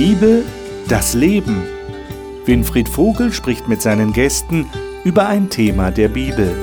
Bibel, 0.00 0.44
das 0.86 1.14
Leben. 1.14 1.64
Winfried 2.44 2.88
Vogel 2.88 3.32
spricht 3.32 3.66
mit 3.66 3.82
seinen 3.82 4.12
Gästen 4.12 4.70
über 5.02 5.26
ein 5.26 5.50
Thema 5.50 5.90
der 5.90 6.06
Bibel. 6.06 6.54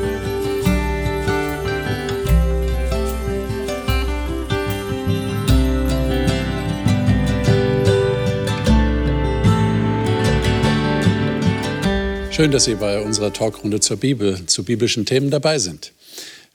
Schön, 12.31 12.51
dass 12.51 12.63
Sie 12.63 12.75
bei 12.75 13.01
unserer 13.01 13.33
Talkrunde 13.33 13.81
zur 13.81 13.97
Bibel, 13.97 14.45
zu 14.45 14.63
biblischen 14.63 15.05
Themen 15.05 15.29
dabei 15.29 15.59
sind. 15.59 15.91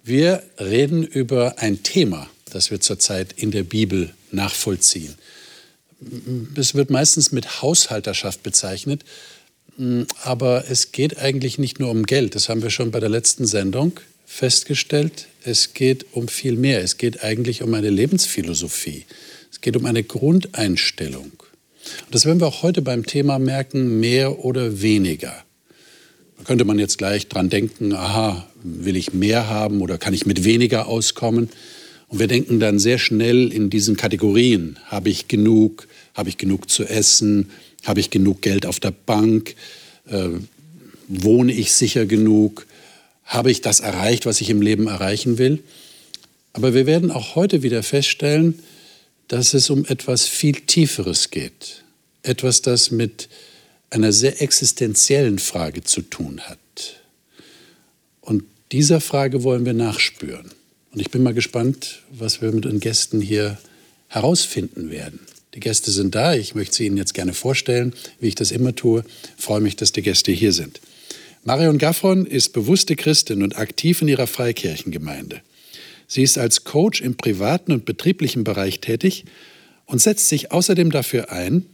Wir 0.03 0.43
reden 0.59 1.05
über 1.05 1.57
ein 1.58 1.82
Thema, 1.82 2.31
das 2.50 2.71
wir 2.71 2.81
zurzeit 2.81 3.35
in 3.36 3.50
der 3.50 3.64
Bibel 3.64 4.14
nachvollziehen. 4.32 5.14
Es 6.57 6.75
wird 6.75 6.90
meistens 6.90 7.32
mit 7.32 7.63
Haushalterschaft 7.63 8.43
bezeichnet, 8.43 9.04
aber 10.23 10.64
es 10.68 10.93
geht 10.93 11.18
eigentlich 11.18 11.59
nicht 11.59 11.79
nur 11.79 11.90
um 11.90 12.04
Geld. 12.04 12.35
Das 12.35 12.49
haben 12.49 12.63
wir 12.63 12.71
schon 12.71 12.90
bei 12.90 13.00
der 13.00 13.09
letzten 13.09 13.46
Sendung 13.46 13.93
festgestellt. 14.26 15.26
Es 15.45 15.75
geht 15.75 16.07
um 16.13 16.29
viel 16.29 16.57
mehr. 16.57 16.82
Es 16.82 16.99
geht 16.99 17.23
eigentlich 17.23 17.63
um 17.63 17.75
eine 17.75 17.90
Lebensphilosophie. 17.90 19.04
Es 19.50 19.61
geht 19.61 19.76
um 19.76 19.86
eine 19.86 20.04
Grundeinstellung. 20.04 21.32
Und 22.07 22.14
das 22.14 22.26
werden 22.26 22.40
wir 22.40 22.46
auch 22.46 22.62
heute 22.62 22.82
beim 22.82 23.07
Thema 23.07 23.39
merken, 23.39 24.01
mehr 24.01 24.45
oder 24.45 24.82
weniger. 24.82 25.45
Da 26.39 26.45
könnte 26.45 26.64
man 26.64 26.79
jetzt 26.79 26.98
gleich 26.98 27.29
dran 27.29 27.51
denken, 27.51 27.95
aha, 27.95 28.46
will 28.62 28.96
ich 28.96 29.12
mehr 29.12 29.48
haben 29.48 29.81
oder 29.81 29.98
kann 29.98 30.14
ich 30.14 30.26
mit 30.26 30.45
weniger 30.45 30.87
auskommen? 30.87 31.51
Und 32.11 32.19
wir 32.19 32.27
denken 32.27 32.59
dann 32.59 32.81
sehr 32.81 32.98
schnell 32.98 33.53
in 33.53 33.71
diesen 33.71 33.97
Kategorien. 33.97 34.79
Habe 34.87 35.09
ich 35.11 35.29
genug? 35.29 35.87
Habe 36.12 36.29
ich 36.29 36.39
genug 36.39 36.69
zu 36.69 36.84
essen? 36.84 37.51
Habe 37.84 38.01
ich 38.01 38.11
genug 38.11 38.43
Geld 38.43 38.67
auf 38.67 38.81
der 38.81 38.91
Bank? 38.91 39.55
Äh, 40.09 40.31
wohne 41.07 41.53
ich 41.53 41.73
sicher 41.73 42.07
genug? 42.07 42.67
Habe 43.25 43.53
ich 43.53 43.61
das 43.61 43.79
erreicht, 43.79 44.27
was 44.27 44.41
ich 44.41 44.51
im 44.51 44.61
Leben 44.61 44.89
erreichen 44.89 45.39
will? 45.39 45.62
Aber 46.53 46.75
wir 46.75 46.84
werden 46.84 47.12
auch 47.12 47.37
heute 47.37 47.62
wieder 47.62 47.84
feststellen, 47.84 48.59
dass 49.29 49.55
es 49.55 49.71
um 49.71 49.84
etwas 49.84 50.27
viel 50.27 50.56
Tieferes 50.56 51.31
geht. 51.31 51.84
Etwas, 52.25 52.61
das 52.61 52.91
mit 52.91 53.29
einer 53.91 54.12
sehr 54.12 54.43
existenziellen 54.43 55.39
Frage 55.39 55.84
zu 55.84 56.03
tun 56.03 56.41
hat. 56.41 56.59
Und 58.21 58.43
dieser 58.73 59.01
Frage 59.01 59.45
wollen 59.45 59.65
wir 59.65 59.75
nachspüren. 59.75 60.51
Und 60.93 61.01
ich 61.01 61.11
bin 61.11 61.23
mal 61.23 61.35
gespannt, 61.35 62.03
was 62.11 62.43
wir 62.43 62.51
mit 62.53 62.65
den 62.65 62.81
Gästen 62.81 63.21
hier 63.21 63.59
herausfinden 64.09 64.91
werden. 64.91 65.21
Die 65.55 65.61
Gäste 65.61 65.91
sind 65.91 66.15
da. 66.15 66.35
Ich 66.35 66.55
möchte 66.55 66.77
sie 66.77 66.87
Ihnen 66.87 66.97
jetzt 66.97 67.15
gerne 67.15 67.33
vorstellen, 67.33 67.95
wie 68.21 68.29
ich 68.29 68.35
das 68.35 68.51
immer 68.51 68.75
tue. 68.75 69.05
Ich 69.37 69.45
freue 69.45 69.61
mich, 69.61 69.77
dass 69.77 69.93
die 69.93 70.03
Gäste 70.03 70.33
hier 70.33 70.53
sind. 70.53 70.81
Marion 71.45 71.79
Gaffron 71.79 72.27
ist 72.27 72.53
bewusste 72.53 72.97
Christin 72.97 73.43
und 73.43 73.57
aktiv 73.57 74.03
in 74.03 74.09
ihrer 74.09 74.27
Freikirchengemeinde. 74.27 75.41
Sie 76.07 76.23
ist 76.23 76.39
als 76.39 76.65
Coach 76.65 77.01
im 77.01 77.17
privaten 77.17 77.73
und 77.73 77.85
betrieblichen 77.85 78.45
Bereich 78.45 78.81
tätig 78.81 79.25
und 79.87 80.03
setzt 80.03 80.29
sich 80.29 80.53
außerdem 80.53 80.91
dafür 80.91 81.31
ein, 81.31 81.67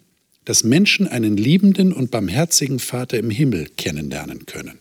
dass 0.45 0.63
Menschen 0.63 1.09
einen 1.09 1.37
liebenden 1.37 1.93
und 1.93 2.11
barmherzigen 2.11 2.79
Vater 2.79 3.19
im 3.19 3.31
Himmel 3.31 3.69
kennenlernen 3.77 4.47
können. 4.47 4.79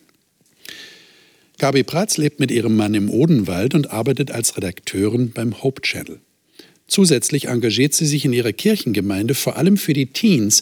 Gabi 1.58 1.84
Pratz 1.84 2.18
lebt 2.18 2.40
mit 2.40 2.52
ihrem 2.52 2.76
Mann 2.76 2.94
im 2.94 3.10
Odenwald 3.10 3.76
und 3.76 3.92
arbeitet 3.92 4.32
als 4.32 4.58
Redakteurin 4.58 5.32
beim 5.32 5.64
Hope 5.64 5.82
Channel. 5.82 6.20
Zusätzlich 6.88 7.48
engagiert 7.48 7.94
sie 7.94 8.06
sich 8.06 8.26
in 8.26 8.34
ihrer 8.34 8.54
Kirchengemeinde 8.54 9.34
vor 9.34 9.58
allem 9.58 9.78
für 9.78 9.94
die 9.94 10.08
Teens, 10.08 10.62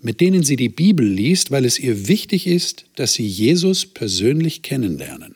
mit 0.00 0.20
denen 0.20 0.44
sie 0.44 0.56
die 0.56 0.68
Bibel 0.68 1.06
liest, 1.06 1.50
weil 1.50 1.64
es 1.64 1.78
ihr 1.78 2.06
wichtig 2.06 2.46
ist, 2.46 2.84
dass 2.94 3.14
sie 3.14 3.26
Jesus 3.26 3.86
persönlich 3.86 4.62
kennenlernen. 4.62 5.34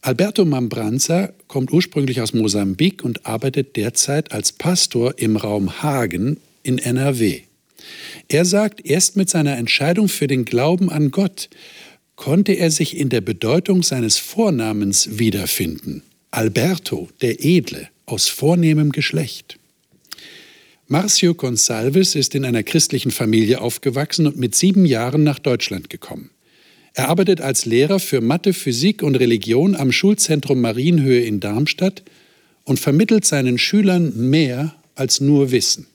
Alberto 0.00 0.44
Mambranza 0.44 1.32
kommt 1.46 1.72
ursprünglich 1.72 2.20
aus 2.20 2.32
Mosambik 2.32 3.04
und 3.04 3.26
arbeitet 3.26 3.76
derzeit 3.76 4.32
als 4.32 4.52
Pastor 4.52 5.18
im 5.18 5.36
Raum 5.36 5.82
Hagen 5.82 6.38
in 6.62 6.78
NRW. 6.78 7.42
Er 8.28 8.44
sagt, 8.44 8.84
erst 8.84 9.16
mit 9.16 9.28
seiner 9.28 9.56
Entscheidung 9.56 10.08
für 10.08 10.26
den 10.26 10.44
Glauben 10.44 10.90
an 10.90 11.10
Gott 11.10 11.50
konnte 12.16 12.52
er 12.52 12.70
sich 12.70 12.96
in 12.96 13.08
der 13.08 13.20
Bedeutung 13.20 13.82
seines 13.82 14.18
Vornamens 14.18 15.18
wiederfinden. 15.18 16.02
Alberto, 16.30 17.08
der 17.20 17.44
Edle, 17.44 17.88
aus 18.06 18.28
vornehmem 18.28 18.92
Geschlecht. 18.92 19.58
Marcio 20.88 21.34
Gonsalves 21.34 22.14
ist 22.14 22.34
in 22.34 22.44
einer 22.44 22.62
christlichen 22.62 23.10
Familie 23.10 23.60
aufgewachsen 23.60 24.26
und 24.26 24.36
mit 24.36 24.54
sieben 24.54 24.84
Jahren 24.84 25.24
nach 25.24 25.38
Deutschland 25.38 25.88
gekommen. 25.88 26.30
Er 26.94 27.08
arbeitet 27.08 27.40
als 27.40 27.64
Lehrer 27.64 27.98
für 27.98 28.20
Mathe, 28.20 28.52
Physik 28.52 29.02
und 29.02 29.16
Religion 29.16 29.74
am 29.74 29.92
Schulzentrum 29.92 30.60
Marienhöhe 30.60 31.22
in 31.22 31.40
Darmstadt 31.40 32.02
und 32.64 32.78
vermittelt 32.78 33.24
seinen 33.24 33.56
Schülern 33.56 34.12
mehr 34.28 34.74
als 34.94 35.20
nur 35.20 35.50
Wissen. 35.50 35.86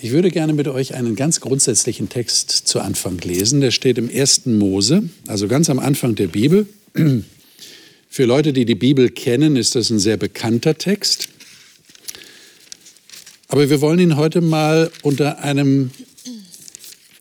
Ich 0.00 0.12
würde 0.12 0.30
gerne 0.30 0.52
mit 0.52 0.68
euch 0.68 0.94
einen 0.94 1.16
ganz 1.16 1.40
grundsätzlichen 1.40 2.08
Text 2.08 2.50
zu 2.52 2.78
Anfang 2.78 3.18
lesen. 3.18 3.60
Der 3.60 3.72
steht 3.72 3.98
im 3.98 4.08
1. 4.08 4.46
Mose, 4.46 5.08
also 5.26 5.48
ganz 5.48 5.68
am 5.70 5.80
Anfang 5.80 6.14
der 6.14 6.28
Bibel. 6.28 6.68
Für 8.08 8.24
Leute, 8.24 8.52
die 8.52 8.64
die 8.64 8.76
Bibel 8.76 9.10
kennen, 9.10 9.56
ist 9.56 9.74
das 9.74 9.90
ein 9.90 9.98
sehr 9.98 10.16
bekannter 10.16 10.78
Text. 10.78 11.28
Aber 13.48 13.68
wir 13.68 13.80
wollen 13.80 13.98
ihn 13.98 14.16
heute 14.16 14.40
mal 14.40 14.92
unter 15.02 15.40
einem, 15.40 15.90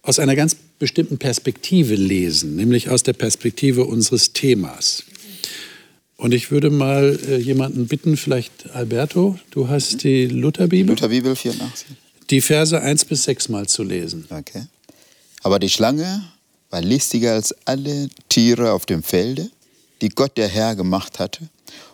aus 0.03 0.19
einer 0.19 0.35
ganz 0.35 0.55
bestimmten 0.77 1.17
Perspektive 1.17 1.95
lesen, 1.95 2.55
nämlich 2.55 2.89
aus 2.89 3.01
der 3.01 3.13
Perspektive 3.13 3.85
unseres 3.85 4.33
Themas. 4.33 5.03
Und 6.15 6.31
ich 6.31 6.51
würde 6.51 6.69
mal 6.69 7.19
äh, 7.27 7.37
jemanden 7.37 7.87
bitten, 7.87 8.17
vielleicht 8.17 8.69
Alberto, 8.71 9.39
du 9.49 9.67
hast 9.67 10.03
die 10.03 10.27
Lutherbibel. 10.27 10.91
Lutherbibel 10.91 11.35
84 11.35 11.87
die 12.29 12.41
Verse 12.41 12.79
1 12.79 13.05
bis 13.05 13.23
6 13.23 13.49
mal 13.49 13.67
zu 13.67 13.83
lesen. 13.83 14.25
Okay. 14.29 14.65
Aber 15.43 15.59
die 15.59 15.69
Schlange 15.69 16.23
war 16.69 16.81
listiger 16.81 17.33
als 17.33 17.55
alle 17.65 18.09
Tiere 18.29 18.71
auf 18.73 18.85
dem 18.85 19.03
Felde, 19.03 19.49
die 20.01 20.09
Gott 20.09 20.37
der 20.37 20.47
Herr 20.47 20.75
gemacht 20.75 21.19
hatte, 21.19 21.49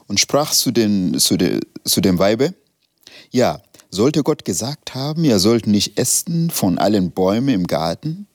und 0.08 0.20
sprach 0.20 0.52
zu, 0.52 0.72
den, 0.72 1.18
zu, 1.20 1.38
de, 1.38 1.60
zu 1.86 2.02
dem 2.02 2.20
Weibe, 2.20 2.54
ja, 3.32 3.62
sollte 3.90 4.24
Gott 4.24 4.44
gesagt 4.44 4.96
haben, 4.96 5.24
ihr 5.24 5.40
sollt 5.40 5.68
nicht 5.68 5.98
essen 5.98 6.50
von 6.50 6.78
allen 6.78 7.12
Bäumen 7.12 7.50
im 7.50 7.68
Garten? 7.68 8.28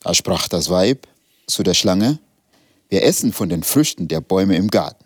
Da 0.00 0.14
sprach 0.14 0.48
das 0.48 0.68
Weib 0.68 1.06
zu 1.46 1.62
der 1.62 1.74
Schlange, 1.74 2.18
wir 2.90 3.02
essen 3.04 3.32
von 3.32 3.48
den 3.48 3.62
Früchten 3.62 4.08
der 4.08 4.20
Bäume 4.20 4.56
im 4.56 4.68
Garten. 4.68 5.04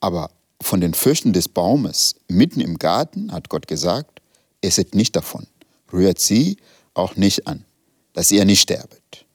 Aber 0.00 0.30
von 0.60 0.80
den 0.80 0.94
Früchten 0.94 1.32
des 1.32 1.48
Baumes 1.48 2.16
mitten 2.28 2.60
im 2.60 2.78
Garten, 2.78 3.32
hat 3.32 3.48
Gott 3.48 3.66
gesagt, 3.66 4.20
esset 4.62 4.94
nicht 4.94 5.16
davon, 5.16 5.46
rührt 5.92 6.18
sie 6.18 6.56
auch 6.94 7.16
nicht 7.16 7.46
an, 7.46 7.64
dass 8.12 8.30
ihr 8.30 8.44
nicht 8.44 8.60
sterbet. 8.60 9.26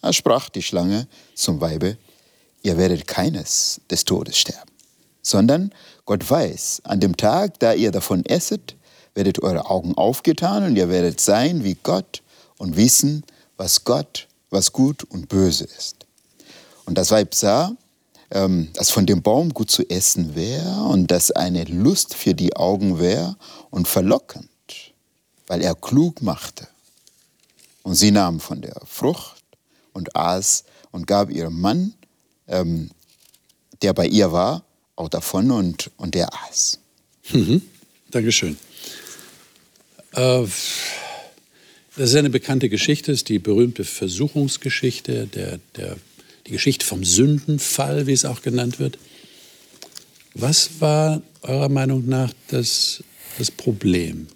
Da 0.00 0.12
sprach 0.12 0.48
die 0.48 0.62
Schlange 0.62 1.06
zum 1.34 1.60
Weibe, 1.60 1.96
ihr 2.62 2.76
werdet 2.76 3.06
keines 3.06 3.80
des 3.90 4.04
Todes 4.04 4.36
sterben, 4.38 4.72
sondern 5.22 5.72
Gott 6.04 6.28
weiß, 6.28 6.82
an 6.84 7.00
dem 7.00 7.16
Tag, 7.16 7.60
da 7.60 7.72
ihr 7.74 7.90
davon 7.90 8.24
esset, 8.24 8.76
werdet 9.14 9.42
eure 9.42 9.68
Augen 9.68 9.94
aufgetan 9.94 10.64
und 10.64 10.76
ihr 10.76 10.88
werdet 10.88 11.20
sein 11.20 11.64
wie 11.64 11.76
Gott 11.82 12.22
und 12.58 12.76
wissen, 12.76 13.24
was 13.56 13.84
Gott, 13.84 14.28
was 14.50 14.72
gut 14.72 15.04
und 15.04 15.28
böse 15.28 15.64
ist. 15.64 16.06
Und 16.86 16.96
das 16.96 17.10
Weib 17.10 17.34
sah, 17.34 17.72
ähm, 18.30 18.68
dass 18.74 18.90
von 18.90 19.06
dem 19.06 19.22
Baum 19.22 19.52
gut 19.52 19.70
zu 19.70 19.88
essen 19.88 20.34
wäre 20.34 20.84
und 20.84 21.10
dass 21.10 21.30
eine 21.30 21.64
Lust 21.64 22.14
für 22.14 22.34
die 22.34 22.56
Augen 22.56 22.98
wäre 22.98 23.36
und 23.70 23.88
verlockend 23.88 24.48
weil 25.50 25.62
er 25.62 25.74
klug 25.74 26.22
machte. 26.22 26.68
Und 27.82 27.96
sie 27.96 28.12
nahm 28.12 28.38
von 28.38 28.62
der 28.62 28.80
Frucht 28.86 29.42
und 29.92 30.14
aß 30.14 30.62
und 30.92 31.08
gab 31.08 31.28
ihrem 31.28 31.60
Mann, 31.60 31.94
ähm, 32.46 32.90
der 33.82 33.92
bei 33.92 34.06
ihr 34.06 34.30
war, 34.30 34.62
auch 34.94 35.08
davon 35.08 35.50
und, 35.50 35.90
und 35.96 36.14
der 36.14 36.32
aß. 36.32 36.78
Mhm. 37.32 37.62
Dankeschön. 38.12 38.56
Äh, 40.12 40.46
das 41.96 42.10
ist 42.10 42.14
eine 42.14 42.30
bekannte 42.30 42.68
Geschichte, 42.68 43.10
das 43.10 43.22
ist 43.22 43.28
die 43.28 43.40
berühmte 43.40 43.82
Versuchungsgeschichte, 43.82 45.26
der, 45.26 45.58
der, 45.74 45.96
die 46.46 46.52
Geschichte 46.52 46.86
vom 46.86 47.04
Sündenfall, 47.04 48.06
wie 48.06 48.12
es 48.12 48.24
auch 48.24 48.42
genannt 48.42 48.78
wird. 48.78 48.98
Was 50.32 50.80
war 50.80 51.22
eurer 51.42 51.68
Meinung 51.68 52.06
nach 52.06 52.32
das, 52.46 53.02
das 53.36 53.50
Problem? 53.50 54.28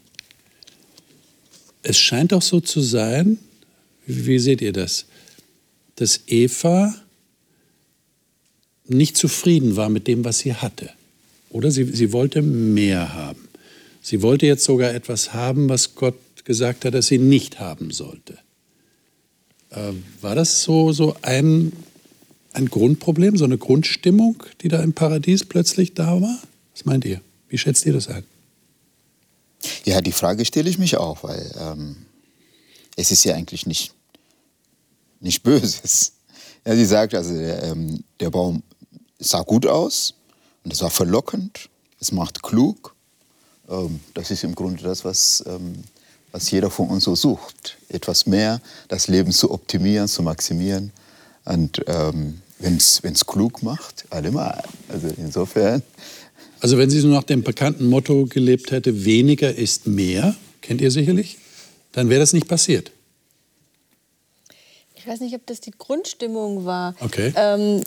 Es 1.84 1.98
scheint 1.98 2.32
auch 2.32 2.42
so 2.42 2.60
zu 2.60 2.80
sein, 2.80 3.38
wie 4.06 4.38
seht 4.38 4.60
ihr 4.60 4.72
das, 4.72 5.06
dass 5.96 6.22
Eva 6.26 6.94
nicht 8.86 9.16
zufrieden 9.16 9.76
war 9.76 9.88
mit 9.88 10.06
dem, 10.08 10.24
was 10.24 10.40
sie 10.40 10.54
hatte. 10.54 10.90
Oder 11.50 11.70
sie, 11.70 11.84
sie 11.84 12.12
wollte 12.12 12.42
mehr 12.42 13.14
haben. 13.14 13.48
Sie 14.02 14.20
wollte 14.20 14.46
jetzt 14.46 14.64
sogar 14.64 14.92
etwas 14.92 15.32
haben, 15.32 15.68
was 15.68 15.94
Gott 15.94 16.18
gesagt 16.44 16.84
hat, 16.84 16.94
dass 16.94 17.06
sie 17.06 17.18
nicht 17.18 17.60
haben 17.60 17.90
sollte. 17.90 18.36
Äh, 19.70 19.92
war 20.20 20.34
das 20.34 20.62
so, 20.62 20.92
so 20.92 21.16
ein, 21.22 21.72
ein 22.52 22.66
Grundproblem, 22.66 23.36
so 23.36 23.44
eine 23.44 23.56
Grundstimmung, 23.56 24.42
die 24.60 24.68
da 24.68 24.82
im 24.82 24.92
Paradies 24.92 25.44
plötzlich 25.44 25.94
da 25.94 26.20
war? 26.20 26.38
Was 26.72 26.84
meint 26.84 27.04
ihr? 27.04 27.20
Wie 27.48 27.56
schätzt 27.56 27.86
ihr 27.86 27.92
das 27.92 28.08
ein? 28.08 28.24
Ja, 29.84 30.00
die 30.00 30.12
Frage 30.12 30.44
stelle 30.44 30.70
ich 30.70 30.78
mich 30.78 30.96
auch, 30.96 31.22
weil 31.22 31.52
ähm, 31.58 32.06
es 32.96 33.10
ist 33.10 33.24
ja 33.24 33.34
eigentlich 33.34 33.66
nicht, 33.66 33.92
nicht 35.20 35.42
Böses. 35.42 36.12
Ja, 36.66 36.74
sie 36.74 36.86
sagt, 36.86 37.14
also 37.14 37.34
der, 37.34 37.62
ähm, 37.64 38.02
der 38.20 38.30
Baum 38.30 38.62
sah 39.18 39.42
gut 39.42 39.66
aus 39.66 40.14
und 40.64 40.72
es 40.72 40.80
war 40.80 40.88
verlockend, 40.88 41.68
es 42.00 42.10
macht 42.10 42.42
klug. 42.42 42.94
Ähm, 43.68 44.00
das 44.14 44.30
ist 44.30 44.44
im 44.44 44.54
Grunde 44.54 44.82
das, 44.82 45.04
was, 45.04 45.44
ähm, 45.46 45.84
was 46.32 46.50
jeder 46.50 46.70
von 46.70 46.88
uns 46.88 47.04
so 47.04 47.14
sucht. 47.14 47.76
Etwas 47.90 48.24
mehr, 48.24 48.62
das 48.88 49.08
Leben 49.08 49.30
zu 49.30 49.50
optimieren, 49.50 50.08
zu 50.08 50.22
maximieren. 50.22 50.90
Und 51.44 51.84
ähm, 51.86 52.40
wenn 52.58 52.76
es 52.76 53.26
klug 53.26 53.62
macht, 53.62 54.06
allemal. 54.10 54.62
Also 54.88 55.08
insofern. 55.18 55.82
Also 56.64 56.78
wenn 56.78 56.88
sie 56.88 56.98
so 56.98 57.08
nach 57.08 57.24
dem 57.24 57.42
bekannten 57.42 57.90
Motto 57.90 58.24
gelebt 58.24 58.70
hätte, 58.70 59.04
weniger 59.04 59.54
ist 59.54 59.86
mehr, 59.86 60.34
kennt 60.62 60.80
ihr 60.80 60.90
sicherlich, 60.90 61.36
dann 61.92 62.08
wäre 62.08 62.20
das 62.20 62.32
nicht 62.32 62.48
passiert. 62.48 62.90
Ich 64.94 65.06
weiß 65.06 65.20
nicht, 65.20 65.34
ob 65.34 65.46
das 65.46 65.60
die 65.60 65.72
Grundstimmung 65.76 66.64
war. 66.64 66.94
Okay. 67.00 67.34
Ähm, 67.36 67.82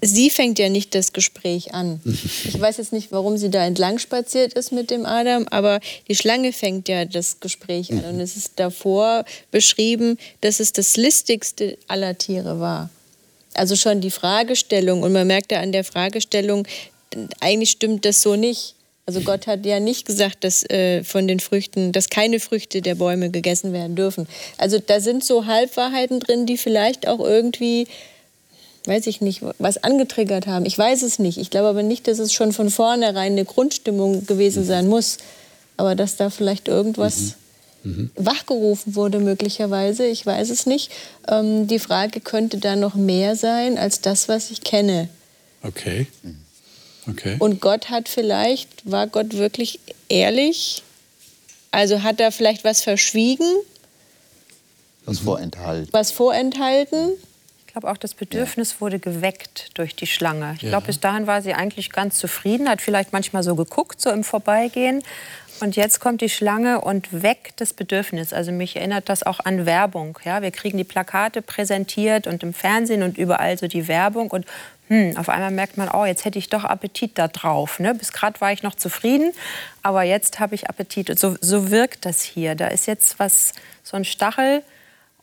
sie 0.00 0.30
fängt 0.30 0.58
ja 0.58 0.70
nicht 0.70 0.94
das 0.94 1.12
Gespräch 1.12 1.74
an. 1.74 2.00
Ich 2.44 2.58
weiß 2.58 2.78
jetzt 2.78 2.94
nicht, 2.94 3.12
warum 3.12 3.36
sie 3.36 3.50
da 3.50 3.66
entlang 3.66 3.98
spaziert 3.98 4.54
ist 4.54 4.72
mit 4.72 4.90
dem 4.90 5.04
Adam, 5.04 5.46
aber 5.50 5.80
die 6.08 6.16
Schlange 6.16 6.54
fängt 6.54 6.88
ja 6.88 7.04
das 7.04 7.40
Gespräch 7.40 7.92
an. 7.92 8.02
Und 8.02 8.20
es 8.20 8.34
ist 8.34 8.52
davor 8.56 9.26
beschrieben, 9.50 10.16
dass 10.40 10.58
es 10.58 10.72
das 10.72 10.96
listigste 10.96 11.76
aller 11.86 12.16
Tiere 12.16 12.60
war. 12.60 12.88
Also 13.52 13.76
schon 13.76 14.00
die 14.00 14.10
Fragestellung. 14.10 15.02
Und 15.02 15.12
man 15.12 15.26
merkt 15.26 15.52
ja 15.52 15.60
an 15.60 15.72
der 15.72 15.84
Fragestellung, 15.84 16.66
eigentlich 17.40 17.70
stimmt 17.70 18.04
das 18.04 18.22
so 18.22 18.36
nicht. 18.36 18.74
Also 19.06 19.20
Gott 19.20 19.46
hat 19.46 19.64
ja 19.64 19.78
nicht 19.78 20.04
gesagt, 20.04 20.42
dass 20.42 20.68
äh, 20.68 21.04
von 21.04 21.28
den 21.28 21.38
Früchten, 21.38 21.92
dass 21.92 22.10
keine 22.10 22.40
Früchte 22.40 22.82
der 22.82 22.96
Bäume 22.96 23.30
gegessen 23.30 23.72
werden 23.72 23.94
dürfen. 23.94 24.26
Also 24.58 24.80
da 24.80 25.00
sind 25.00 25.24
so 25.24 25.46
Halbwahrheiten 25.46 26.18
drin, 26.18 26.44
die 26.46 26.58
vielleicht 26.58 27.06
auch 27.06 27.20
irgendwie 27.20 27.86
weiß 28.86 29.06
ich 29.08 29.20
nicht, 29.20 29.42
was 29.58 29.82
angetriggert 29.82 30.46
haben. 30.46 30.64
Ich 30.64 30.78
weiß 30.78 31.02
es 31.02 31.18
nicht. 31.18 31.38
Ich 31.38 31.50
glaube 31.50 31.68
aber 31.68 31.82
nicht, 31.82 32.06
dass 32.08 32.18
es 32.18 32.32
schon 32.32 32.52
von 32.52 32.70
vornherein 32.70 33.32
eine 33.32 33.44
Grundstimmung 33.44 34.26
gewesen 34.26 34.62
mhm. 34.62 34.66
sein 34.68 34.88
muss. 34.88 35.18
Aber 35.76 35.94
dass 35.94 36.16
da 36.16 36.30
vielleicht 36.30 36.68
irgendwas 36.68 37.34
mhm. 37.82 37.90
Mhm. 37.90 38.10
wachgerufen 38.16 38.94
wurde, 38.94 39.18
möglicherweise. 39.18 40.06
Ich 40.06 40.24
weiß 40.24 40.50
es 40.50 40.66
nicht. 40.66 40.90
Ähm, 41.28 41.66
die 41.66 41.78
Frage 41.78 42.20
könnte 42.20 42.58
da 42.58 42.76
noch 42.76 42.94
mehr 42.94 43.36
sein 43.36 43.76
als 43.76 44.00
das, 44.00 44.28
was 44.28 44.50
ich 44.50 44.62
kenne. 44.62 45.08
Okay. 45.62 46.06
Okay. 47.08 47.36
Und 47.38 47.60
Gott 47.60 47.90
hat 47.90 48.08
vielleicht, 48.08 48.90
war 48.90 49.06
Gott 49.06 49.34
wirklich 49.34 49.80
ehrlich? 50.08 50.82
Also 51.70 52.02
hat 52.02 52.20
er 52.20 52.32
vielleicht 52.32 52.64
was 52.64 52.82
verschwiegen? 52.82 53.48
Was 55.04 55.18
vorenthalten. 55.20 55.92
Was 55.92 56.10
vorenthalten? 56.10 57.12
glaube 57.76 57.92
auch, 57.92 57.98
das 57.98 58.14
Bedürfnis 58.14 58.72
ja. 58.72 58.80
wurde 58.80 58.98
geweckt 58.98 59.70
durch 59.74 59.94
die 59.94 60.06
Schlange. 60.06 60.54
Ich 60.56 60.62
ja. 60.62 60.70
glaube, 60.70 60.86
bis 60.86 60.98
dahin 60.98 61.26
war 61.26 61.42
sie 61.42 61.52
eigentlich 61.52 61.92
ganz 61.92 62.16
zufrieden, 62.16 62.70
hat 62.70 62.80
vielleicht 62.80 63.12
manchmal 63.12 63.42
so 63.42 63.54
geguckt, 63.54 64.00
so 64.00 64.10
im 64.10 64.24
Vorbeigehen. 64.24 65.02
Und 65.60 65.76
jetzt 65.76 66.00
kommt 66.00 66.22
die 66.22 66.30
Schlange 66.30 66.80
und 66.80 67.22
weckt 67.22 67.60
das 67.60 67.74
Bedürfnis. 67.74 68.32
Also 68.32 68.50
mich 68.50 68.76
erinnert 68.76 69.10
das 69.10 69.24
auch 69.24 69.40
an 69.40 69.66
Werbung. 69.66 70.18
Ja, 70.24 70.40
wir 70.40 70.52
kriegen 70.52 70.78
die 70.78 70.84
Plakate 70.84 71.42
präsentiert 71.42 72.26
und 72.26 72.42
im 72.42 72.54
Fernsehen 72.54 73.02
und 73.02 73.18
überall 73.18 73.58
so 73.58 73.66
die 73.66 73.88
Werbung. 73.88 74.30
Und 74.30 74.46
hm, 74.88 75.16
auf 75.16 75.28
einmal 75.28 75.50
merkt 75.50 75.76
man, 75.76 75.88
oh, 75.88 76.04
jetzt 76.04 76.24
hätte 76.24 76.38
ich 76.38 76.48
doch 76.48 76.64
Appetit 76.64 77.12
da 77.14 77.28
drauf. 77.28 77.80
Ne? 77.80 77.94
Bis 77.94 78.12
gerade 78.12 78.40
war 78.40 78.52
ich 78.52 78.62
noch 78.62 78.74
zufrieden, 78.74 79.32
aber 79.82 80.02
jetzt 80.02 80.38
habe 80.38 80.54
ich 80.54 80.68
Appetit. 80.68 81.18
So, 81.18 81.36
so 81.40 81.70
wirkt 81.70 82.04
das 82.04 82.22
hier. 82.22 82.54
Da 82.54 82.68
ist 82.68 82.86
jetzt 82.86 83.18
was, 83.18 83.52
so 83.82 83.96
ein 83.96 84.04
Stachel, 84.04 84.62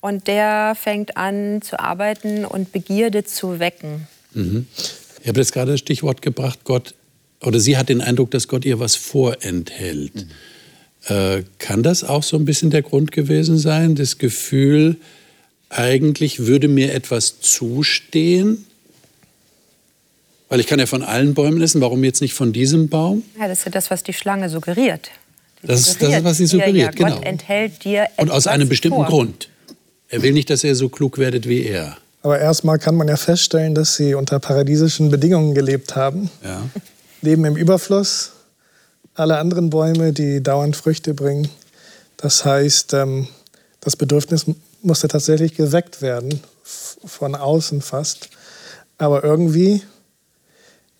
und 0.03 0.27
der 0.27 0.75
fängt 0.77 1.15
an 1.15 1.61
zu 1.61 1.79
arbeiten 1.79 2.43
und 2.43 2.73
Begierde 2.73 3.23
zu 3.23 3.59
wecken. 3.59 4.05
Mhm. 4.33 4.67
Ich 5.21 5.29
habe 5.29 5.39
jetzt 5.39 5.53
gerade 5.53 5.71
das 5.71 5.79
Stichwort 5.79 6.21
gebracht, 6.21 6.59
Gott, 6.65 6.93
oder 7.39 7.57
sie 7.61 7.77
hat 7.77 7.87
den 7.87 8.01
Eindruck, 8.01 8.29
dass 8.31 8.49
Gott 8.49 8.65
ihr 8.65 8.81
was 8.81 8.97
vorenthält. 8.97 10.13
Mhm. 10.13 10.29
Äh, 11.07 11.43
kann 11.57 11.83
das 11.83 12.03
auch 12.03 12.21
so 12.21 12.35
ein 12.35 12.43
bisschen 12.43 12.69
der 12.69 12.81
Grund 12.81 13.13
gewesen 13.13 13.57
sein, 13.57 13.95
das 13.95 14.17
Gefühl, 14.17 14.97
eigentlich 15.69 16.47
würde 16.47 16.67
mir 16.67 16.93
etwas 16.93 17.39
zustehen? 17.39 18.65
Weil 20.53 20.59
ich 20.59 20.67
kann 20.67 20.77
ja 20.77 20.85
von 20.85 21.01
allen 21.01 21.33
Bäumen 21.33 21.59
essen, 21.63 21.81
warum 21.81 22.03
jetzt 22.03 22.21
nicht 22.21 22.35
von 22.35 22.53
diesem 22.53 22.87
Baum? 22.87 23.23
Ja, 23.39 23.47
das 23.47 23.57
ist 23.57 23.65
ja 23.65 23.71
das, 23.71 23.89
was 23.89 24.03
die 24.03 24.13
Schlange 24.13 24.49
suggeriert. 24.49 25.09
Die 25.63 25.65
das, 25.65 25.93
suggeriert 25.93 26.11
das 26.11 26.19
ist, 26.19 26.25
was 26.25 26.37
sie 26.37 26.45
suggeriert, 26.45 26.99
ja, 26.99 27.07
genau. 27.07 27.15
Gott 27.15 27.25
enthält 27.25 27.83
dir 27.83 28.05
Und 28.17 28.29
aus 28.29 28.45
einem 28.45 28.69
bestimmten 28.69 28.97
vor. 28.97 29.07
Grund. 29.07 29.49
Er 30.09 30.21
will 30.21 30.31
nicht, 30.31 30.51
dass 30.51 30.63
ihr 30.63 30.75
so 30.75 30.89
klug 30.89 31.17
werdet 31.17 31.49
wie 31.49 31.63
er. 31.63 31.97
Aber 32.21 32.37
erstmal 32.37 32.77
kann 32.77 32.93
man 32.93 33.07
ja 33.07 33.17
feststellen, 33.17 33.73
dass 33.73 33.95
sie 33.95 34.13
unter 34.13 34.37
paradiesischen 34.37 35.09
Bedingungen 35.09 35.55
gelebt 35.55 35.95
haben. 35.95 36.29
Ja. 36.43 36.61
Leben 37.23 37.45
im 37.45 37.55
Überfluss, 37.55 38.33
alle 39.15 39.39
anderen 39.39 39.71
Bäume, 39.71 40.13
die 40.13 40.43
dauernd 40.43 40.75
Früchte 40.75 41.15
bringen. 41.15 41.49
Das 42.17 42.45
heißt, 42.45 42.93
ähm, 42.93 43.27
das 43.79 43.95
Bedürfnis 43.95 44.45
musste 44.83 45.07
tatsächlich 45.07 45.55
geweckt 45.55 46.03
werden, 46.03 46.41
von 46.63 47.33
außen 47.33 47.81
fast. 47.81 48.29
Aber 48.99 49.23
irgendwie, 49.23 49.81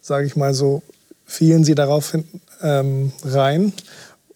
sage 0.03 0.27
ich 0.27 0.35
mal 0.35 0.53
so, 0.53 0.83
fielen 1.25 1.63
sie 1.63 1.73
darauf 1.73 2.15
ähm, 2.61 3.11
rein. 3.23 3.73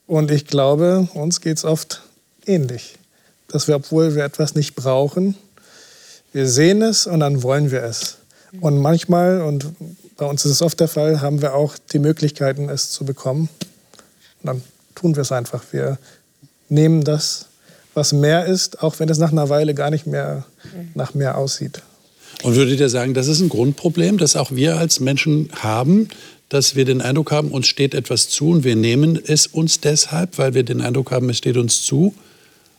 Und 0.08 0.32
ich 0.32 0.48
glaube, 0.48 1.08
uns 1.14 1.42
geht 1.42 1.58
es 1.58 1.66
oft 1.66 2.02
ähnlich 2.48 2.98
dass 3.48 3.68
wir, 3.68 3.76
obwohl 3.76 4.16
wir 4.16 4.24
etwas 4.24 4.56
nicht 4.56 4.76
brauchen, 4.76 5.36
wir 6.34 6.48
sehen 6.48 6.82
es 6.82 7.08
und 7.08 7.22
dann 7.22 7.44
wollen 7.44 7.72
wir 7.72 7.84
es. 7.84 8.18
Und 8.62 8.78
manchmal, 8.78 9.42
und 9.42 9.68
bei 10.18 10.26
uns 10.26 10.46
ist 10.46 10.52
es 10.52 10.62
oft 10.62 10.80
der 10.80 10.88
Fall, 10.88 11.22
haben 11.22 11.42
wir 11.42 11.54
auch 11.54 11.76
die 11.92 12.00
Möglichkeiten, 12.00 12.70
es 12.70 12.92
zu 12.92 13.06
bekommen. 13.06 13.50
Und 14.42 14.48
dann 14.48 14.64
tun 14.96 15.16
wir 15.16 15.22
es 15.22 15.32
einfach. 15.32 15.64
Wir 15.72 15.98
nehmen 16.70 17.04
das, 17.04 17.46
was 17.94 18.14
mehr 18.14 18.46
ist, 18.46 18.84
auch 18.84 19.00
wenn 19.00 19.10
es 19.10 19.18
nach 19.18 19.32
einer 19.32 19.50
Weile 19.50 19.74
gar 19.74 19.90
nicht 19.90 20.06
mehr 20.06 20.44
nach 20.94 21.14
mehr 21.14 21.38
aussieht. 21.38 21.82
Und 22.44 22.56
würdet 22.56 22.80
ihr 22.80 22.90
sagen, 22.90 23.14
das 23.14 23.28
ist 23.28 23.40
ein 23.40 23.50
Grundproblem, 23.50 24.18
das 24.18 24.36
auch 24.36 24.52
wir 24.52 24.78
als 24.78 25.00
Menschen 25.00 25.50
haben, 25.54 26.10
dass 26.50 26.76
wir 26.76 26.86
den 26.86 27.02
Eindruck 27.02 27.32
haben, 27.32 27.52
uns 27.52 27.68
steht 27.68 27.94
etwas 27.94 28.30
zu 28.30 28.50
und 28.50 28.64
wir 28.64 28.76
nehmen 28.76 29.20
es 29.22 29.48
uns 29.48 29.80
deshalb, 29.82 30.38
weil 30.38 30.54
wir 30.54 30.64
den 30.64 30.82
Eindruck 30.82 31.12
haben, 31.12 31.30
es 31.30 31.38
steht 31.38 31.58
uns 31.58 31.84
zu? 31.84 32.14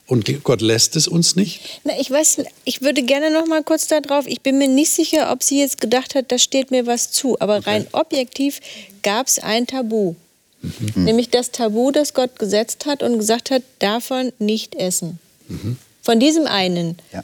Und 0.07 0.43
Gott 0.43 0.63
lässt 0.63 0.97
es 0.97 1.07
uns 1.07 1.37
nicht? 1.37 1.81
Na, 1.85 1.93
ich 2.01 2.11
weiß, 2.11 2.39
ich 2.65 2.81
würde 2.81 3.03
gerne 3.03 3.31
noch 3.31 3.47
mal 3.47 3.63
kurz 3.63 3.89
darauf. 3.89 4.27
Ich 4.27 4.41
bin 4.41 4.57
mir 4.57 4.67
nicht 4.67 4.91
sicher, 4.91 5.31
ob 5.31 5.43
sie 5.43 5.61
jetzt 5.61 5.83
gedacht 5.83 6.15
hat, 6.15 6.33
da 6.33 6.39
steht 6.39 6.71
mir 6.71 6.87
was 6.87 7.11
zu. 7.11 7.39
Aber 7.41 7.59
okay. 7.59 7.71
rein 7.71 7.87
objektiv 7.93 8.61
gab 9.03 9.27
es 9.27 9.39
ein 9.39 9.67
Tabu. 9.67 10.15
Mhm. 10.63 11.05
Nämlich 11.05 11.29
das 11.29 11.51
Tabu, 11.51 11.91
das 11.91 12.15
Gott 12.15 12.39
gesetzt 12.39 12.87
hat 12.87 13.03
und 13.03 13.19
gesagt 13.19 13.51
hat, 13.51 13.63
davon 13.81 14.33
nicht 14.39 14.75
essen. 14.77 15.19
Mhm. 15.47 15.77
Von 16.03 16.19
diesem 16.19 16.47
einen. 16.47 16.97
Ja. 17.13 17.23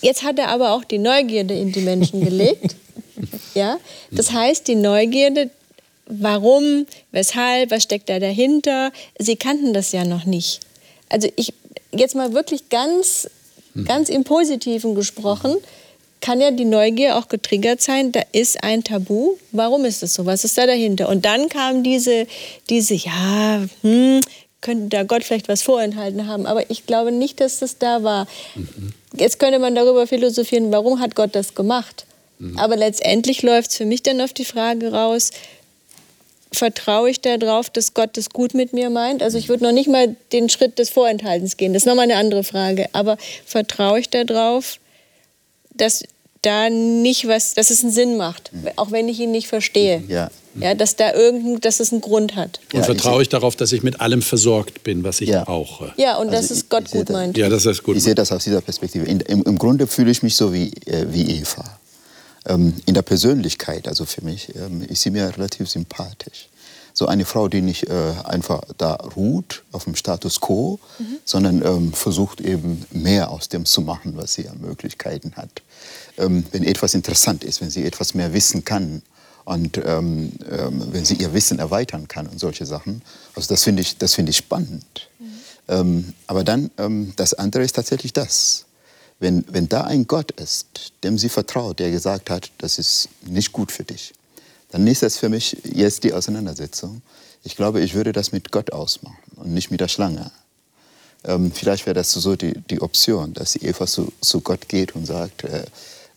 Jetzt 0.00 0.22
hat 0.22 0.38
er 0.38 0.48
aber 0.48 0.72
auch 0.72 0.84
die 0.84 0.98
Neugierde 0.98 1.54
in 1.54 1.72
die 1.72 1.80
Menschen 1.80 2.24
gelegt. 2.24 2.76
ja? 3.54 3.78
Das 4.10 4.32
heißt, 4.32 4.68
die 4.68 4.76
Neugierde, 4.76 5.50
warum, 6.06 6.86
weshalb, 7.10 7.70
was 7.70 7.82
steckt 7.82 8.08
da 8.08 8.18
dahinter, 8.18 8.92
sie 9.18 9.36
kannten 9.36 9.72
das 9.72 9.92
ja 9.92 10.04
noch 10.04 10.24
nicht. 10.24 10.60
Also 11.08 11.28
ich 11.36 11.52
jetzt 11.92 12.14
mal 12.14 12.34
wirklich 12.34 12.68
ganz, 12.68 13.28
ganz 13.86 14.08
im 14.08 14.24
Positiven 14.24 14.94
gesprochen, 14.94 15.56
kann 16.20 16.40
ja 16.40 16.50
die 16.50 16.64
Neugier 16.64 17.16
auch 17.16 17.28
getriggert 17.28 17.80
sein, 17.80 18.12
da 18.12 18.22
ist 18.32 18.62
ein 18.64 18.82
Tabu. 18.82 19.36
Warum 19.52 19.84
ist 19.84 20.02
das 20.02 20.14
so? 20.14 20.26
Was 20.26 20.44
ist 20.44 20.58
da 20.58 20.66
dahinter? 20.66 21.08
Und 21.08 21.24
dann 21.24 21.48
kam 21.48 21.82
diese, 21.82 22.26
diese 22.68 22.94
ja, 22.94 23.64
hm, 23.82 24.20
könnte 24.60 24.88
da 24.88 25.04
Gott 25.04 25.24
vielleicht 25.24 25.48
was 25.48 25.62
vorenthalten 25.62 26.26
haben. 26.26 26.46
Aber 26.46 26.70
ich 26.70 26.86
glaube 26.86 27.12
nicht, 27.12 27.40
dass 27.40 27.58
das 27.58 27.78
da 27.78 28.02
war. 28.02 28.26
Mhm. 28.54 28.92
Jetzt 29.14 29.38
könnte 29.38 29.58
man 29.58 29.74
darüber 29.74 30.06
philosophieren, 30.06 30.72
warum 30.72 31.00
hat 31.00 31.14
Gott 31.14 31.34
das 31.34 31.54
gemacht? 31.54 32.06
Mhm. 32.38 32.58
Aber 32.58 32.76
letztendlich 32.76 33.42
läuft 33.42 33.70
es 33.70 33.76
für 33.76 33.86
mich 33.86 34.02
dann 34.02 34.20
auf 34.20 34.32
die 34.32 34.44
Frage 34.44 34.92
raus, 34.92 35.30
vertraue 36.52 37.10
ich 37.10 37.20
darauf, 37.20 37.70
dass 37.70 37.94
Gott 37.94 38.16
es 38.16 38.30
gut 38.30 38.54
mit 38.54 38.72
mir 38.72 38.90
meint? 38.90 39.22
Also 39.22 39.38
ich 39.38 39.48
würde 39.48 39.64
noch 39.64 39.72
nicht 39.72 39.88
mal 39.88 40.16
den 40.32 40.48
Schritt 40.48 40.78
des 40.78 40.90
Vorenthaltens 40.90 41.56
gehen. 41.56 41.72
Das 41.72 41.82
ist 41.82 41.86
nochmal 41.86 42.04
eine 42.04 42.16
andere 42.16 42.44
Frage. 42.44 42.88
Aber 42.92 43.18
vertraue 43.44 44.00
ich 44.00 44.10
darauf, 44.10 44.78
dass 45.74 46.04
da 46.42 46.70
nicht 46.70 47.26
was, 47.28 47.54
dass 47.54 47.70
es 47.70 47.82
einen 47.82 47.92
Sinn 47.92 48.16
macht, 48.16 48.50
auch 48.76 48.90
wenn 48.90 49.08
ich 49.08 49.18
ihn 49.20 49.30
nicht 49.30 49.48
verstehe. 49.48 50.02
Ja. 50.08 50.30
Ja, 50.54 50.74
dass 50.74 50.96
da 50.96 51.12
irgend, 51.14 51.64
dass 51.64 51.78
es 51.78 51.92
einen 51.92 52.00
Grund 52.00 52.34
hat. 52.34 52.58
Und 52.72 52.80
Ja, 52.80 52.84
vertraue 52.84 53.22
ich 53.22 53.28
darauf, 53.28 53.54
dass 53.54 53.70
ich 53.70 53.84
mit 53.84 54.00
allem 54.00 54.22
versorgt 54.22 54.82
bin, 54.82 55.04
was 55.04 55.20
ich 55.20 55.28
Ja. 55.28 55.44
brauche. 55.44 55.92
Ja, 55.96 56.16
und 56.16 56.28
Also 56.30 56.40
dass 56.40 56.50
es 56.50 56.68
Gott 56.68 56.90
gut 56.90 57.08
das. 57.08 57.14
meint. 57.14 57.36
Ja, 57.38 57.48
das 57.48 57.64
ist 57.64 57.82
gut. 57.84 57.96
Ich 57.96 58.02
sehe 58.02 58.14
das 58.16 58.32
aus 58.32 58.42
dieser 58.42 58.60
Perspektive. 58.60 59.04
In, 59.04 59.20
im, 59.20 59.42
Im 59.44 59.58
Grunde 59.58 59.86
fühle 59.86 60.10
ich 60.10 60.22
mich 60.24 60.34
so 60.34 60.52
wie, 60.52 60.72
äh, 60.86 61.06
wie 61.10 61.38
Eva. 61.40 61.64
Ähm, 62.46 62.74
in 62.86 62.94
der 62.94 63.02
Persönlichkeit, 63.02 63.86
also 63.86 64.04
für 64.04 64.24
mich, 64.24 64.52
ähm, 64.56 64.82
ist 64.82 65.02
sie 65.02 65.10
mir 65.10 65.28
relativ 65.36 65.68
sympathisch. 65.68 66.48
So 66.92 67.06
eine 67.06 67.24
Frau, 67.24 67.46
die 67.46 67.60
nicht 67.60 67.88
äh, 67.88 67.92
einfach 68.24 68.62
da 68.78 68.94
ruht 68.94 69.62
auf 69.70 69.84
dem 69.84 69.94
Status 69.94 70.40
quo, 70.40 70.80
sondern 71.24 71.64
ähm, 71.64 71.92
versucht 71.92 72.40
eben 72.40 72.84
mehr 72.90 73.30
aus 73.30 73.48
dem 73.48 73.64
zu 73.64 73.82
machen, 73.82 74.14
was 74.16 74.34
sie 74.34 74.48
an 74.48 74.60
Möglichkeiten 74.60 75.34
hat. 75.36 75.62
Ähm, 76.18 76.44
wenn 76.50 76.64
etwas 76.64 76.94
interessant 76.94 77.44
ist, 77.44 77.60
wenn 77.60 77.70
sie 77.70 77.84
etwas 77.84 78.14
mehr 78.14 78.32
wissen 78.32 78.64
kann 78.64 79.02
und 79.44 79.78
ähm, 79.78 80.32
ähm, 80.50 80.88
wenn 80.92 81.04
sie 81.04 81.14
ihr 81.14 81.32
Wissen 81.32 81.58
erweitern 81.58 82.06
kann 82.06 82.26
und 82.26 82.38
solche 82.38 82.66
Sachen. 82.66 83.02
Also 83.34 83.48
das 83.48 83.64
finde 83.64 83.82
ich, 83.82 83.96
das 83.96 84.14
finde 84.14 84.30
ich 84.30 84.36
spannend. 84.36 85.08
Ähm, 85.68 86.12
aber 86.26 86.44
dann, 86.44 86.70
ähm, 86.78 87.12
das 87.16 87.34
andere 87.34 87.62
ist 87.62 87.76
tatsächlich 87.76 88.12
das. 88.12 88.64
Wenn, 89.20 89.44
wenn 89.48 89.68
da 89.68 89.84
ein 89.84 90.06
Gott 90.06 90.30
ist, 90.32 90.92
dem 91.02 91.18
sie 91.18 91.28
vertraut, 91.28 91.78
der 91.78 91.90
gesagt 91.90 92.30
hat, 92.30 92.50
das 92.58 92.78
ist 92.78 93.08
nicht 93.26 93.52
gut 93.52 93.72
für 93.72 93.84
dich, 93.84 94.12
dann 94.70 94.86
ist 94.86 95.02
das 95.02 95.16
für 95.16 95.28
mich 95.28 95.56
jetzt 95.64 96.04
die 96.04 96.12
Auseinandersetzung. 96.12 97.02
Ich 97.42 97.56
glaube, 97.56 97.80
ich 97.80 97.94
würde 97.94 98.12
das 98.12 98.32
mit 98.32 98.52
Gott 98.52 98.72
ausmachen 98.72 99.16
und 99.36 99.52
nicht 99.52 99.70
mit 99.70 99.80
der 99.80 99.88
Schlange. 99.88 100.30
Ähm, 101.24 101.52
vielleicht 101.52 101.86
wäre 101.86 101.94
das 101.94 102.12
so 102.12 102.36
die, 102.36 102.52
die 102.70 102.80
Option, 102.80 103.34
dass 103.34 103.52
die 103.52 103.64
Eva 103.64 103.86
zu, 103.86 104.12
zu 104.20 104.40
Gott 104.40 104.68
geht 104.68 104.94
und 104.94 105.06
sagt, 105.06 105.44
äh, 105.44 105.64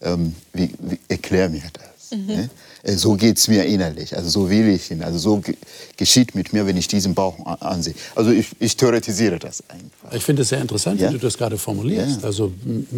ähm, 0.01 0.35
wie, 0.53 0.69
wie, 0.79 0.99
erklär 1.07 1.49
mir 1.49 1.63
das. 1.73 2.17
Ne? 2.17 2.49
Äh, 2.83 2.93
So 2.97 3.13
geht 3.15 3.37
es 3.37 3.47
mir 3.47 3.63
innerlich, 3.65 4.15
also 4.17 4.29
so 4.29 4.49
will 4.49 4.67
ich 4.69 4.91
ihn, 4.91 5.01
also 5.03 5.17
so 5.17 5.37
ge 5.37 5.55
geschieht 5.97 6.33
mit 6.35 6.51
mir, 6.51 6.65
wenn 6.65 6.77
ich 6.77 6.87
diesen 6.87 7.13
Bauch 7.13 7.37
ansehe. 7.61 7.93
Also 8.15 8.31
ich, 8.31 8.47
ich 8.59 8.75
theoretisiere 8.75 9.37
das 9.39 9.63
einfach. 9.69 10.13
Ich 10.13 10.23
finde 10.23 10.41
es 10.41 10.49
sehr 10.49 10.59
interessant, 10.61 10.99
Ja. 10.99 11.09
wie 11.09 11.13
du 11.13 11.19
das 11.19 11.37
gerade 11.37 11.57
formulierst. 11.57 12.21
Ja. 12.21 12.27
Also 12.27 12.51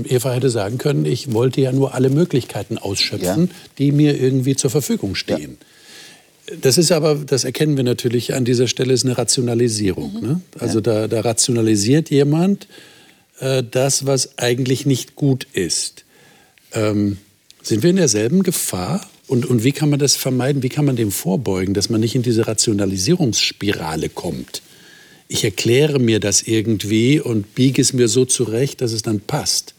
Eva 0.06 0.32
hätte 0.32 0.50
sagen 0.50 0.78
können, 0.78 1.06
ich 1.06 1.34
wollte 1.34 1.60
ja 1.62 1.72
nur 1.74 1.94
alle 1.94 2.10
Möglichkeiten 2.10 2.78
ausschöpfen, 2.78 3.52
die 3.78 3.92
mir 3.92 4.20
irgendwie 4.20 4.56
zur 4.56 4.70
Verfügung 4.72 5.16
stehen. 5.16 5.58
Das 6.62 6.78
ist 6.78 6.92
aber, 6.92 7.16
das 7.16 7.44
erkennen 7.44 7.78
wir 7.78 7.84
natürlich 7.84 8.34
an 8.34 8.46
dieser 8.46 8.68
Stelle, 8.68 8.94
ist 8.94 9.06
eine 9.06 9.18
Rationalisierung. 9.18 10.22
Ne? 10.22 10.42
Also 10.60 10.82
da, 10.82 11.08
da 11.08 11.22
rationalisiert 11.22 12.10
jemand 12.10 12.68
äh, 13.40 13.64
das, 13.70 14.06
was 14.06 14.38
eigentlich 14.38 14.86
nicht 14.86 15.16
gut 15.16 15.46
ist. 15.54 16.03
Ähm, 16.74 17.18
sind 17.62 17.84
wir 17.84 17.90
in 17.90 17.96
derselben 17.96 18.44
Gefahr? 18.44 19.08
Und, 19.28 19.46
und 19.46 19.64
wie 19.64 19.72
kann 19.72 19.90
man 19.90 20.00
das 20.00 20.16
vermeiden? 20.16 20.64
Wie 20.64 20.70
kann 20.70 20.86
man 20.86 20.96
dem 20.96 21.12
vorbeugen, 21.12 21.74
dass 21.74 21.90
man 21.90 22.02
nicht 22.02 22.16
in 22.16 22.24
diese 22.24 22.46
Rationalisierungsspirale 22.46 24.10
kommt? 24.10 24.62
Ich 25.30 25.44
erkläre 25.44 26.00
mir 26.00 26.20
das 26.20 26.42
irgendwie 26.44 27.20
und 27.20 27.56
biege 27.56 27.82
es 27.82 27.94
mir 27.94 28.08
so 28.08 28.26
zurecht, 28.26 28.82
dass 28.82 28.92
es 28.92 29.02
dann 29.02 29.22
passt. 29.22 29.74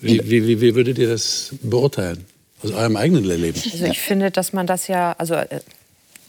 Wie, 0.00 0.20
wie, 0.28 0.46
wie, 0.48 0.60
wie 0.60 0.74
würdet 0.74 0.98
ihr 0.98 1.08
das 1.08 1.54
beurteilen? 1.62 2.24
Aus 2.62 2.72
eurem 2.72 2.96
eigenen 2.96 3.24
Leben? 3.24 3.60
Also 3.72 3.84
ich 3.84 4.00
finde, 4.00 4.30
dass 4.30 4.52
man 4.52 4.66
das 4.66 4.88
ja, 4.88 5.12
also 5.18 5.34
äh, 5.34 5.60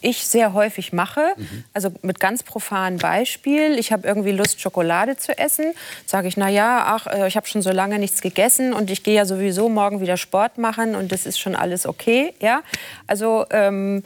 ich 0.03 0.27
sehr 0.27 0.53
häufig 0.53 0.93
mache, 0.93 1.35
also 1.73 1.91
mit 2.01 2.19
ganz 2.19 2.43
profanem 2.43 2.99
Beispiel. 2.99 3.79
Ich 3.79 3.91
habe 3.91 4.07
irgendwie 4.07 4.31
Lust, 4.31 4.61
Schokolade 4.61 5.17
zu 5.17 5.37
essen. 5.37 5.73
Sage 6.05 6.27
ich, 6.27 6.37
na 6.37 6.49
ja, 6.49 6.83
ach, 6.85 7.07
äh, 7.07 7.27
ich 7.27 7.35
habe 7.35 7.47
schon 7.47 7.61
so 7.61 7.71
lange 7.71 7.97
nichts 7.97 8.21
gegessen 8.21 8.73
und 8.73 8.91
ich 8.91 9.03
gehe 9.03 9.15
ja 9.15 9.25
sowieso 9.25 9.69
morgen 9.69 10.01
wieder 10.01 10.17
Sport 10.17 10.57
machen 10.57 10.95
und 10.95 11.11
das 11.11 11.25
ist 11.25 11.39
schon 11.39 11.55
alles 11.55 11.85
okay, 11.85 12.33
ja. 12.39 12.61
Also 13.07 13.45
ähm, 13.49 14.03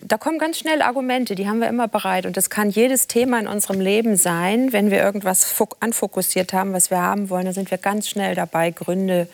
da 0.00 0.16
kommen 0.16 0.38
ganz 0.38 0.58
schnell 0.58 0.80
Argumente, 0.82 1.34
die 1.34 1.48
haben 1.48 1.60
wir 1.60 1.68
immer 1.68 1.88
bereit. 1.88 2.24
Und 2.24 2.36
das 2.36 2.50
kann 2.50 2.70
jedes 2.70 3.08
Thema 3.08 3.40
in 3.40 3.48
unserem 3.48 3.80
Leben 3.80 4.16
sein. 4.16 4.72
Wenn 4.72 4.92
wir 4.92 5.02
irgendwas 5.02 5.44
fok- 5.44 5.76
anfokussiert 5.80 6.52
haben, 6.52 6.72
was 6.72 6.90
wir 6.90 7.02
haben 7.02 7.30
wollen, 7.30 7.46
dann 7.46 7.54
sind 7.54 7.70
wir 7.70 7.78
ganz 7.78 8.08
schnell 8.08 8.36
dabei, 8.36 8.70
Gründe 8.70 9.28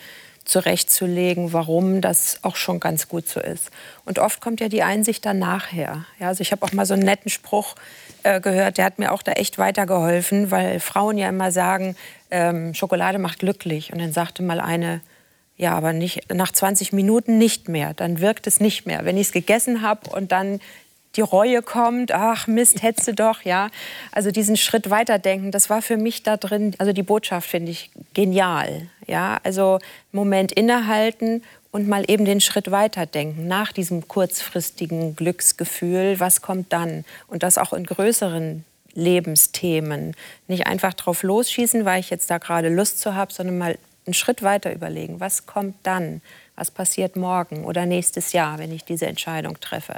zurechtzulegen, 0.44 1.52
warum 1.52 2.00
das 2.00 2.38
auch 2.42 2.56
schon 2.56 2.80
ganz 2.80 3.08
gut 3.08 3.28
so 3.28 3.40
ist. 3.40 3.70
Und 4.04 4.18
oft 4.18 4.40
kommt 4.40 4.60
ja 4.60 4.68
die 4.68 4.82
Einsicht 4.82 5.24
dann 5.24 5.38
nachher. 5.38 6.04
Ja, 6.18 6.28
also 6.28 6.42
ich 6.42 6.52
habe 6.52 6.64
auch 6.64 6.72
mal 6.72 6.86
so 6.86 6.94
einen 6.94 7.04
netten 7.04 7.30
Spruch 7.30 7.74
äh, 8.22 8.40
gehört, 8.40 8.78
der 8.78 8.84
hat 8.84 8.98
mir 8.98 9.12
auch 9.12 9.22
da 9.22 9.32
echt 9.32 9.58
weitergeholfen, 9.58 10.50
weil 10.50 10.80
Frauen 10.80 11.16
ja 11.16 11.28
immer 11.28 11.50
sagen, 11.50 11.96
ähm, 12.30 12.74
Schokolade 12.74 13.18
macht 13.18 13.38
glücklich. 13.38 13.92
Und 13.92 14.00
dann 14.00 14.12
sagte 14.12 14.42
mal 14.42 14.60
eine, 14.60 15.00
ja, 15.56 15.72
aber 15.72 15.92
nicht, 15.92 16.32
nach 16.32 16.52
20 16.52 16.92
Minuten 16.92 17.38
nicht 17.38 17.68
mehr. 17.68 17.94
Dann 17.94 18.20
wirkt 18.20 18.46
es 18.46 18.60
nicht 18.60 18.86
mehr. 18.86 19.04
Wenn 19.04 19.16
ich 19.16 19.28
es 19.28 19.32
gegessen 19.32 19.82
habe 19.82 20.10
und 20.10 20.32
dann 20.32 20.60
die 21.16 21.20
Reue 21.20 21.62
kommt, 21.62 22.12
ach 22.12 22.46
Mist, 22.46 22.82
hättest 22.82 23.08
du 23.08 23.14
doch, 23.14 23.42
ja. 23.42 23.70
Also 24.12 24.30
diesen 24.30 24.56
Schritt 24.56 24.90
weiterdenken, 24.90 25.50
das 25.50 25.70
war 25.70 25.82
für 25.82 25.96
mich 25.96 26.22
da 26.22 26.36
drin, 26.36 26.74
also 26.78 26.92
die 26.92 27.02
Botschaft 27.02 27.48
finde 27.48 27.70
ich 27.70 27.90
genial, 28.14 28.88
ja. 29.06 29.38
Also 29.42 29.78
Moment 30.12 30.52
innehalten 30.52 31.42
und 31.70 31.88
mal 31.88 32.04
eben 32.08 32.25
den 32.25 32.40
Schritt 32.40 32.70
weiterdenken 32.70 33.49
nach 33.49 33.73
diesem 33.73 34.06
kurzfristigen 34.08 35.16
Glücksgefühl, 35.16 36.20
was 36.20 36.40
kommt 36.40 36.73
dann? 36.73 37.04
Und 37.26 37.42
das 37.42 37.58
auch 37.58 37.73
in 37.73 37.84
größeren 37.84 38.64
Lebensthemen. 38.94 40.14
Nicht 40.49 40.66
einfach 40.66 40.94
drauf 40.94 41.23
losschießen, 41.23 41.84
weil 41.84 42.00
ich 42.00 42.11
jetzt 42.11 42.30
da 42.30 42.38
gerade 42.38 42.68
Lust 42.68 43.00
zu 43.00 43.14
habe, 43.14 43.32
sondern 43.32 43.58
mal 43.58 43.78
einen 44.06 44.14
Schritt 44.14 44.42
weiter 44.42 44.73
überlegen, 44.73 45.20
was 45.20 45.46
kommt 45.46 45.75
dann? 45.82 46.20
Was 46.56 46.70
passiert 46.70 47.16
morgen 47.16 47.64
oder 47.64 47.87
nächstes 47.87 48.32
Jahr, 48.32 48.58
wenn 48.58 48.73
ich 48.73 48.84
diese 48.84 49.06
Entscheidung 49.06 49.58
treffe? 49.61 49.94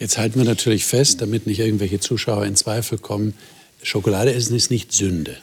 Jetzt 0.00 0.18
halten 0.18 0.40
wir 0.40 0.46
natürlich 0.46 0.86
fest, 0.86 1.20
damit 1.20 1.46
nicht 1.46 1.60
irgendwelche 1.60 2.00
Zuschauer 2.00 2.46
in 2.46 2.56
Zweifel 2.56 2.98
kommen, 2.98 3.34
Schokolade 3.82 4.34
essen 4.34 4.56
ist 4.56 4.70
nicht 4.70 4.92
Sünde. 4.92 5.36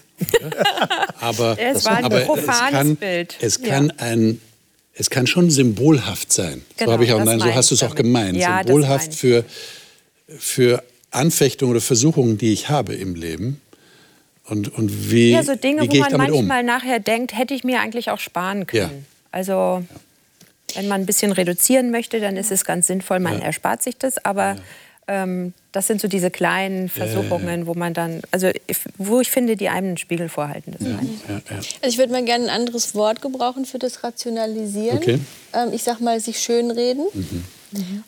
Aber 1.20 1.58
Es 1.60 1.86
war 1.86 1.98
ein 1.98 2.06
aber 2.06 2.22
es 2.22 2.26
profanes 2.28 2.72
kann, 2.72 2.96
Bild. 2.96 3.38
Es 3.42 3.60
Ja. 3.62 3.68
kann, 3.70 3.92
ein, 3.98 4.42
es 4.94 5.10
kann 5.10 5.28
schon 5.28 5.50
symbolhaft 5.50 6.32
sein. 6.34 6.64
Genau, 6.78 6.90
so 6.90 6.94
habe 6.94 7.04
ich 7.06 7.14
auch, 7.14 7.24
nein, 7.24 7.40
so 7.40 7.54
hast 7.54 7.72
du 7.72 7.76
es 7.76 7.84
auch 7.84 7.96
gemeint. 7.96 8.38
Ja, 8.38 8.62
symbolhaft 8.66 9.14
für, 9.14 9.46
für 10.38 10.84
Anfechtungen 11.12 11.72
oder 11.72 11.82
Versuchungen, 11.82 12.38
die 12.38 12.52
ich 12.54 12.70
habe 12.70 12.94
im 12.96 13.16
Leben. 13.16 13.62
Und, 14.46 14.74
und 14.78 15.12
wie, 15.12 15.32
Ja, 15.32 15.44
so 15.44 15.56
Dinge, 15.56 15.84
wie 15.84 15.90
wo 15.98 16.00
man 16.02 16.12
damit 16.12 16.30
um? 16.32 16.48
manchmal 16.48 16.64
nachher 16.64 17.00
denkt, 17.00 17.38
hätte 17.38 17.54
ich 17.54 17.64
mir 17.64 17.82
eigentlich 17.82 18.10
auch 18.12 18.20
sparen 18.20 18.66
können. 18.66 18.82
Ja. 18.82 18.92
Also 19.32 19.84
wenn 20.76 20.88
man 20.88 21.02
ein 21.02 21.06
bisschen 21.06 21.32
reduzieren 21.32 21.92
möchte, 21.92 22.20
dann 22.20 22.38
ist 22.38 22.52
es 22.52 22.66
ganz 22.66 22.88
sinnvoll, 22.88 23.20
man 23.20 23.40
Ja. 23.40 23.46
erspart 23.46 23.84
sich 23.84 23.98
das. 23.98 24.24
Aber 24.26 24.58
ähm, 25.08 25.54
das 25.72 25.88
sind 25.88 26.02
so 26.02 26.08
diese 26.08 26.30
kleinen 26.32 26.90
Versuchungen, 26.90 27.66
wo 27.68 27.74
man 27.74 27.94
dann, 27.94 28.22
also 28.32 28.48
ich- 28.68 28.78
wo 28.98 29.22
ich 29.22 29.30
finde, 29.32 29.56
die 29.56 29.70
einem 29.70 29.90
einen 29.90 29.98
Spiegel 29.98 30.28
vorhalten. 30.30 30.74
Das 30.78 30.82
ich. 30.82 30.88
Ja, 30.88 31.36
ja. 31.36 31.42
Also 31.58 31.70
ich 31.84 31.98
würde 31.98 32.12
mal 32.12 32.24
gerne 32.26 32.46
ein 32.46 32.50
anderes 32.50 32.94
Wort 32.96 33.22
gebrauchen 33.22 33.66
für 33.66 33.80
das 33.80 34.04
Rationalisieren. 34.04 34.98
Okay. 34.98 35.20
Ähm, 35.54 35.72
ich 35.74 35.84
sag 35.84 36.00
mal, 36.02 36.20
sich 36.20 36.40
schönreden. 36.40 37.06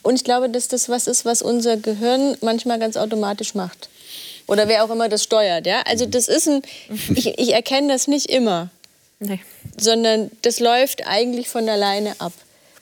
Und 0.03 0.15
ich 0.15 0.24
glaube, 0.24 0.50
dass 0.50 0.68
das 0.68 0.89
was 0.89 1.08
ist, 1.08 1.25
was 1.25 1.41
unser 1.41 1.77
Gehirn 1.77 2.36
manchmal 2.41 2.79
ganz 2.79 2.96
automatisch 2.98 3.56
macht. 3.56 3.89
Oder 4.48 4.68
wer 4.68 4.84
auch 4.84 4.89
immer 4.89 5.10
das 5.10 5.24
steuert. 5.24 5.68
Ja? 5.68 5.82
Also 5.86 6.06
das 6.06 6.27
ist 6.27 6.48
ein, 6.48 6.62
ich, 7.15 7.38
ich 7.38 7.53
erkenne 7.53 7.89
das 7.94 8.08
nicht 8.08 8.27
immer, 8.32 8.70
Nee. 9.20 9.39
sondern 9.79 10.32
das 10.41 10.60
läuft 10.60 11.06
eigentlich 11.06 11.50
von 11.50 11.68
alleine 11.70 12.15
ab. 12.20 12.32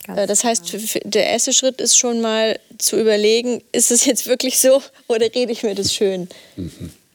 Ganz 0.08 0.20
Äh, 0.20 0.28
Das 0.28 0.44
heißt, 0.44 0.74
der 1.04 1.28
erste 1.28 1.54
Schritt 1.54 1.82
ist 1.82 1.98
schon 1.98 2.22
mal 2.22 2.60
zu 2.78 3.00
überlegen, 3.00 3.62
ist 3.72 3.92
es 3.92 4.06
jetzt 4.06 4.28
wirklich 4.28 4.60
so 4.60 4.82
oder 5.08 5.34
rede 5.34 5.52
ich 5.52 5.64
mir 5.64 5.76
das 5.76 5.94
schön? 5.94 6.28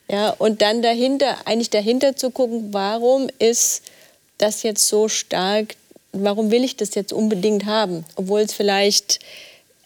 Ja, 0.08 0.30
und 0.30 0.62
dann 0.62 0.82
dahinter, 0.82 1.46
eigentlich 1.46 1.70
dahinter 1.70 2.16
zu 2.16 2.30
gucken, 2.30 2.72
warum 2.72 3.28
ist 3.38 3.82
das 4.38 4.62
jetzt 4.62 4.86
so 4.88 5.08
stark, 5.08 5.74
warum 6.12 6.50
will 6.50 6.64
ich 6.64 6.76
das 6.76 6.94
jetzt 6.94 7.12
unbedingt 7.12 7.64
haben, 7.64 8.04
obwohl 8.16 8.40
es 8.40 8.52
vielleicht 8.52 9.20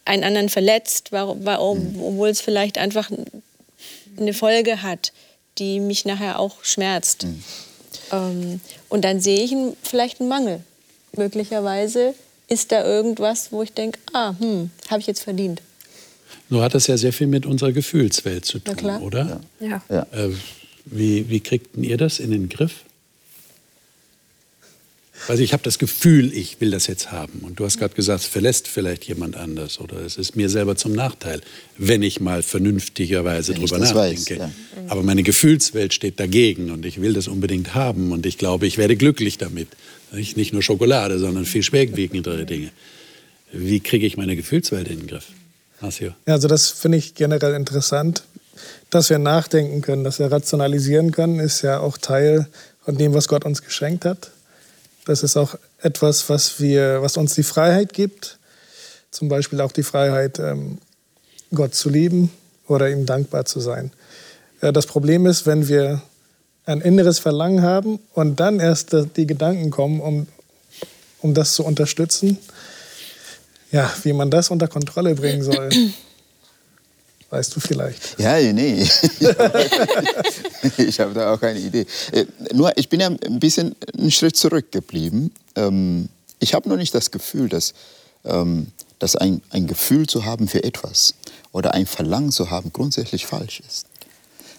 einen 0.05 0.25
anderen 0.25 0.49
verletzt, 0.49 1.13
warum, 1.13 1.45
warum, 1.45 2.01
obwohl 2.01 2.29
es 2.29 2.41
vielleicht 2.41 2.79
einfach 2.79 3.11
eine 4.19 4.35
Folge 4.35 4.83
hat, 4.83 5.13
die 5.59 5.81
mich 5.81 6.05
nachher 6.05 6.39
auch 6.39 6.63
schmerzt. 6.63 7.27
Ähm, 8.13 8.61
und 8.89 9.05
dann 9.05 9.21
sehe 9.21 9.43
ich 9.43 9.53
einen, 9.53 9.77
vielleicht 9.83 10.21
einen 10.21 10.29
Mangel. 10.29 10.61
Möglicherweise 11.13 12.15
ist 12.49 12.73
da 12.73 12.85
irgendwas, 12.85 13.53
wo 13.53 13.63
ich 13.63 13.73
denke, 13.73 13.99
ah, 14.13 14.35
hm, 14.39 14.71
habe 14.89 15.01
ich 15.01 15.07
jetzt 15.07 15.23
verdient. 15.23 15.63
Nur 16.49 16.63
hat 16.63 16.75
das 16.75 16.87
ja 16.87 16.97
sehr 16.97 17.13
viel 17.13 17.27
mit 17.27 17.47
unserer 17.47 17.73
Gefühlswelt 17.73 18.45
zu 18.45 18.59
tun, 18.59 18.77
klar. 18.77 19.03
oder? 19.03 19.41
Ja. 19.61 19.83
Ja. 19.89 20.07
Äh, 20.13 20.31
wie, 20.85 21.29
wie 21.29 21.41
kriegten 21.41 21.83
ihr 21.83 21.97
das 21.97 22.21
in 22.21 22.31
den 22.31 22.49
Griff? 22.49 22.85
Also 25.29 25.43
ich 25.43 25.53
habe 25.53 25.63
das 25.63 25.79
Gefühl, 25.79 26.33
ich 26.33 26.61
will 26.61 26.71
das 26.71 26.87
jetzt 26.87 27.11
haben. 27.11 27.41
Und 27.41 27.59
du 27.59 27.65
hast 27.65 27.79
gerade 27.79 27.95
gesagt, 27.95 28.21
es 28.21 28.27
verlässt 28.27 28.69
vielleicht 28.69 29.05
jemand 29.05 29.37
anders 29.37 29.81
oder 29.81 29.99
es 30.01 30.17
ist 30.19 30.37
mir 30.37 30.49
selber 30.49 30.77
zum 30.77 30.93
Nachteil, 30.93 31.41
wenn 31.79 32.03
ich 32.03 32.21
mal 32.21 32.43
vernünftigerweise 32.43 33.55
Wenn 33.55 33.63
drüber 33.63 33.79
nachdenke. 33.79 34.39
weiß, 34.39 34.39
ja. 34.39 34.51
Aber 34.89 35.03
meine 35.03 35.23
Gefühlswelt 35.23 35.95
steht 35.95 36.21
dagegen 36.21 36.71
und 36.71 36.87
ich 36.87 37.01
will 37.01 37.13
das 37.13 37.27
unbedingt 37.27 37.75
haben 37.75 38.13
und 38.13 38.25
ich 38.25 38.39
glaube, 38.39 38.67
ich 38.67 38.79
werde 38.79 38.97
glücklich 38.97 39.39
damit. 39.39 39.69
Nicht 40.13 40.53
nur 40.53 40.63
Schokolade, 40.63 41.19
sondern 41.19 41.45
viel 41.45 41.63
schwerwiegendere 41.63 42.47
Dinge. 42.47 42.71
Wie 43.53 43.81
kriege 43.81 44.07
ich 44.07 44.17
meine 44.17 44.37
Gefühlswelt 44.37 44.89
in 44.89 44.99
den 45.01 45.07
Griff? 45.07 45.27
Hasio. 45.81 46.15
Ja, 46.27 46.35
also 46.35 46.49
das 46.49 46.71
finde 46.71 46.99
ich 46.99 47.15
generell 47.15 47.55
interessant. 47.55 48.23
Dass 48.91 49.11
wir 49.11 49.19
nachdenken 49.19 49.83
können, 49.83 50.05
dass 50.05 50.19
wir 50.19 50.33
rationalisieren 50.33 51.13
können, 51.13 51.41
ist 51.41 51.63
ja 51.63 51.81
auch 51.81 51.99
Teil 51.99 52.47
von 52.85 52.97
dem, 52.97 53.13
was 53.13 53.29
Gott 53.29 53.45
uns 53.45 53.63
geschenkt 53.63 54.05
hat. 54.05 54.31
Das 55.05 55.23
ist 55.23 55.37
auch 55.37 55.57
etwas, 55.81 56.29
was, 56.31 56.61
wir, 56.61 57.03
was 57.03 57.17
uns 57.17 57.35
die 57.35 57.43
Freiheit 57.43 57.93
gibt. 57.93 58.39
Zum 59.11 59.29
Beispiel 59.29 59.61
auch 59.61 59.73
die 59.73 59.83
Freiheit, 59.83 60.39
ähm, 60.39 60.79
Gott 61.55 61.75
zu 61.75 61.91
lieben 61.91 62.31
oder 62.67 62.91
ihm 62.91 63.07
dankbar 63.07 63.45
zu 63.45 63.61
sein. 63.61 63.93
Äh, 64.61 64.73
Das 64.73 64.87
Problem 64.87 65.27
ist, 65.27 65.47
wenn 65.47 65.69
wir 65.69 66.03
ein 66.67 66.81
inneres 66.81 67.21
Verlangen 67.21 67.63
haben 67.63 68.01
und 68.13 68.41
dann 68.41 68.61
erst 68.61 68.95
die 69.17 69.27
Gedanken 69.27 69.71
kommen, 69.71 70.01
um, 70.01 70.27
um 71.23 71.33
das 71.33 71.55
zu 71.55 71.65
unterstützen, 71.65 72.39
ja, 73.71 73.91
wie 74.03 74.13
man 74.13 74.31
das 74.31 74.51
unter 74.51 74.69
Kontrolle 74.69 75.15
bringen 75.15 75.43
soll, 75.43 75.71
weißt 77.31 77.55
du 77.55 77.61
vielleicht. 77.61 78.19
Ja, 78.19 78.39
nee. 78.53 78.83
ich 80.77 81.01
habe 81.01 81.15
da 81.15 81.33
auch 81.33 81.41
keine 81.41 81.61
Idee. 81.61 81.87
Äh, 82.13 82.27
Nur, 82.53 82.77
ich 82.77 82.89
bin 82.89 83.01
ja 83.01 83.09
ein 83.09 83.41
bisschen 83.41 83.75
einen 83.97 84.11
Schritt 84.11 84.37
zurückgeblieben. 84.37 85.33
Ähm, 85.55 86.09
ich 86.39 86.55
habe 86.55 86.69
noch 86.69 86.77
nicht 86.77 86.95
das 86.95 87.11
Gefühl, 87.11 87.49
dass, 87.49 87.75
ähm, 88.25 88.69
dass 88.99 89.17
ein, 89.17 89.41
ein 89.51 89.67
Gefühl 89.67 90.07
zu 90.07 90.25
haben 90.25 90.49
für 90.49 90.65
etwas 90.65 91.15
oder 91.53 91.75
ein 91.75 91.87
Verlangen 91.87 92.33
zu 92.33 92.51
haben 92.51 92.73
grundsätzlich 92.73 93.27
falsch 93.27 93.61
ist. 93.67 93.87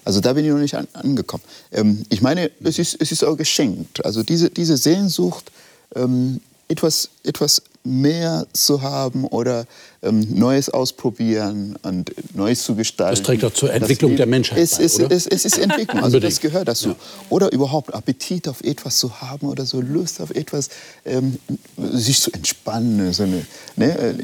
Also 0.07 0.21
da 0.21 0.31
bin 0.31 0.45
ich 0.45 0.51
noch 0.51 0.57
nicht 0.57 0.73
an, 0.73 0.87
angekommen. 0.93 1.43
Ähm, 1.73 2.05
ich 2.07 2.21
meine, 2.21 2.49
es 2.63 2.79
ist, 2.79 2.95
es 3.01 3.11
ist 3.11 3.25
auch 3.25 3.35
geschenkt. 3.35 4.05
Also 4.05 4.23
diese, 4.23 4.49
diese 4.49 4.77
Sehnsucht, 4.77 5.51
ähm, 5.95 6.39
etwas, 6.69 7.09
etwas 7.23 7.61
mehr 7.83 8.47
zu 8.53 8.81
haben 8.81 9.25
oder 9.25 9.65
ähm, 10.01 10.25
Neues 10.33 10.69
ausprobieren 10.69 11.77
und 11.83 12.13
Neues 12.33 12.63
zu 12.63 12.75
gestalten. 12.75 13.15
Das 13.15 13.23
trägt 13.25 13.43
doch 13.43 13.53
zur 13.53 13.67
Das 13.67 13.79
Entwicklung 13.81 14.11
Leben- 14.11 14.17
der 14.17 14.27
Menschheit 14.27 14.59
es, 14.59 14.77
bei, 14.77 14.83
es, 14.85 14.99
oder? 14.99 15.11
Es, 15.11 15.27
es 15.27 15.43
ist 15.43 15.57
Entwicklung, 15.57 16.01
also 16.01 16.19
das 16.19 16.39
gehört 16.39 16.69
dazu. 16.69 16.95
Oder 17.29 17.51
überhaupt 17.51 17.93
Appetit 17.93 18.47
auf 18.47 18.61
etwas 18.63 18.99
zu 18.99 19.19
haben 19.21 19.47
oder 19.47 19.65
so 19.65 19.81
Lust 19.81 20.21
auf 20.21 20.31
etwas, 20.31 20.69
ähm, 21.05 21.37
sich 21.77 22.21
zu 22.21 22.31
entspannen. 22.31 23.11
So 23.11 23.23
eine, 23.23 23.45
ne, 23.75 24.15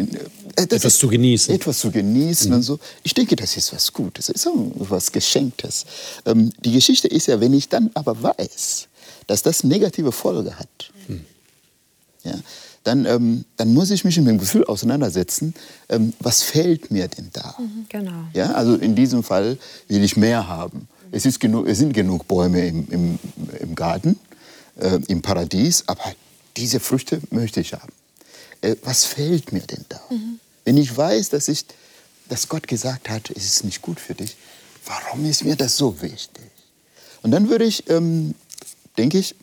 äh, 0.56 0.68
das 0.68 0.80
Etwas 0.80 0.98
zu 0.98 1.08
genießen. 1.08 1.54
Etwas 1.54 1.80
zu 1.80 1.92
genießen 1.92 2.52
und 2.54 2.64
so. 2.64 2.80
Ich 3.04 3.14
denke, 3.14 3.36
das 3.36 3.58
ist 3.58 3.74
was 3.74 3.94
Gutes, 3.94 4.28
das 4.28 4.36
ist 4.36 4.44
so 4.44 4.72
was 4.76 5.12
Geschenktes. 5.12 5.86
Ähm, 6.26 6.52
die 6.64 6.72
Geschichte 6.72 7.08
ist 7.08 7.28
ja, 7.28 7.40
wenn 7.40 7.54
ich 7.54 7.70
dann 7.70 7.90
aber 7.94 8.22
weiß, 8.22 8.88
dass 9.28 9.44
das 9.44 9.64
negative 9.64 10.12
Folge 10.12 10.58
hat, 10.60 10.92
ja, 12.24 12.36
dann, 12.84 13.06
ähm, 13.06 13.46
dann 13.58 13.74
muss 13.74 13.92
ich 13.92 14.04
mich 14.04 14.18
mit 14.18 14.28
dem 14.28 14.40
Gefühl 14.40 14.66
auseinandersetzen, 14.66 15.54
ähm, 15.90 16.14
was 16.20 16.42
fehlt 16.42 16.92
mir 16.92 17.08
denn 17.08 17.30
da? 17.32 17.56
Genau. 17.90 18.28
Ja, 18.34 18.52
also 18.54 18.76
in 18.76 18.96
diesem 18.96 19.24
Fall 19.24 19.58
will 19.88 20.04
ich 20.04 20.18
mehr 20.18 20.48
haben. 20.48 20.88
Es, 21.12 21.26
ist 21.26 21.40
genug, 21.40 21.68
es 21.68 21.78
sind 21.78 21.94
genug 21.94 22.28
Bäume 22.28 22.66
im, 22.66 22.88
im, 22.90 23.20
im 23.60 23.76
Garten, 23.76 24.20
äh, 24.80 25.00
im 25.08 25.22
Paradies, 25.22 25.84
aber 25.88 26.04
diese 26.58 26.80
Früchte 26.80 27.22
möchte 27.30 27.62
ich 27.62 27.74
haben. 27.74 27.92
Äh, 28.64 28.78
was 28.84 29.06
fehlt 29.06 29.52
mir 29.52 29.62
denn 29.62 29.86
da? 29.90 30.02
Wenn 30.66 30.78
ich 30.78 30.96
weiß, 30.96 31.30
dass, 31.30 31.48
ich, 31.50 31.66
dass 32.30 32.48
Gott 32.48 32.68
gesagt 32.68 33.10
hat, 33.10 33.30
es 33.30 33.46
ist 33.46 33.64
nicht 33.66 33.82
gut 33.82 34.00
für 34.00 34.16
dich, 34.16 34.36
warum 34.86 35.26
ist 35.30 35.44
mir 35.44 35.56
das 35.56 35.78
so 35.78 36.02
wichtig? 36.02 36.50
Und 37.22 37.32
dann 37.32 37.50
würde 37.50 37.66
ich, 37.66 37.90
ähm, 37.90 38.34
denke 38.98 39.20
ich, 39.20 39.36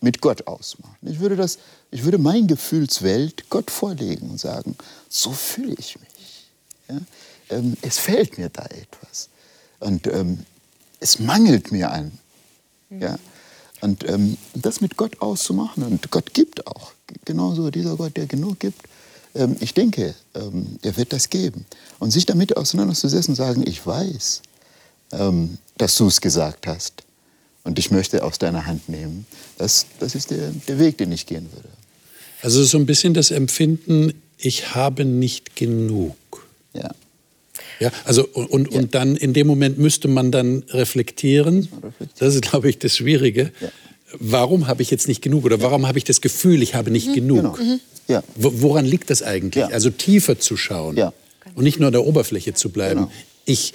mit 0.00 0.20
Gott 0.20 0.46
ausmachen. 0.46 0.96
Ich 1.02 1.20
würde, 1.20 1.36
das, 1.36 1.58
ich 1.90 2.04
würde 2.04 2.18
meine 2.18 2.46
Gefühlswelt 2.46 3.50
Gott 3.50 3.70
vorlegen 3.70 4.30
und 4.30 4.40
sagen, 4.40 4.76
so 5.08 5.32
fühle 5.32 5.74
ich 5.78 5.98
mich. 5.98 6.48
Ja? 6.88 7.00
Ähm, 7.50 7.76
es 7.82 7.98
fehlt 7.98 8.38
mir 8.38 8.48
da 8.48 8.64
etwas. 8.64 9.28
Und 9.80 10.06
ähm, 10.06 10.46
es 11.00 11.18
mangelt 11.18 11.70
mir 11.72 11.90
an. 11.90 12.12
Ja? 12.88 13.18
Und 13.80 14.08
ähm, 14.08 14.38
das 14.54 14.80
mit 14.80 14.96
Gott 14.96 15.20
auszumachen. 15.20 15.82
Und 15.82 16.10
Gott 16.10 16.32
gibt 16.32 16.66
auch. 16.66 16.92
Genauso 17.24 17.70
dieser 17.70 17.96
Gott, 17.96 18.16
der 18.16 18.26
genug 18.26 18.60
gibt. 18.60 18.82
Ähm, 19.34 19.56
ich 19.60 19.74
denke, 19.74 20.14
ähm, 20.34 20.78
er 20.82 20.96
wird 20.96 21.12
das 21.12 21.30
geben. 21.30 21.66
Und 21.98 22.10
sich 22.10 22.26
damit 22.26 22.56
auseinanderzusetzen 22.56 23.32
und 23.32 23.36
sagen, 23.36 23.64
ich 23.66 23.86
weiß, 23.86 24.42
ähm, 25.12 25.58
dass 25.78 25.96
du 25.96 26.06
es 26.06 26.20
gesagt 26.20 26.66
hast. 26.66 27.04
Und 27.64 27.78
ich 27.78 27.90
möchte 27.90 28.24
aus 28.24 28.38
deiner 28.38 28.66
Hand 28.66 28.88
nehmen. 28.88 29.26
Das, 29.58 29.86
das 29.98 30.14
ist 30.14 30.30
der, 30.30 30.50
der 30.68 30.78
Weg, 30.78 30.98
den 30.98 31.12
ich 31.12 31.26
gehen 31.26 31.48
würde. 31.52 31.68
Also 32.42 32.64
so 32.64 32.78
ein 32.78 32.86
bisschen 32.86 33.12
das 33.12 33.30
Empfinden, 33.30 34.14
ich 34.38 34.74
habe 34.74 35.04
nicht 35.04 35.56
genug. 35.56 36.16
Ja. 36.72 36.90
Ja, 37.78 37.90
also 38.04 38.26
und, 38.34 38.48
und, 38.50 38.68
und 38.68 38.94
dann 38.94 39.16
in 39.16 39.32
dem 39.32 39.46
Moment 39.46 39.78
müsste 39.78 40.08
man 40.08 40.30
dann 40.30 40.64
reflektieren. 40.68 41.68
Das 42.18 42.34
ist, 42.34 42.42
glaube 42.42 42.68
ich, 42.68 42.78
das 42.78 42.96
Schwierige. 42.96 43.52
Ja. 43.60 43.68
Warum 44.18 44.66
habe 44.66 44.82
ich 44.82 44.90
jetzt 44.90 45.08
nicht 45.08 45.22
genug 45.22 45.44
oder 45.44 45.60
warum 45.62 45.86
habe 45.86 45.98
ich 45.98 46.04
das 46.04 46.20
Gefühl, 46.20 46.62
ich 46.62 46.74
habe 46.74 46.90
nicht 46.90 47.14
genug? 47.14 47.56
Genau. 47.58 47.78
Ja. 48.08 48.22
Wo- 48.34 48.52
Woran 48.56 48.84
liegt 48.84 49.10
das 49.10 49.22
eigentlich? 49.22 49.62
Ja. 49.62 49.68
Also 49.68 49.90
tiefer 49.90 50.38
zu 50.38 50.56
schauen 50.56 50.96
Ja. 50.96 51.12
und 51.54 51.62
nicht 51.64 51.78
nur 51.78 51.86
an 51.88 51.92
der 51.92 52.04
Oberfläche 52.04 52.54
zu 52.54 52.70
bleiben. 52.70 53.00
Genau. 53.02 53.12
Ich 53.44 53.72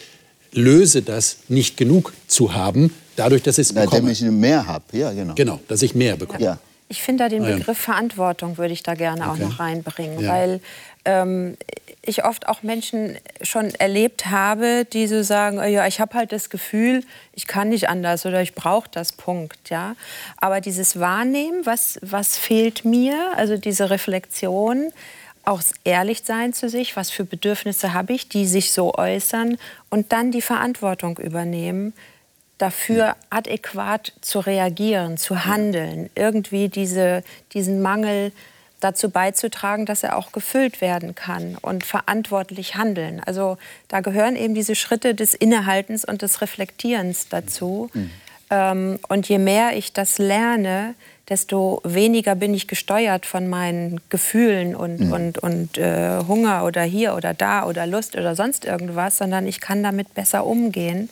löse 0.52 1.02
das 1.02 1.38
nicht 1.48 1.78
genug 1.78 2.14
zu 2.28 2.54
haben, 2.54 2.94
dadurch, 3.16 3.44
dass 3.44 3.58
ich 3.58 3.68
es 3.68 3.74
bekomme. 3.74 4.12
ich 4.12 4.22
mehr 4.22 4.68
habe. 4.68 4.84
Ja, 4.92 5.12
genau. 5.14 5.34
Genau, 5.36 5.60
dass 5.68 5.82
ich 5.82 5.96
mehr 5.96 6.18
bekomme. 6.18 6.44
Ja. 6.44 6.60
Ich 6.88 7.02
finde 7.02 7.24
da 7.24 7.30
den 7.30 7.44
Ah, 7.44 7.50
ja. 7.50 7.58
Begriff 7.58 7.78
Verantwortung 7.80 8.58
würde 8.58 8.74
ich 8.74 8.84
da 8.84 8.94
gerne 8.94 9.28
auch 9.30 9.34
Okay. 9.36 9.44
noch 9.46 9.60
reinbringen, 9.60 10.20
Ja. 10.20 10.30
weil 10.34 10.62
ähm, 11.06 11.56
ich 12.06 12.24
oft 12.24 12.48
auch 12.48 12.64
Menschen 12.64 13.18
schon 13.42 13.74
erlebt 13.76 14.28
habe, 14.28 14.86
die 14.86 15.08
so 15.08 15.24
sagen, 15.24 15.60
oh 15.60 15.64
ja, 15.64 15.88
ich 15.88 16.00
habe 16.00 16.18
halt 16.18 16.32
das 16.32 16.50
Gefühl, 16.50 17.04
ich 17.34 17.48
kann 17.48 17.70
nicht 17.70 17.90
anders 17.90 18.26
oder 18.26 18.42
ich 18.42 18.54
brauche 18.56 18.90
das. 18.92 19.12
Punkt, 19.12 19.70
ja. 19.70 19.96
Aber 20.38 20.62
dieses 20.62 21.00
Wahrnehmen, 21.00 21.66
was 21.66 22.00
was 22.02 22.38
fehlt 22.38 22.86
mir, 22.86 23.32
also 23.36 23.58
diese 23.58 23.90
Reflexion, 23.90 24.92
auch 25.44 25.62
ehrlich 25.84 26.24
sein 26.24 26.54
zu 26.54 26.70
sich, 26.70 26.96
was 26.96 27.12
für 27.12 27.24
Bedürfnisse 27.24 27.94
habe 27.94 28.14
ich, 28.14 28.30
die 28.30 28.46
sich 28.46 28.72
so 28.72 28.96
äußern 28.96 29.58
und 29.90 30.12
dann 30.12 30.32
die 30.32 30.42
Verantwortung 30.42 31.18
übernehmen, 31.18 31.94
dafür 32.58 33.16
adäquat 33.30 34.14
zu 34.22 34.40
reagieren, 34.40 35.18
zu 35.18 35.46
handeln, 35.46 36.10
irgendwie 36.16 36.70
diese, 36.70 37.24
diesen 37.54 37.82
Mangel 37.82 38.32
dazu 38.80 39.10
beizutragen, 39.10 39.86
dass 39.86 40.04
er 40.04 40.18
auch 40.18 40.32
gefüllt 40.32 40.82
werden 40.82 41.16
kann 41.16 41.58
und 41.62 41.84
verantwortlich 41.84 42.76
handeln. 42.76 43.22
Also 43.26 43.58
da 43.88 44.02
gehören 44.02 44.36
eben 44.36 44.54
diese 44.54 44.76
Schritte 44.76 45.16
des 45.16 45.34
Innehaltens 45.34 46.06
und 46.06 46.22
des 46.22 46.42
Reflektierens 46.42 47.28
dazu. 47.30 47.90
Ähm, 48.50 49.00
und 49.08 49.28
je 49.28 49.40
mehr 49.40 49.76
ich 49.76 49.94
das 49.94 50.18
lerne, 50.18 50.94
desto 51.30 51.82
weniger 51.84 52.36
bin 52.36 52.54
ich 52.54 52.68
gesteuert 52.68 53.26
von 53.26 53.48
meinen 53.48 54.00
Gefühlen 54.10 54.76
und, 54.76 55.12
und, 55.12 55.40
und 55.40 55.78
äh, 55.78 56.20
Hunger 56.28 56.64
oder 56.66 56.84
hier 56.84 57.16
oder 57.16 57.34
da 57.34 57.66
oder 57.66 57.88
Lust 57.88 58.16
oder 58.16 58.36
sonst 58.36 58.66
irgendwas, 58.66 59.18
sondern 59.18 59.48
ich 59.48 59.60
kann 59.60 59.82
damit 59.82 60.14
besser 60.14 60.46
umgehen, 60.46 61.10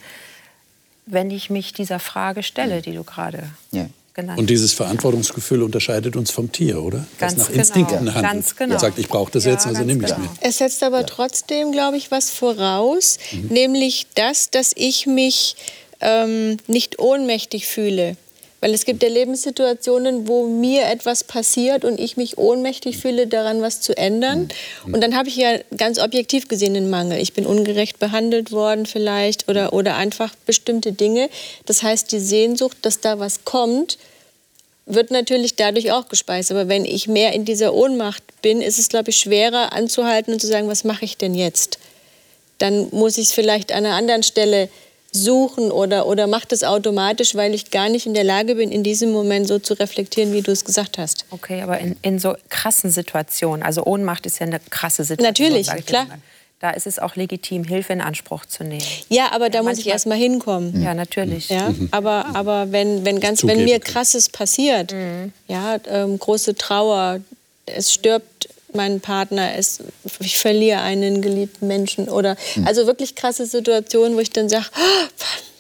wenn 1.06 1.32
ich 1.32 1.50
mich 1.50 1.74
dieser 1.74 2.00
Frage 2.00 2.44
stelle, 2.44 2.82
die 2.82 2.94
du 2.94 3.04
gerade 3.04 3.44
Ja. 3.72 3.88
Genannt 4.14 4.40
Und 4.40 4.50
dieses 4.50 4.74
Verantwortungsgefühl 4.74 5.64
unterscheidet 5.64 6.16
uns 6.16 6.32
vom 6.32 6.52
Tier, 6.52 6.82
oder? 6.82 7.06
Ganz 7.20 7.34
das 7.34 7.38
nach 7.38 7.48
genau. 7.48 7.60
Instinkten 7.60 8.14
handelt. 8.14 8.34
Ganz 8.34 8.56
genau. 8.56 8.74
Und 8.76 8.82
sagt, 8.82 9.00
ich 9.00 9.08
brauche 9.08 9.32
das 9.32 9.46
Ja, 9.46 9.52
jetzt, 9.52 9.66
also 9.66 9.80
ganz 9.80 9.88
nehme 9.88 10.04
ich 10.04 10.10
es 10.10 10.16
genau. 10.16 10.30
mir. 10.30 10.38
Es 10.42 10.58
setzt 10.58 10.84
aber 10.84 11.06
trotzdem, 11.06 11.72
glaube 11.72 11.98
ich, 11.98 12.12
was 12.12 12.30
voraus, 12.30 13.18
nämlich 13.50 14.08
das, 14.16 14.50
dass 14.50 14.72
ich 14.76 15.06
mich 15.06 15.56
ähm, 16.02 16.58
nicht 16.68 17.00
ohnmächtig 17.00 17.68
fühle. 17.68 18.18
Weil 18.64 18.74
es 18.74 18.86
gibt 18.86 19.04
ja 19.04 19.10
Lebenssituationen, 19.10 20.26
wo 20.30 20.48
mir 20.48 20.86
etwas 20.86 21.26
passiert 21.26 21.84
und 21.84 22.00
ich 22.00 22.16
mich 22.16 22.38
ohnmächtig 22.38 22.98
fühle, 22.98 23.28
daran 23.28 23.62
was 23.62 23.82
zu 23.82 23.98
ändern. 23.98 24.48
Und 24.86 25.02
dann 25.02 25.18
habe 25.18 25.28
ich 25.28 25.36
ja 25.36 25.58
ganz 25.76 26.00
objektiv 26.00 26.48
gesehen 26.48 26.78
einen 26.78 26.90
Mangel. 26.90 27.20
Ich 27.20 27.34
bin 27.34 27.46
ungerecht 27.46 28.00
behandelt 28.00 28.54
worden 28.54 28.86
vielleicht 28.86 29.50
oder, 29.50 29.74
oder 29.74 29.98
einfach 29.98 30.34
bestimmte 30.46 30.94
Dinge. 30.94 31.30
Das 31.66 31.84
heißt, 31.84 32.10
die 32.14 32.22
Sehnsucht, 32.22 32.78
dass 32.84 33.02
da 33.02 33.20
was 33.20 33.44
kommt, 33.44 33.98
wird 34.86 35.12
natürlich 35.12 35.58
dadurch 35.58 35.92
auch 35.92 36.08
gespeist. 36.08 36.50
Aber 36.50 36.70
wenn 36.70 36.86
ich 36.86 37.10
mehr 37.10 37.34
in 37.34 37.44
dieser 37.44 37.74
Ohnmacht 37.74 38.24
bin, 38.42 38.62
ist 38.62 38.80
es, 38.80 38.88
glaube 38.88 39.10
ich, 39.10 39.18
schwerer 39.18 39.74
anzuhalten 39.74 40.32
und 40.32 40.40
zu 40.40 40.48
sagen, 40.48 40.70
was 40.70 40.86
mache 40.86 41.04
ich 41.04 41.18
denn 41.18 41.36
jetzt? 41.36 41.80
Dann 42.60 42.88
muss 42.92 43.18
ich 43.18 43.26
es 43.26 43.34
vielleicht 43.34 43.74
an 43.74 43.86
einer 43.86 43.96
anderen 43.96 44.24
Stelle 44.24 44.70
suchen 45.14 45.72
oder, 45.72 46.08
oder 46.08 46.28
mache 46.28 46.48
das 46.48 46.64
automatisch, 46.64 47.36
weil 47.36 47.54
ich 47.54 47.72
gar 47.72 47.90
nicht 47.90 48.06
in 48.06 48.14
der 48.14 48.24
Lage 48.24 48.56
bin, 48.56 48.72
in 48.72 48.84
diesem 48.84 49.12
Moment 49.12 49.48
so 49.48 49.60
zu 49.60 49.76
reflektieren, 49.76 50.34
wie 50.34 50.42
du 50.42 50.52
es 50.52 50.66
gesagt 50.66 50.98
hast. 50.98 51.26
Okay, 51.30 51.62
aber 51.62 51.80
in, 51.80 51.96
in 52.02 52.20
so 52.20 52.36
krassen 52.50 52.90
Situationen, 52.90 53.64
also 53.64 53.86
Ohnmacht 53.86 54.26
ist 54.26 54.40
ja 54.40 54.48
eine 54.48 54.60
krasse 54.70 55.04
Situation. 55.04 55.52
Natürlich, 55.52 55.86
klar. 55.86 56.06
mal. 56.06 56.18
Da 56.60 56.70
ist 56.70 56.88
es 56.88 56.98
auch 56.98 57.18
legitim, 57.18 57.66
Hilfe 57.66 57.92
in 57.92 58.00
Anspruch 58.00 58.46
zu 58.46 58.64
nehmen. 58.64 58.86
Ja, 59.10 59.34
aber 59.34 59.50
da 59.50 59.64
muss 59.64 59.80
ich 59.80 59.88
erst 59.88 60.08
mal 60.08 60.18
hinkommen. 60.18 60.82
Ja, 60.82 60.94
natürlich. 60.94 61.50
Ja, 61.50 61.74
aber, 61.92 62.28
aber 62.34 62.72
wenn, 62.72 63.04
wenn, 63.04 63.20
ganz, 63.20 63.46
wenn 63.46 63.66
mir 63.66 63.82
krasses 63.82 64.30
passiert, 64.30 64.96
ja, 65.50 65.78
ähm, 65.90 66.18
große 66.18 66.56
Trauer, 66.56 67.20
es 67.66 67.94
stirbt 67.94 68.33
mein 68.76 69.00
Partner, 69.00 69.56
es, 69.58 69.80
ich 70.20 70.38
verliere 70.38 70.82
einen 70.82 71.22
geliebten 71.22 71.68
Menschen 71.68 72.10
oder 72.10 72.36
also 72.66 72.88
wirklich 72.88 73.16
krasse 73.16 73.46
Situationen, 73.46 74.16
wo 74.16 74.20
ich 74.20 74.32
dann 74.32 74.50
sage, 74.50 74.66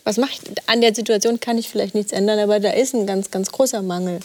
was 0.03 0.17
mache 0.17 0.31
ich? 0.33 0.39
An 0.67 0.81
der 0.81 0.93
Situation 0.93 1.39
kann 1.39 1.57
ich 1.57 1.69
vielleicht 1.69 1.95
nichts 1.95 2.11
ändern, 2.11 2.39
aber 2.39 2.59
da 2.59 2.71
ist 2.71 2.93
ein 2.93 3.07
ganz, 3.07 3.31
ganz 3.31 3.51
großer 3.51 3.81
Mangel. 3.81 4.19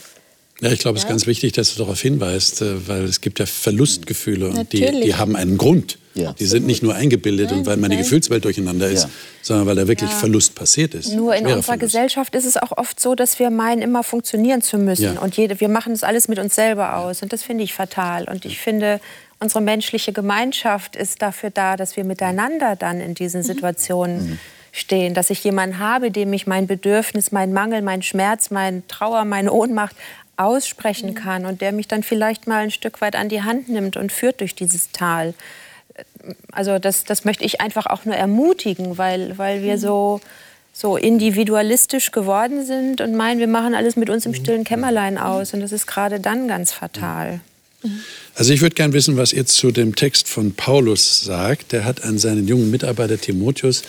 Ja, 0.60 0.72
ich 0.72 0.80
glaube, 0.80 0.98
es 0.98 1.04
ist 1.04 1.08
ganz 1.08 1.26
wichtig, 1.26 1.52
dass 1.52 1.74
du 1.74 1.78
darauf 1.78 2.00
hinweist, 2.00 2.62
äh, 2.62 2.88
weil 2.88 3.04
es 3.04 3.20
gibt 3.20 3.38
ja 3.38 3.46
Verlustgefühle 3.46 4.48
und 4.48 4.72
die, 4.72 4.80
Natürlich. 4.80 5.04
die 5.04 5.14
haben 5.14 5.36
einen 5.36 5.56
Grund. 5.56 5.98
Ja. 6.18 6.32
Die 6.32 6.46
sind 6.46 6.66
nicht 6.66 6.82
nur 6.82 6.94
eingebildet 6.94 7.52
und 7.52 7.66
weil 7.66 7.76
meine 7.76 7.94
nein. 7.94 8.02
Gefühlswelt 8.02 8.44
durcheinander 8.44 8.88
ist, 8.88 9.04
Ja. 9.04 9.10
sondern 9.42 9.66
weil 9.66 9.76
da 9.76 9.88
wirklich 9.88 10.10
Verlust 10.10 10.54
passiert 10.54 10.94
ist. 10.94 11.12
Nur 11.12 11.34
in 11.34 11.44
unserer 11.46 11.62
Verlust. 11.62 11.80
Gesellschaft 11.80 12.34
ist 12.34 12.44
es 12.44 12.56
auch 12.56 12.72
oft 12.76 13.00
so, 13.00 13.14
dass 13.14 13.38
wir 13.38 13.50
meinen, 13.50 13.82
immer 13.82 14.02
funktionieren 14.02 14.62
zu 14.62 14.78
müssen. 14.78 15.14
Ja. 15.14 15.20
Und 15.20 15.36
jede, 15.36 15.60
wir 15.60 15.68
machen 15.68 15.92
das 15.92 16.02
alles 16.02 16.28
mit 16.28 16.38
uns 16.38 16.54
selber 16.54 16.96
aus. 16.96 17.22
Und 17.22 17.32
das 17.32 17.42
finde 17.42 17.64
ich 17.64 17.74
fatal. 17.74 18.24
Und 18.24 18.44
ich 18.44 18.58
finde, 18.58 19.00
unsere 19.40 19.60
menschliche 19.60 20.12
Gemeinschaft 20.12 20.96
ist 20.96 21.22
dafür 21.22 21.50
da, 21.50 21.76
dass 21.76 21.96
wir 21.96 22.04
miteinander 22.04 22.76
dann 22.76 23.00
in 23.00 23.14
diesen 23.14 23.42
Situationen 23.42 24.38
stehen. 24.72 25.14
Dass 25.14 25.30
ich 25.30 25.42
jemanden 25.44 25.78
habe, 25.78 26.10
dem 26.10 26.32
ich 26.32 26.46
mein 26.46 26.66
Bedürfnis, 26.66 27.32
mein 27.32 27.52
Mangel, 27.52 27.82
mein 27.82 28.02
Schmerz, 28.02 28.50
mein 28.50 28.86
Trauer, 28.88 29.24
meine 29.24 29.52
Ohnmacht 29.52 29.96
aussprechen 30.36 31.14
kann 31.14 31.46
und 31.46 31.60
der 31.60 31.72
mich 31.72 31.88
dann 31.88 32.02
vielleicht 32.04 32.46
mal 32.46 32.58
ein 32.62 32.70
Stück 32.70 33.00
weit 33.00 33.16
an 33.16 33.28
die 33.28 33.42
Hand 33.42 33.68
nimmt 33.68 33.96
und 33.96 34.12
führt 34.12 34.40
durch 34.40 34.54
dieses 34.54 34.92
Tal 34.92 35.34
also 36.52 36.78
das, 36.78 37.04
das 37.04 37.24
möchte 37.24 37.44
ich 37.44 37.60
einfach 37.60 37.86
auch 37.86 38.04
nur 38.04 38.14
ermutigen, 38.14 38.98
weil, 38.98 39.38
weil 39.38 39.62
wir 39.62 39.78
so, 39.78 40.20
so 40.72 40.96
individualistisch 40.96 42.10
geworden 42.12 42.64
sind 42.64 43.00
und 43.00 43.14
meinen, 43.14 43.40
wir 43.40 43.48
machen 43.48 43.74
alles 43.74 43.96
mit 43.96 44.10
uns 44.10 44.26
im 44.26 44.34
stillen 44.34 44.64
Kämmerlein 44.64 45.18
aus. 45.18 45.54
Und 45.54 45.60
das 45.60 45.72
ist 45.72 45.86
gerade 45.86 46.20
dann 46.20 46.48
ganz 46.48 46.72
fatal. 46.72 47.40
Also 48.34 48.52
ich 48.52 48.60
würde 48.60 48.74
gern 48.74 48.92
wissen, 48.92 49.16
was 49.16 49.32
ihr 49.32 49.46
zu 49.46 49.70
dem 49.70 49.94
Text 49.94 50.28
von 50.28 50.52
Paulus 50.52 51.22
sagt. 51.22 51.72
Der 51.72 51.84
hat 51.84 52.02
an 52.02 52.18
seinen 52.18 52.48
jungen 52.48 52.70
Mitarbeiter 52.70 53.20
Timotheus 53.20 53.82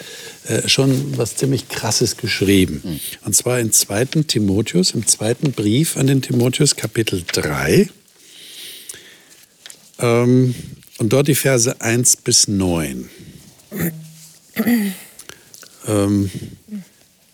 äh, 0.47 0.67
schon 0.67 1.17
was 1.17 1.35
ziemlich 1.35 1.69
Krasses 1.69 2.17
geschrieben. 2.17 2.99
Und 3.25 3.35
zwar 3.35 3.59
in 3.59 3.71
2. 3.71 4.05
Timotheus, 4.27 4.91
im 4.91 5.07
zweiten 5.07 5.53
Brief 5.53 5.97
an 5.97 6.07
den 6.07 6.21
Timotheus, 6.21 6.75
Kapitel 6.75 7.23
3. 7.31 7.89
Ähm, 9.99 10.55
und 10.99 11.09
dort 11.13 11.27
die 11.27 11.35
Verse 11.35 11.81
1 11.81 12.17
bis 12.17 12.47
9. 12.47 13.09
ähm, 15.87 16.31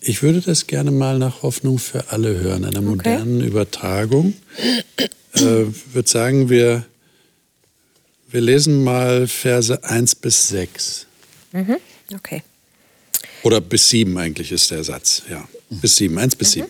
ich 0.00 0.22
würde 0.22 0.40
das 0.40 0.66
gerne 0.66 0.92
mal 0.92 1.18
nach 1.18 1.42
Hoffnung 1.42 1.78
für 1.78 2.10
alle 2.10 2.38
hören, 2.38 2.64
einer 2.64 2.80
modernen 2.80 3.40
Übertragung. 3.40 4.34
Äh, 5.34 5.40
würde 5.92 6.08
sagen, 6.08 6.48
wir, 6.48 6.86
wir 8.28 8.40
lesen 8.40 8.84
mal 8.84 9.26
Verse 9.26 9.82
1 9.82 10.14
bis 10.14 10.48
6. 10.48 11.06
Okay. 12.14 12.42
Oder 13.42 13.60
bis 13.60 13.90
7 13.90 14.16
eigentlich 14.16 14.52
ist 14.52 14.70
der 14.70 14.84
Satz. 14.84 15.22
Ja, 15.28 15.46
bis 15.70 15.96
7, 15.96 16.16
1 16.16 16.36
bis 16.36 16.52
7. 16.52 16.66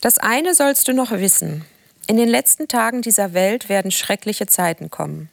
Das 0.00 0.18
eine 0.18 0.54
sollst 0.54 0.88
du 0.88 0.94
noch 0.94 1.10
wissen. 1.12 1.64
In 2.06 2.16
den 2.16 2.28
letzten 2.28 2.68
Tagen 2.68 3.02
dieser 3.02 3.34
Welt 3.34 3.68
werden 3.68 3.90
schreckliche 3.90 4.46
Zeiten 4.46 4.90
kommen. 4.90 5.28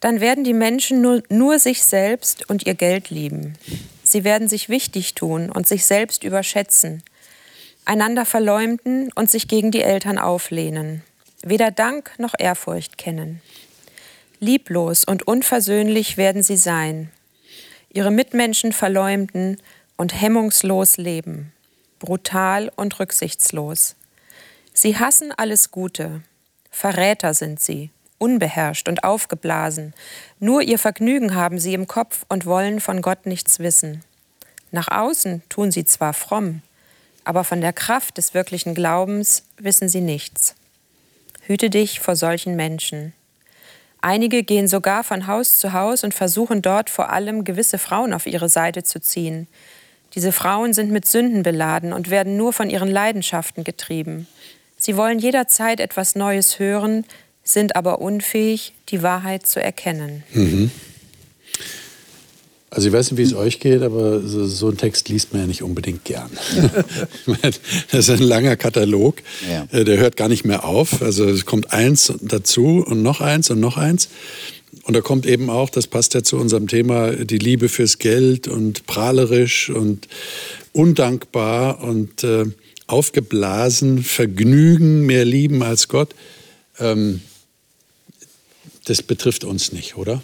Dann 0.00 0.20
werden 0.20 0.44
die 0.44 0.54
Menschen 0.54 1.00
nur, 1.00 1.22
nur 1.28 1.58
sich 1.58 1.84
selbst 1.84 2.48
und 2.48 2.66
ihr 2.66 2.74
Geld 2.74 3.10
lieben. 3.10 3.54
Sie 4.02 4.24
werden 4.24 4.48
sich 4.48 4.68
wichtig 4.68 5.14
tun 5.14 5.50
und 5.50 5.66
sich 5.66 5.86
selbst 5.86 6.24
überschätzen, 6.24 7.02
einander 7.84 8.24
verleumden 8.26 9.10
und 9.14 9.30
sich 9.30 9.48
gegen 9.48 9.70
die 9.70 9.82
Eltern 9.82 10.18
auflehnen, 10.18 11.02
weder 11.42 11.70
Dank 11.70 12.12
noch 12.18 12.34
Ehrfurcht 12.38 12.98
kennen. 12.98 13.40
Lieblos 14.40 15.04
und 15.04 15.26
unversöhnlich 15.26 16.16
werden 16.16 16.42
sie 16.42 16.56
sein, 16.56 17.10
ihre 17.90 18.10
Mitmenschen 18.10 18.72
verleumden 18.72 19.58
und 19.96 20.20
hemmungslos 20.20 20.96
leben, 20.96 21.52
brutal 21.98 22.70
und 22.76 22.98
rücksichtslos. 22.98 23.96
Sie 24.72 24.98
hassen 24.98 25.32
alles 25.36 25.70
Gute, 25.70 26.22
Verräter 26.70 27.34
sind 27.34 27.60
sie, 27.60 27.90
unbeherrscht 28.18 28.88
und 28.88 29.04
aufgeblasen. 29.04 29.94
Nur 30.38 30.62
ihr 30.62 30.78
Vergnügen 30.78 31.34
haben 31.34 31.58
sie 31.58 31.74
im 31.74 31.86
Kopf 31.86 32.24
und 32.28 32.46
wollen 32.46 32.80
von 32.80 33.02
Gott 33.02 33.26
nichts 33.26 33.58
wissen. 33.58 34.02
Nach 34.70 34.88
außen 34.88 35.42
tun 35.48 35.70
sie 35.70 35.84
zwar 35.84 36.14
fromm, 36.14 36.62
aber 37.24 37.44
von 37.44 37.60
der 37.60 37.72
Kraft 37.72 38.18
des 38.18 38.34
wirklichen 38.34 38.74
Glaubens 38.74 39.44
wissen 39.56 39.88
sie 39.88 40.00
nichts. 40.00 40.54
Hüte 41.42 41.70
dich 41.70 42.00
vor 42.00 42.16
solchen 42.16 42.56
Menschen. 42.56 43.12
Einige 44.00 44.42
gehen 44.42 44.68
sogar 44.68 45.02
von 45.02 45.26
Haus 45.26 45.58
zu 45.58 45.72
Haus 45.72 46.04
und 46.04 46.12
versuchen 46.12 46.60
dort 46.60 46.90
vor 46.90 47.10
allem 47.10 47.44
gewisse 47.44 47.78
Frauen 47.78 48.12
auf 48.12 48.26
ihre 48.26 48.48
Seite 48.48 48.82
zu 48.82 49.00
ziehen. 49.00 49.46
Diese 50.14 50.30
Frauen 50.30 50.74
sind 50.74 50.90
mit 50.90 51.06
Sünden 51.06 51.42
beladen 51.42 51.92
und 51.92 52.10
werden 52.10 52.36
nur 52.36 52.52
von 52.52 52.70
ihren 52.70 52.90
Leidenschaften 52.90 53.64
getrieben. 53.64 54.28
Sie 54.76 54.96
wollen 54.96 55.18
jederzeit 55.18 55.80
etwas 55.80 56.14
Neues 56.14 56.58
hören, 56.58 57.06
sind 57.44 57.76
aber 57.76 58.00
unfähig, 58.00 58.72
die 58.88 59.02
Wahrheit 59.02 59.46
zu 59.46 59.62
erkennen. 59.62 60.22
Also 62.70 62.88
ich 62.88 62.92
weiß 62.92 63.10
nicht, 63.12 63.18
wie 63.18 63.22
es 63.22 63.34
euch 63.34 63.60
geht, 63.60 63.82
aber 63.82 64.20
so, 64.22 64.46
so 64.46 64.66
einen 64.66 64.76
Text 64.78 65.08
liest 65.08 65.32
man 65.32 65.42
ja 65.42 65.46
nicht 65.46 65.62
unbedingt 65.62 66.04
gern. 66.04 66.30
Das 67.92 68.08
ist 68.08 68.10
ein 68.10 68.18
langer 68.26 68.56
Katalog, 68.56 69.18
Ja. 69.48 69.68
äh, 69.70 69.84
der 69.84 69.98
hört 69.98 70.16
gar 70.16 70.28
nicht 70.28 70.44
mehr 70.44 70.64
auf. 70.64 71.00
Also 71.00 71.24
es 71.28 71.46
kommt 71.46 71.72
eins 71.72 72.12
dazu 72.20 72.84
und 72.84 73.02
noch 73.02 73.20
eins 73.20 73.50
und 73.50 73.60
noch 73.60 73.76
eins. 73.76 74.08
Und 74.82 74.94
da 74.94 75.00
kommt 75.02 75.24
eben 75.24 75.50
auch, 75.50 75.70
das 75.70 75.86
passt 75.86 76.14
ja 76.14 76.22
zu 76.24 76.36
unserem 76.36 76.66
Thema, 76.66 77.12
die 77.12 77.38
Liebe 77.38 77.68
fürs 77.68 77.98
Geld 77.98 78.48
und 78.48 78.86
prahlerisch 78.86 79.70
und 79.70 80.08
undankbar 80.72 81.80
und 81.80 82.24
äh, 82.24 82.44
aufgeblasen, 82.88 84.02
Vergnügen, 84.02 85.06
mehr 85.06 85.24
lieben 85.24 85.62
als 85.62 85.86
Gott. 85.88 86.14
Ähm, 86.80 87.20
das 88.84 89.02
betrifft 89.02 89.44
uns 89.44 89.72
nicht, 89.72 89.96
oder? 89.96 90.22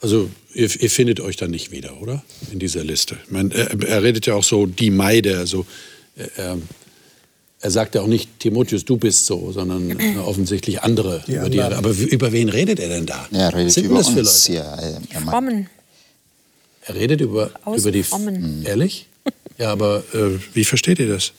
Also 0.00 0.28
ihr, 0.52 0.68
ihr 0.80 0.90
findet 0.90 1.20
euch 1.20 1.36
da 1.36 1.46
nicht 1.46 1.70
wieder, 1.70 2.00
oder? 2.00 2.24
In 2.50 2.58
dieser 2.58 2.82
Liste. 2.82 3.18
Meine, 3.28 3.54
er, 3.54 3.80
er 3.82 4.02
redet 4.02 4.26
ja 4.26 4.34
auch 4.34 4.42
so 4.42 4.66
die 4.66 4.90
Meide, 4.90 5.38
also 5.38 5.64
er, 6.36 6.58
er 7.60 7.70
sagt 7.70 7.94
ja 7.94 8.00
auch 8.02 8.08
nicht 8.08 8.40
Timotheus, 8.40 8.84
du 8.84 8.96
bist 8.96 9.26
so, 9.26 9.52
sondern 9.52 10.18
offensichtlich 10.18 10.82
andere 10.82 11.22
Die 11.26 11.34
über 11.34 11.48
die. 11.48 11.60
Aber 11.60 11.90
über 11.90 12.32
wen 12.32 12.48
redet 12.48 12.80
er 12.80 12.88
denn 12.88 13.06
da? 13.06 13.28
Er 13.30 13.54
redet 13.54 13.72
sind 13.72 13.84
über 13.84 13.98
das 13.98 14.08
für 14.08 14.18
uns. 14.20 14.48
Leute? 14.48 14.58
Ja, 14.58 14.74
er, 14.74 15.00
er. 15.12 15.66
Er 16.84 16.94
redet 16.96 17.20
über, 17.20 17.52
Aus 17.64 17.82
über 17.82 17.92
die. 17.92 18.02
Frommen. 18.02 18.64
Ehrlich? 18.64 19.06
Ja, 19.56 19.70
aber 19.70 20.02
äh, 20.12 20.38
wie 20.52 20.64
versteht 20.64 20.98
ihr 20.98 21.08
das? 21.08 21.32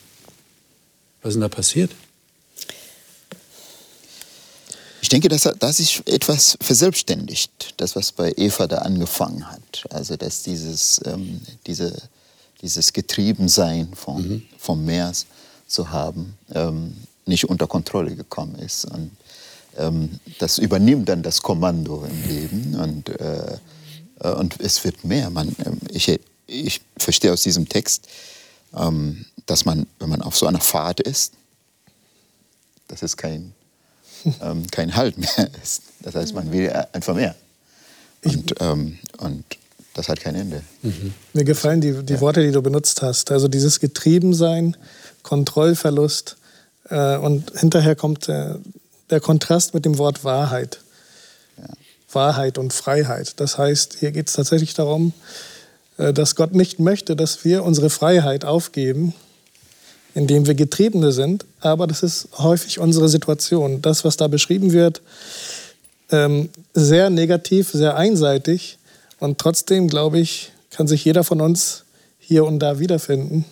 Was 1.20 1.30
ist 1.30 1.34
denn 1.34 1.42
da 1.42 1.48
passiert? 1.48 1.90
Ich 5.02 5.03
denke, 5.14 5.28
dass 5.28 5.48
das 5.60 5.78
ist 5.78 6.08
etwas 6.08 6.58
verselbstständigt, 6.60 7.74
das, 7.76 7.94
was 7.94 8.10
bei 8.10 8.32
Eva 8.36 8.66
da 8.66 8.78
angefangen 8.78 9.48
hat. 9.48 9.84
Also, 9.90 10.16
dass 10.16 10.42
dieses, 10.42 11.00
ähm, 11.04 11.40
diese, 11.66 11.94
dieses 12.60 12.92
Getriebensein 12.92 13.92
vom, 13.94 14.42
vom 14.58 14.84
Meer 14.84 15.12
zu 15.68 15.90
haben, 15.90 16.36
ähm, 16.52 16.96
nicht 17.26 17.48
unter 17.48 17.68
Kontrolle 17.68 18.16
gekommen 18.16 18.56
ist. 18.56 18.86
Und 18.86 19.12
ähm, 19.76 20.18
das 20.40 20.58
übernimmt 20.58 21.08
dann 21.08 21.22
das 21.22 21.42
Kommando 21.42 22.04
im 22.04 22.28
Leben 22.28 22.74
und, 22.74 23.08
äh, 23.08 23.58
äh, 24.18 24.28
und 24.32 24.60
es 24.60 24.82
wird 24.82 25.04
mehr. 25.04 25.30
Man, 25.30 25.54
ähm, 25.64 25.78
ich, 25.90 26.20
ich 26.48 26.80
verstehe 26.96 27.32
aus 27.32 27.42
diesem 27.42 27.68
Text, 27.68 28.08
ähm, 28.76 29.26
dass 29.46 29.64
man, 29.64 29.86
wenn 30.00 30.08
man 30.08 30.22
auf 30.22 30.36
so 30.36 30.46
einer 30.46 30.60
Fahrt 30.60 31.00
ist, 31.00 31.34
dass 32.88 33.02
es 33.02 33.16
kein, 33.16 33.54
ähm, 34.42 34.66
kein 34.70 34.94
Halt 34.94 35.18
mehr 35.18 35.48
ist. 35.62 35.82
Das 36.00 36.14
heißt, 36.14 36.34
man 36.34 36.52
will 36.52 36.70
einfach 36.92 37.14
mehr. 37.14 37.34
Und, 38.24 38.54
ähm, 38.60 38.98
und 39.18 39.44
das 39.94 40.08
hat 40.08 40.20
kein 40.20 40.34
Ende. 40.34 40.62
Mir 41.32 41.44
gefallen 41.44 41.80
die, 41.80 42.02
die 42.02 42.20
Worte, 42.20 42.42
die 42.42 42.50
du 42.50 42.62
benutzt 42.62 43.02
hast. 43.02 43.30
Also 43.30 43.48
dieses 43.48 43.78
Getriebensein, 43.80 44.76
Kontrollverlust 45.22 46.36
und 46.90 47.52
hinterher 47.58 47.94
kommt 47.94 48.26
der, 48.28 48.58
der 49.08 49.20
Kontrast 49.20 49.72
mit 49.72 49.84
dem 49.84 49.96
Wort 49.96 50.24
Wahrheit. 50.24 50.80
Wahrheit 52.14 52.58
und 52.58 52.72
Freiheit. 52.72 53.40
Das 53.40 53.58
heißt, 53.58 53.96
hier 53.98 54.12
geht 54.12 54.28
es 54.28 54.34
tatsächlich 54.34 54.74
darum, 54.74 55.12
äh, 55.98 56.12
dass 56.12 56.36
Gott 56.36 56.54
nicht 56.54 56.78
möchte, 56.78 57.16
dass 57.16 57.44
wir 57.44 57.64
unsere 57.64 57.90
Freiheit 57.90 58.44
aufgeben, 58.44 59.14
indem 60.14 60.46
wir 60.46 60.54
Getriebene 60.54 61.12
sind, 61.12 61.44
aber 61.60 61.86
das 61.86 62.02
ist 62.02 62.28
häufig 62.38 62.78
unsere 62.78 63.08
Situation. 63.08 63.82
Das, 63.82 64.04
was 64.04 64.16
da 64.16 64.28
beschrieben 64.28 64.72
wird, 64.72 65.02
ähm, 66.10 66.48
sehr 66.72 67.10
negativ, 67.10 67.70
sehr 67.72 67.96
einseitig 67.96 68.78
und 69.18 69.38
trotzdem, 69.38 69.88
glaube 69.88 70.20
ich, 70.20 70.52
kann 70.70 70.86
sich 70.86 71.04
jeder 71.04 71.24
von 71.24 71.40
uns 71.40 71.84
hier 72.18 72.44
und 72.44 72.58
da 72.60 72.78
wiederfinden, 72.78 73.44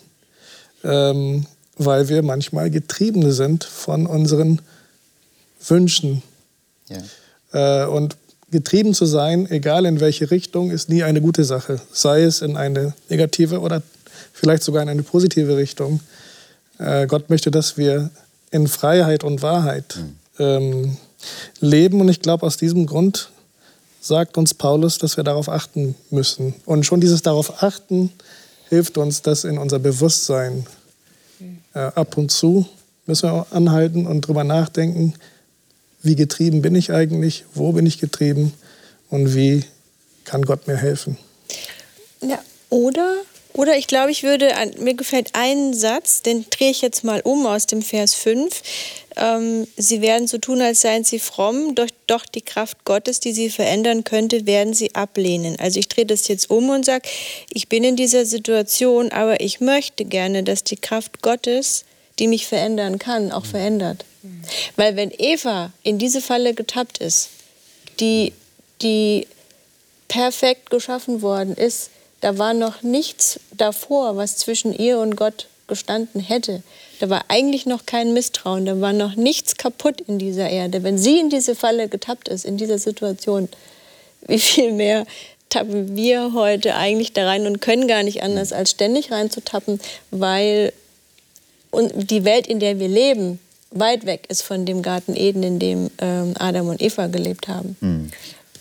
ähm, 0.83 1.45
weil 1.77 2.09
wir 2.09 2.21
manchmal 2.23 2.69
Getriebene 2.69 3.33
sind 3.33 3.63
von 3.63 4.05
unseren 4.07 4.61
Wünschen. 5.67 6.21
Ja. 6.89 7.83
Äh, 7.83 7.87
und 7.87 8.15
getrieben 8.51 8.93
zu 8.93 9.05
sein, 9.05 9.49
egal 9.49 9.85
in 9.85 9.99
welche 9.99 10.31
Richtung, 10.31 10.71
ist 10.71 10.89
nie 10.89 11.03
eine 11.03 11.21
gute 11.21 11.43
Sache. 11.43 11.81
Sei 11.91 12.23
es 12.23 12.41
in 12.41 12.55
eine 12.55 12.93
negative 13.09 13.59
oder 13.59 13.81
vielleicht 14.31 14.63
sogar 14.63 14.83
in 14.83 14.89
eine 14.89 15.03
positive 15.03 15.57
Richtung. 15.57 15.99
Äh, 16.77 17.07
Gott 17.07 17.29
möchte, 17.29 17.51
dass 17.51 17.77
wir 17.77 18.09
in 18.51 18.67
Freiheit 18.67 19.23
und 19.23 19.41
Wahrheit 19.41 19.97
mhm. 19.97 20.15
ähm, 20.39 20.97
leben. 21.59 22.01
Und 22.01 22.09
ich 22.09 22.21
glaube, 22.21 22.45
aus 22.45 22.57
diesem 22.57 22.85
Grund 22.85 23.29
sagt 24.01 24.37
uns 24.37 24.53
Paulus, 24.53 24.97
dass 24.97 25.17
wir 25.17 25.23
darauf 25.23 25.49
achten 25.49 25.95
müssen. 26.09 26.53
Und 26.65 26.85
schon 26.85 27.01
dieses 27.01 27.21
darauf 27.21 27.63
achten 27.63 28.11
hilft 28.69 28.97
uns, 28.97 29.21
das 29.21 29.43
in 29.43 29.57
unser 29.57 29.79
Bewusstsein 29.79 30.65
äh, 31.73 31.79
ab 31.79 32.17
und 32.17 32.31
zu 32.31 32.67
müssen 33.05 33.29
wir 33.29 33.47
anhalten 33.51 34.07
und 34.07 34.25
darüber 34.25 34.43
nachdenken, 34.43 35.13
wie 36.01 36.15
getrieben 36.15 36.61
bin 36.61 36.75
ich 36.75 36.91
eigentlich, 36.91 37.45
wo 37.53 37.71
bin 37.71 37.85
ich 37.85 37.99
getrieben 37.99 38.53
und 39.09 39.35
wie 39.35 39.63
kann 40.25 40.43
Gott 40.43 40.67
mir 40.67 40.77
helfen. 40.77 41.17
Ja, 42.21 42.39
oder 42.69 43.15
oder 43.53 43.77
ich 43.77 43.87
glaube, 43.87 44.11
ich 44.11 44.23
würde, 44.23 44.51
mir 44.79 44.95
gefällt 44.95 45.29
ein 45.33 45.73
Satz, 45.73 46.21
den 46.21 46.45
drehe 46.49 46.71
ich 46.71 46.81
jetzt 46.81 47.03
mal 47.03 47.21
um 47.21 47.45
aus 47.45 47.67
dem 47.67 47.81
Vers 47.81 48.15
5. 48.15 48.61
Ähm, 49.15 49.67
sie 49.77 50.01
werden 50.01 50.27
so 50.27 50.39
tun, 50.39 50.61
als 50.61 50.81
seien 50.81 51.03
sie 51.03 51.19
fromm, 51.19 51.75
doch, 51.75 51.89
doch 52.07 52.25
die 52.25 52.41
Kraft 52.41 52.83
Gottes, 52.83 53.19
die 53.19 53.31
sie 53.31 53.49
verändern 53.49 54.03
könnte, 54.03 54.47
werden 54.47 54.73
sie 54.73 54.95
ablehnen. 54.95 55.55
Also 55.59 55.79
ich 55.79 55.87
drehe 55.87 56.05
das 56.05 56.27
jetzt 56.27 56.49
um 56.49 56.69
und 56.69 56.85
sage, 56.85 57.07
ich 57.51 57.69
bin 57.69 57.83
in 57.83 57.95
dieser 57.95 58.25
Situation, 58.25 59.11
aber 59.11 59.39
ich 59.39 59.59
möchte 59.59 60.03
gerne, 60.03 60.43
dass 60.43 60.63
die 60.63 60.77
Kraft 60.77 61.21
Gottes, 61.21 61.85
die 62.17 62.27
mich 62.27 62.47
verändern 62.47 62.97
kann, 62.97 63.31
auch 63.31 63.45
verändert. 63.45 64.05
Weil 64.77 64.95
wenn 64.95 65.11
Eva 65.11 65.71
in 65.83 65.97
diese 65.97 66.21
Falle 66.21 66.53
getappt 66.53 66.99
ist, 66.99 67.29
die, 67.99 68.33
die 68.81 69.27
perfekt 70.07 70.69
geschaffen 70.69 71.21
worden 71.21 71.55
ist, 71.55 71.89
da 72.23 72.37
war 72.37 72.53
noch 72.53 72.83
nichts 72.83 73.37
davor, 73.51 74.15
was 74.15 74.37
zwischen 74.37 74.73
ihr 74.73 74.99
und 74.99 75.17
Gott 75.17 75.47
gestanden 75.67 76.21
hätte. 76.21 76.63
Da 77.01 77.09
war 77.09 77.25
eigentlich 77.27 77.65
noch 77.65 77.85
kein 77.85 78.13
Misstrauen, 78.13 78.65
da 78.65 78.79
war 78.79 78.93
noch 78.93 79.15
nichts 79.15 79.57
kaputt 79.57 79.99
in 80.07 80.19
dieser 80.19 80.49
Erde. 80.49 80.83
Wenn 80.83 80.97
sie 80.97 81.19
in 81.19 81.29
diese 81.29 81.53
Falle 81.53 81.89
getappt 81.89 82.29
ist, 82.29 82.45
in 82.45 82.55
dieser 82.55 82.79
Situation, 82.79 83.49
wie 84.25 84.39
viel 84.39 84.71
mehr 84.71 85.05
tappen 85.49 85.97
wir 85.97 86.31
heute 86.33 86.75
eigentlich 86.75 87.11
da 87.11 87.25
rein 87.25 87.45
und 87.45 87.59
können 87.59 87.89
gar 87.89 88.03
nicht 88.03 88.23
anders, 88.23 88.53
als 88.53 88.71
ständig 88.71 89.11
reinzutappen, 89.11 89.81
weil 90.09 90.71
die 91.73 92.23
Welt, 92.23 92.47
in 92.47 92.61
der 92.61 92.79
wir 92.79 92.87
leben, 92.87 93.39
weit 93.71 94.05
weg 94.05 94.27
ist 94.29 94.43
von 94.43 94.65
dem 94.65 94.81
Garten 94.81 95.15
Eden, 95.17 95.43
in 95.43 95.59
dem 95.59 95.91
ähm, 95.99 96.35
Adam 96.39 96.69
und 96.69 96.81
Eva 96.81 97.07
gelebt 97.07 97.49
haben. 97.49 97.75
Mhm. 97.81 98.11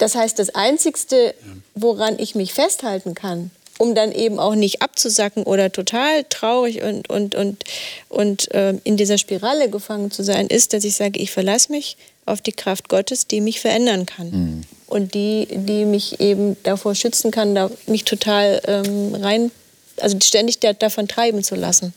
Das 0.02 0.16
heißt, 0.16 0.36
das 0.40 0.52
Einzigste, 0.56 1.32
woran 1.76 2.18
ich 2.18 2.34
mich 2.34 2.52
festhalten 2.52 3.14
kann, 3.14 3.52
um 3.78 3.94
dann 3.94 4.10
eben 4.10 4.40
auch 4.40 4.56
nicht 4.56 4.82
abzusacken 4.82 5.44
oder 5.44 5.70
total 5.70 6.24
traurig 6.24 6.82
und, 6.82 7.08
und, 7.08 7.36
und, 7.36 7.62
und 8.08 8.50
äh, 8.50 8.74
in 8.82 8.96
dieser 8.96 9.16
Spirale 9.16 9.70
gefangen 9.70 10.10
zu 10.10 10.24
sein, 10.24 10.48
ist, 10.48 10.72
dass 10.72 10.82
ich 10.82 10.96
sage, 10.96 11.20
ich 11.20 11.30
verlasse 11.30 11.70
mich 11.70 11.96
auf 12.26 12.40
die 12.40 12.50
Kraft 12.50 12.88
Gottes, 12.88 13.28
die 13.28 13.40
mich 13.40 13.60
verändern 13.60 14.04
kann. 14.04 14.30
Mhm. 14.30 14.62
Und 14.88 15.14
die, 15.14 15.46
die 15.48 15.84
mich 15.84 16.18
eben 16.18 16.56
davor 16.64 16.96
schützen 16.96 17.30
kann, 17.30 17.54
da 17.54 17.70
mich 17.86 18.04
total 18.04 18.60
ähm, 18.66 19.14
rein, 19.14 19.52
also 20.00 20.18
ständig 20.20 20.58
davon 20.58 21.06
treiben 21.06 21.44
zu 21.44 21.54
lassen. 21.54 21.94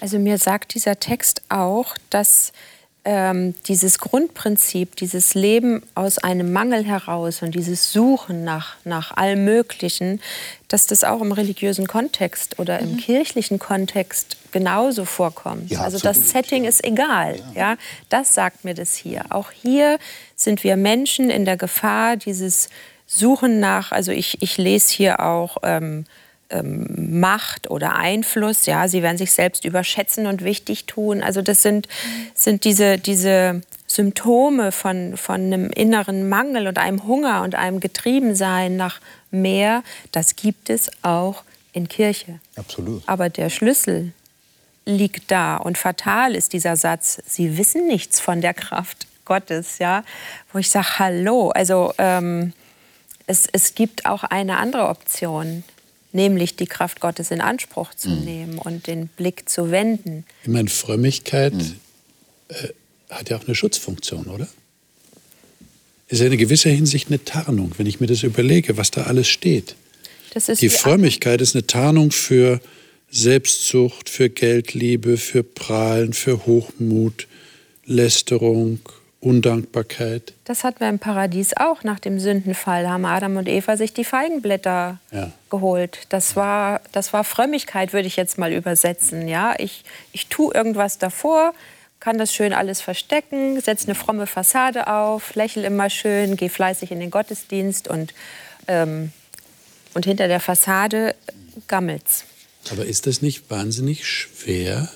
Also 0.00 0.18
mir 0.18 0.38
sagt 0.38 0.72
dieser 0.72 0.98
Text 0.98 1.42
auch, 1.50 1.94
dass 2.08 2.52
ähm, 3.04 3.54
dieses 3.66 3.98
Grundprinzip, 3.98 4.96
dieses 4.96 5.34
Leben 5.34 5.82
aus 5.94 6.18
einem 6.18 6.52
Mangel 6.52 6.84
heraus 6.84 7.42
und 7.42 7.54
dieses 7.54 7.92
Suchen 7.92 8.44
nach, 8.44 8.76
nach 8.84 9.16
allem 9.16 9.44
Möglichen, 9.44 10.20
dass 10.68 10.86
das 10.86 11.04
auch 11.04 11.20
im 11.20 11.32
religiösen 11.32 11.86
Kontext 11.86 12.58
oder 12.58 12.78
im 12.78 12.92
mhm. 12.92 12.96
kirchlichen 12.96 13.58
Kontext 13.58 14.36
genauso 14.52 15.04
vorkommt. 15.04 15.70
Ja, 15.70 15.80
also 15.80 15.98
das 15.98 16.30
Setting 16.30 16.64
ist 16.64 16.82
egal. 16.84 17.36
Ja. 17.54 17.60
ja. 17.60 17.76
das 18.08 18.34
sagt 18.34 18.64
mir 18.64 18.74
das 18.74 18.94
hier. 18.94 19.26
Auch 19.28 19.50
hier 19.50 19.98
sind 20.34 20.64
wir 20.64 20.76
Menschen 20.76 21.28
in 21.28 21.44
der 21.44 21.56
Gefahr, 21.56 22.16
dieses 22.16 22.70
Suchen 23.06 23.60
nach, 23.60 23.92
also 23.92 24.12
ich, 24.12 24.40
ich 24.40 24.56
lese 24.56 24.92
hier 24.94 25.20
auch 25.20 25.58
ähm, 25.62 26.06
ähm, 26.54 27.20
Macht 27.20 27.70
oder 27.70 27.96
Einfluss. 27.96 28.66
Ja, 28.66 28.88
sie 28.88 29.02
werden 29.02 29.18
sich 29.18 29.32
selbst 29.32 29.64
überschätzen 29.64 30.26
und 30.26 30.44
wichtig 30.44 30.86
tun. 30.86 31.22
Also 31.22 31.42
das 31.42 31.62
sind, 31.62 31.88
sind 32.34 32.64
diese, 32.64 32.98
diese 32.98 33.62
Symptome 33.86 34.72
von, 34.72 35.16
von 35.16 35.40
einem 35.40 35.70
inneren 35.70 36.28
Mangel 36.28 36.66
und 36.66 36.78
einem 36.78 37.04
Hunger 37.04 37.42
und 37.42 37.54
einem 37.54 37.80
Getriebensein 37.80 38.76
nach 38.76 39.00
mehr. 39.30 39.82
Das 40.12 40.36
gibt 40.36 40.70
es 40.70 40.90
auch 41.02 41.42
in 41.72 41.88
Kirche. 41.88 42.40
Absolut. 42.56 43.02
Aber 43.06 43.28
der 43.28 43.50
Schlüssel 43.50 44.12
liegt 44.86 45.30
da 45.30 45.56
und 45.56 45.78
fatal 45.78 46.34
ist 46.34 46.52
dieser 46.52 46.76
Satz. 46.76 47.22
Sie 47.26 47.56
wissen 47.56 47.86
nichts 47.86 48.20
von 48.20 48.40
der 48.40 48.54
Kraft 48.54 49.06
Gottes, 49.24 49.78
ja, 49.78 50.04
wo 50.52 50.58
ich 50.58 50.70
sage, 50.70 50.98
hallo. 50.98 51.50
Also 51.50 51.92
ähm, 51.98 52.52
es, 53.26 53.46
es 53.50 53.74
gibt 53.74 54.06
auch 54.06 54.24
eine 54.24 54.58
andere 54.58 54.88
Option 54.88 55.64
nämlich 56.14 56.56
die 56.56 56.66
Kraft 56.66 57.00
Gottes 57.00 57.30
in 57.30 57.40
Anspruch 57.40 57.94
zu 57.94 58.08
mhm. 58.08 58.24
nehmen 58.24 58.58
und 58.58 58.86
den 58.86 59.08
Blick 59.08 59.48
zu 59.48 59.70
wenden. 59.70 60.24
Ich 60.42 60.48
meine, 60.48 60.68
Frömmigkeit 60.68 61.54
mhm. 61.54 61.74
äh, 62.48 62.68
hat 63.10 63.30
ja 63.30 63.36
auch 63.36 63.44
eine 63.44 63.54
Schutzfunktion, 63.54 64.26
oder? 64.26 64.48
Ist 66.08 66.20
ja 66.20 66.26
in 66.26 66.38
gewisser 66.38 66.70
Hinsicht 66.70 67.08
eine 67.08 67.24
Tarnung, 67.24 67.72
wenn 67.76 67.86
ich 67.86 68.00
mir 68.00 68.06
das 68.06 68.22
überlege, 68.22 68.76
was 68.76 68.90
da 68.90 69.04
alles 69.04 69.28
steht. 69.28 69.74
die 70.60 70.68
Frömmigkeit 70.68 71.40
ist 71.40 71.54
eine 71.54 71.66
Tarnung 71.66 72.10
für 72.10 72.60
Selbstsucht, 73.10 74.08
für 74.08 74.28
Geldliebe, 74.28 75.16
für 75.16 75.42
Prahlen, 75.42 76.12
für 76.12 76.46
Hochmut, 76.46 77.26
Lästerung, 77.86 78.80
Undankbarkeit. 79.24 80.34
Das 80.44 80.64
hatten 80.64 80.80
wir 80.80 80.88
im 80.88 80.98
Paradies 80.98 81.56
auch 81.56 81.82
nach 81.82 81.98
dem 81.98 82.18
Sündenfall. 82.20 82.88
Haben 82.88 83.04
Adam 83.04 83.36
und 83.36 83.48
Eva 83.48 83.76
sich 83.76 83.94
die 83.94 84.04
Feigenblätter 84.04 84.98
ja. 85.10 85.30
geholt. 85.50 86.00
Das 86.10 86.36
war, 86.36 86.80
das 86.92 87.12
war 87.12 87.24
Frömmigkeit, 87.24 87.92
würde 87.92 88.06
ich 88.06 88.16
jetzt 88.16 88.38
mal 88.38 88.52
übersetzen. 88.52 89.26
Ja? 89.26 89.54
Ich, 89.58 89.84
ich 90.12 90.28
tue 90.28 90.54
irgendwas 90.54 90.98
davor, 90.98 91.54
kann 92.00 92.18
das 92.18 92.34
schön 92.34 92.52
alles 92.52 92.82
verstecken, 92.82 93.60
setze 93.60 93.86
eine 93.86 93.94
fromme 93.94 94.26
Fassade 94.26 94.88
auf, 94.88 95.34
lächle 95.34 95.66
immer 95.66 95.88
schön, 95.88 96.36
gehe 96.36 96.50
fleißig 96.50 96.90
in 96.90 97.00
den 97.00 97.10
Gottesdienst 97.10 97.88
und, 97.88 98.12
ähm, 98.68 99.10
und 99.94 100.04
hinter 100.04 100.28
der 100.28 100.40
Fassade 100.40 101.14
gammelt's. 101.66 102.24
Aber 102.70 102.84
ist 102.84 103.06
das 103.06 103.22
nicht 103.22 103.50
wahnsinnig 103.50 104.06
schwer, 104.06 104.90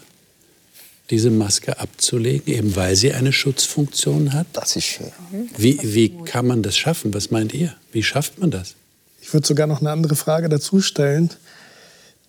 diese 1.11 1.31
Maske 1.31 1.79
abzulegen, 1.79 2.53
eben 2.53 2.77
weil 2.77 2.95
sie 2.97 3.13
eine 3.13 3.33
Schutzfunktion 3.33 4.33
hat? 4.33 4.47
Das 4.53 4.77
ist 4.77 4.85
schön. 4.85 5.11
Wie, 5.57 5.79
wie 5.83 6.11
kann 6.25 6.47
man 6.47 6.63
das 6.63 6.77
schaffen? 6.77 7.15
Was 7.15 7.31
meint 7.31 7.55
ihr? 7.55 7.75
Wie 7.93 8.03
schafft 8.03 8.39
man 8.39 8.51
das? 8.51 8.75
Ich 9.21 9.33
würde 9.33 9.47
sogar 9.47 9.67
noch 9.67 9.81
eine 9.81 9.91
andere 9.91 10.17
Frage 10.17 10.49
dazu 10.49 10.81
stellen. 10.81 11.31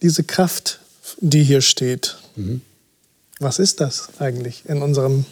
Diese 0.01 0.23
Kraft, 0.23 0.79
die 1.19 1.43
hier 1.43 1.61
steht, 1.61 2.17
mhm. 2.35 2.61
was 3.39 3.59
ist 3.59 3.81
das 3.81 4.09
eigentlich 4.19 4.63
in 4.65 4.81
unserem 4.81 5.25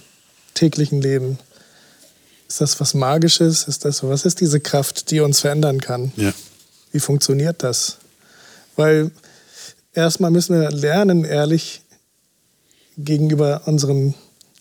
täglichen 0.54 1.02
Leben? 1.02 1.40
Ist 2.48 2.62
das 2.62 2.80
was 2.80 2.94
Magisches? 2.94 3.68
Ist 3.68 3.86
das, 3.86 4.04
was 4.04 4.26
ist 4.26 4.42
diese 4.42 4.60
Kraft, 4.60 5.12
die 5.12 5.20
uns 5.20 5.40
verändern 5.40 5.82
kann? 5.82 6.12
Ja. 6.16 6.34
Wie 6.92 7.00
funktioniert 7.00 7.64
das? 7.64 7.98
Weil 8.76 9.12
erstmal 9.94 10.32
müssen 10.32 10.60
wir 10.60 10.72
lernen, 10.72 11.26
ehrlich 11.26 11.82
gegenüber 12.98 13.62
unseren, 13.66 14.14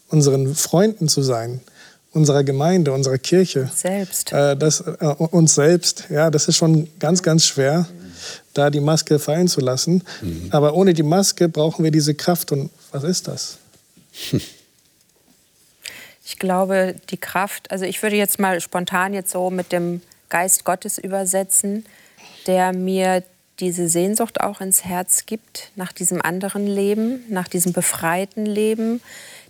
unseren 0.08 0.54
Freunden 0.54 1.08
zu 1.08 1.22
sein, 1.22 1.60
unserer 2.12 2.44
Gemeinde, 2.44 2.92
unserer 2.92 3.18
Kirche. 3.18 3.70
Selbst. 3.74 4.32
Äh, 4.32 4.56
das, 4.56 4.80
äh, 4.80 5.04
uns 5.04 5.54
selbst. 5.54 6.04
Ja, 6.10 6.30
das 6.30 6.48
ist 6.48 6.56
schon 6.56 6.88
ganz, 6.98 7.22
ganz 7.22 7.44
schwer, 7.44 7.80
mhm. 7.80 8.12
da 8.54 8.70
die 8.70 8.80
Maske 8.80 9.18
fallen 9.18 9.48
zu 9.48 9.60
lassen. 9.60 10.02
Mhm. 10.22 10.48
Aber 10.50 10.74
ohne 10.74 10.94
die 10.94 11.02
Maske 11.02 11.48
brauchen 11.48 11.84
wir 11.84 11.90
diese 11.90 12.14
Kraft. 12.14 12.52
Und 12.52 12.70
was 12.92 13.04
ist 13.04 13.28
das? 13.28 13.58
Ich 16.28 16.40
glaube, 16.40 16.96
die 17.10 17.18
Kraft, 17.18 17.70
also 17.70 17.84
ich 17.84 18.02
würde 18.02 18.16
jetzt 18.16 18.40
mal 18.40 18.60
spontan 18.60 19.14
jetzt 19.14 19.30
so 19.30 19.48
mit 19.48 19.70
dem 19.70 20.02
Geist 20.28 20.64
Gottes 20.64 20.98
übersetzen, 20.98 21.86
der 22.48 22.72
mir 22.72 23.22
diese 23.60 23.88
Sehnsucht 23.88 24.40
auch 24.40 24.60
ins 24.60 24.84
Herz 24.84 25.26
gibt 25.26 25.70
nach 25.76 25.92
diesem 25.92 26.20
anderen 26.22 26.66
Leben, 26.66 27.24
nach 27.28 27.48
diesem 27.48 27.72
befreiten 27.72 28.44
Leben, 28.44 29.00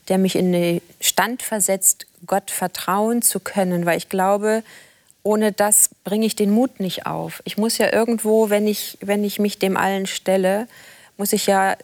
der 0.08 0.18
mich 0.18 0.36
in 0.36 0.52
den 0.52 0.80
Stand 1.00 1.42
versetzt, 1.42 2.06
Gott 2.26 2.50
vertrauen 2.50 3.22
zu 3.22 3.40
können, 3.40 3.86
weil 3.86 3.98
ich 3.98 4.08
glaube, 4.08 4.62
ohne 5.22 5.50
das 5.50 5.90
bringe 6.04 6.24
ich 6.24 6.36
den 6.36 6.50
Mut 6.50 6.78
nicht 6.78 7.06
auf. 7.06 7.42
Ich 7.44 7.58
muss 7.58 7.78
ja 7.78 7.92
irgendwo, 7.92 8.48
wenn 8.48 8.68
ich, 8.68 8.96
wenn 9.00 9.24
ich 9.24 9.40
mich 9.40 9.58
dem 9.58 9.76
allen 9.76 10.06
stelle, 10.06 10.68
muss 11.16 11.32
ich 11.32 11.46
ja 11.46 11.76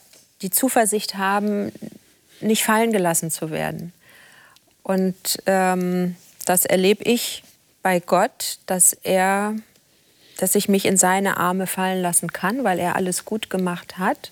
die 0.42 0.50
Zuversicht 0.50 1.16
haben, 1.16 1.72
nicht 2.40 2.64
fallen 2.64 2.92
gelassen 2.92 3.30
zu 3.30 3.50
werden. 3.50 3.92
Und 4.82 5.42
ähm, 5.46 6.16
das 6.44 6.64
erlebe 6.64 7.04
ich 7.04 7.42
bei 7.82 8.00
Gott, 8.00 8.58
dass 8.66 8.92
er, 8.92 9.54
dass 10.38 10.54
ich 10.54 10.68
mich 10.68 10.86
in 10.86 10.96
seine 10.96 11.36
Arme 11.36 11.66
fallen 11.66 12.02
lassen 12.02 12.32
kann, 12.32 12.64
weil 12.64 12.78
er 12.78 12.96
alles 12.96 13.24
gut 13.24 13.50
gemacht 13.50 13.98
hat. 13.98 14.30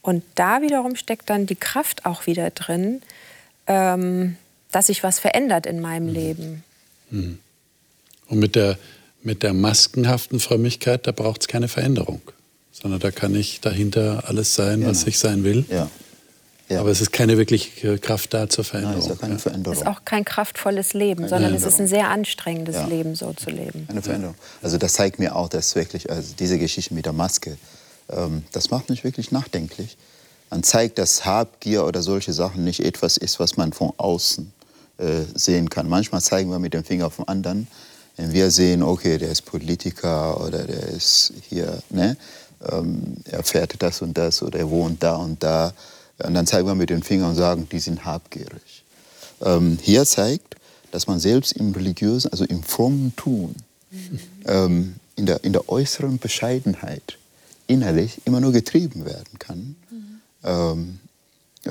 Und 0.00 0.24
da 0.34 0.62
wiederum 0.62 0.96
steckt 0.96 1.30
dann 1.30 1.46
die 1.46 1.56
Kraft 1.56 2.06
auch 2.06 2.26
wieder 2.26 2.50
drin, 2.50 3.02
ähm, 3.66 4.36
dass 4.70 4.88
sich 4.88 5.02
was 5.02 5.18
verändert 5.18 5.66
in 5.66 5.80
meinem 5.80 6.08
mhm. 6.08 6.12
Leben. 6.12 6.64
Mhm. 7.10 7.38
Und 8.26 8.38
mit 8.38 8.56
der, 8.56 8.78
mit 9.22 9.42
der 9.42 9.52
maskenhaften 9.52 10.40
Frömmigkeit, 10.40 11.06
da 11.06 11.12
braucht 11.12 11.42
es 11.42 11.48
keine 11.48 11.68
Veränderung, 11.68 12.22
sondern 12.72 12.98
da 12.98 13.10
kann 13.10 13.34
ich 13.34 13.60
dahinter 13.60 14.24
alles 14.26 14.54
sein, 14.54 14.80
genau. 14.80 14.90
was 14.90 15.06
ich 15.06 15.18
sein 15.18 15.44
will. 15.44 15.64
Ja. 15.68 15.90
Ja. 16.72 16.80
Aber 16.80 16.90
es 16.90 17.00
ist 17.00 17.12
keine 17.12 17.36
wirkliche 17.38 17.98
Kraft 17.98 18.34
da 18.34 18.48
zur 18.48 18.64
Veränderung. 18.64 18.98
Nein, 18.98 19.04
ist 19.04 19.08
ja 19.10 19.26
keine 19.26 19.38
Veränderung. 19.38 19.74
Es 19.74 19.82
ist 19.82 19.86
auch 19.86 20.04
kein 20.04 20.24
kraftvolles 20.24 20.94
Leben, 20.94 21.28
sondern 21.28 21.54
es 21.54 21.64
ist 21.64 21.80
ein 21.80 21.88
sehr 21.88 22.08
anstrengendes 22.08 22.76
ja. 22.76 22.86
Leben, 22.86 23.14
so 23.14 23.32
zu 23.32 23.50
leben. 23.50 23.86
Eine 23.88 24.02
Veränderung. 24.02 24.34
Also 24.62 24.78
das 24.78 24.94
zeigt 24.94 25.18
mir 25.18 25.36
auch, 25.36 25.48
dass 25.48 25.74
wirklich 25.74 26.10
also 26.10 26.34
diese 26.38 26.58
Geschichte 26.58 26.94
mit 26.94 27.06
der 27.06 27.12
Maske, 27.12 27.56
ähm, 28.10 28.44
das 28.52 28.70
macht 28.70 28.90
mich 28.90 29.04
wirklich 29.04 29.30
nachdenklich. 29.30 29.96
Man 30.50 30.62
zeigt, 30.62 30.98
dass 30.98 31.24
Habgier 31.24 31.86
oder 31.86 32.02
solche 32.02 32.32
Sachen 32.32 32.64
nicht 32.64 32.80
etwas 32.80 33.16
ist, 33.16 33.40
was 33.40 33.56
man 33.56 33.72
von 33.72 33.92
außen 33.96 34.52
äh, 34.98 35.22
sehen 35.34 35.70
kann. 35.70 35.88
Manchmal 35.88 36.20
zeigen 36.20 36.50
wir 36.50 36.58
mit 36.58 36.74
dem 36.74 36.84
Finger 36.84 37.06
auf 37.06 37.16
den 37.16 37.28
anderen, 37.28 37.66
wenn 38.16 38.32
wir 38.32 38.50
sehen, 38.50 38.82
okay, 38.82 39.16
der 39.16 39.30
ist 39.30 39.42
Politiker 39.42 40.44
oder 40.44 40.64
der 40.64 40.88
ist 40.88 41.32
hier, 41.48 41.82
ne, 41.88 42.16
ähm, 42.70 43.16
er 43.24 43.42
fährt 43.42 43.82
das 43.82 44.02
und 44.02 44.16
das 44.18 44.42
oder 44.42 44.58
er 44.58 44.70
wohnt 44.70 45.02
da 45.02 45.16
und 45.16 45.42
da. 45.42 45.72
Und 46.24 46.34
dann 46.34 46.46
zeigen 46.46 46.66
wir 46.66 46.74
mit 46.74 46.90
den 46.90 47.02
Fingern 47.02 47.30
und 47.30 47.36
sagen, 47.36 47.68
die 47.70 47.78
sind 47.78 48.04
habgierig. 48.04 48.84
Ähm, 49.42 49.78
hier 49.80 50.04
zeigt, 50.04 50.56
dass 50.90 51.06
man 51.06 51.18
selbst 51.18 51.52
im 51.52 51.72
religiösen, 51.72 52.30
also 52.30 52.44
im 52.44 52.62
frommen 52.62 53.14
Tun, 53.16 53.54
ähm, 54.46 54.94
in, 55.16 55.26
der, 55.26 55.44
in 55.44 55.52
der 55.52 55.68
äußeren 55.68 56.18
Bescheidenheit 56.18 57.18
innerlich 57.66 58.20
immer 58.24 58.40
nur 58.40 58.52
getrieben 58.52 59.04
werden 59.04 59.38
kann 59.38 59.76
ähm, 60.44 60.98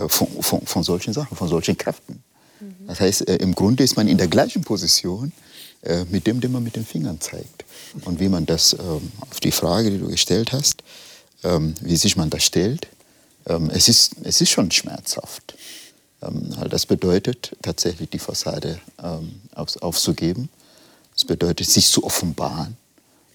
von, 0.07 0.27
von, 0.41 0.61
von, 0.65 0.83
solchen 0.83 1.13
Sachen, 1.13 1.35
von 1.35 1.47
solchen 1.47 1.77
Kräften. 1.77 2.23
Das 2.87 2.99
heißt, 2.99 3.27
äh, 3.27 3.37
im 3.37 3.55
Grunde 3.55 3.83
ist 3.83 3.95
man 3.95 4.07
in 4.07 4.17
der 4.17 4.27
gleichen 4.27 4.63
Position 4.63 5.31
äh, 5.81 6.05
mit 6.09 6.27
dem, 6.27 6.41
den 6.41 6.51
man 6.51 6.63
mit 6.63 6.75
den 6.75 6.85
Fingern 6.85 7.19
zeigt. 7.19 7.65
Und 8.05 8.19
wie 8.19 8.29
man 8.29 8.45
das 8.45 8.73
ähm, 8.73 9.11
auf 9.29 9.39
die 9.39 9.51
Frage, 9.51 9.89
die 9.89 9.97
du 9.97 10.07
gestellt 10.07 10.51
hast, 10.51 10.83
ähm, 11.43 11.73
wie 11.81 11.95
sich 11.95 12.15
man 12.17 12.29
das 12.29 12.43
stellt, 12.43 12.87
es, 13.45 13.89
ist, 13.89 14.15
es 14.23 14.41
ist 14.41 14.49
schon 14.49 14.71
schmerzhaft. 14.71 15.55
Ähm, 16.21 16.55
das 16.69 16.85
bedeutet 16.85 17.55
tatsächlich 17.61 18.09
die 18.09 18.19
Fassade 18.19 18.79
ähm, 19.01 19.41
auf, 19.53 19.81
aufzugeben. 19.81 20.49
Es 21.15 21.25
bedeutet, 21.25 21.67
sich 21.67 21.87
zu 21.87 22.03
offenbaren. 22.03 22.77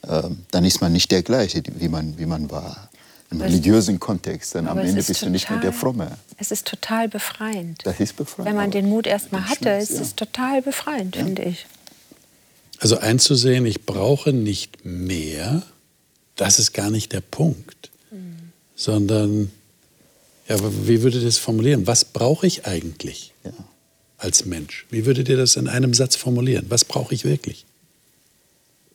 Ähm, 0.08 0.44
dann 0.50 0.64
ist 0.64 0.80
man 0.80 0.92
nicht 0.92 1.10
der 1.10 1.22
gleiche, 1.22 1.62
wie 1.78 1.88
man, 1.88 2.18
wie 2.18 2.26
man 2.26 2.50
war. 2.50 2.90
Im 3.30 3.40
religiösen 3.40 3.98
Kontext, 3.98 4.54
dann 4.54 4.68
am 4.68 4.78
Ende 4.78 4.94
bist 4.94 5.08
total, 5.08 5.28
du 5.28 5.32
nicht 5.32 5.50
mehr 5.50 5.58
der 5.58 5.72
Fromme. 5.72 6.16
Es 6.38 6.52
ist 6.52 6.64
total 6.64 7.08
befreiend. 7.08 7.80
Das 7.84 7.98
ist 7.98 8.16
befreiend. 8.16 8.48
Wenn 8.48 8.54
man 8.54 8.70
den 8.70 8.88
Mut 8.88 9.08
erst 9.08 9.32
mal 9.32 9.48
hatte, 9.48 9.64
Schmerz, 9.64 9.90
ist 9.90 10.00
es 10.00 10.14
total 10.14 10.62
befreiend, 10.62 11.16
ja. 11.16 11.24
finde 11.24 11.42
ich. 11.42 11.66
Also 12.78 12.98
einzusehen, 12.98 13.66
ich 13.66 13.84
brauche 13.84 14.32
nicht 14.32 14.84
mehr, 14.84 15.64
das 16.36 16.60
ist 16.60 16.72
gar 16.72 16.90
nicht 16.90 17.12
der 17.12 17.20
Punkt, 17.20 17.90
mhm. 18.12 18.52
sondern 18.76 19.50
ja, 20.48 20.56
aber 20.56 20.70
wie 20.86 21.02
würdet 21.02 21.22
ihr 21.22 21.26
das 21.26 21.38
formulieren? 21.38 21.86
Was 21.86 22.04
brauche 22.04 22.46
ich 22.46 22.66
eigentlich 22.66 23.32
ja. 23.44 23.52
als 24.18 24.44
Mensch? 24.44 24.86
Wie 24.90 25.04
würdet 25.04 25.28
ihr 25.28 25.36
das 25.36 25.56
in 25.56 25.68
einem 25.68 25.92
Satz 25.94 26.16
formulieren? 26.16 26.66
Was 26.68 26.84
brauche 26.84 27.14
ich 27.14 27.24
wirklich? 27.24 27.64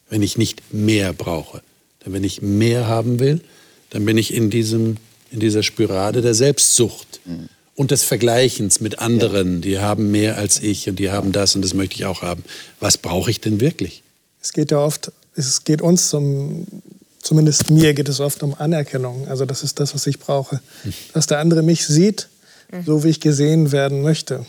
Wenn 0.09 0.21
ich 0.21 0.37
nicht 0.37 0.73
mehr 0.73 1.13
brauche. 1.13 1.61
Denn 2.05 2.13
wenn 2.13 2.23
ich 2.23 2.41
mehr 2.41 2.87
haben 2.87 3.19
will, 3.19 3.41
dann 3.89 4.05
bin 4.05 4.17
ich 4.17 4.33
in, 4.33 4.49
diesem, 4.49 4.97
in 5.29 5.39
dieser 5.39 5.63
Spirale 5.63 6.21
der 6.21 6.33
Selbstsucht 6.33 7.19
mhm. 7.25 7.49
und 7.75 7.91
des 7.91 8.03
Vergleichens 8.03 8.79
mit 8.79 8.99
anderen. 8.99 9.55
Ja. 9.55 9.59
Die 9.61 9.79
haben 9.79 10.11
mehr 10.11 10.37
als 10.37 10.61
ich 10.61 10.87
und 10.87 10.99
die 10.99 11.11
haben 11.11 11.31
das 11.31 11.55
und 11.55 11.63
das 11.63 11.73
möchte 11.73 11.95
ich 11.95 12.05
auch 12.05 12.21
haben. 12.21 12.43
Was 12.79 12.97
brauche 12.97 13.29
ich 13.29 13.41
denn 13.41 13.59
wirklich? 13.59 14.03
Es 14.41 14.53
geht 14.53 14.71
ja 14.71 14.79
oft, 14.79 15.11
es 15.35 15.63
geht 15.65 15.81
uns 15.81 16.09
zum 16.09 16.65
zumindest 17.21 17.69
mir 17.69 17.93
geht 17.93 18.09
es 18.09 18.19
oft 18.19 18.43
um 18.43 18.55
Anerkennung. 18.57 19.27
Also 19.27 19.45
das 19.45 19.63
ist 19.63 19.79
das, 19.79 19.93
was 19.93 20.07
ich 20.07 20.19
brauche. 20.19 20.59
Dass 21.13 21.27
der 21.27 21.39
andere 21.39 21.61
mich 21.61 21.85
sieht, 21.85 22.27
so 22.85 23.03
wie 23.03 23.09
ich 23.09 23.19
gesehen 23.19 23.71
werden 23.71 24.01
möchte. 24.01 24.45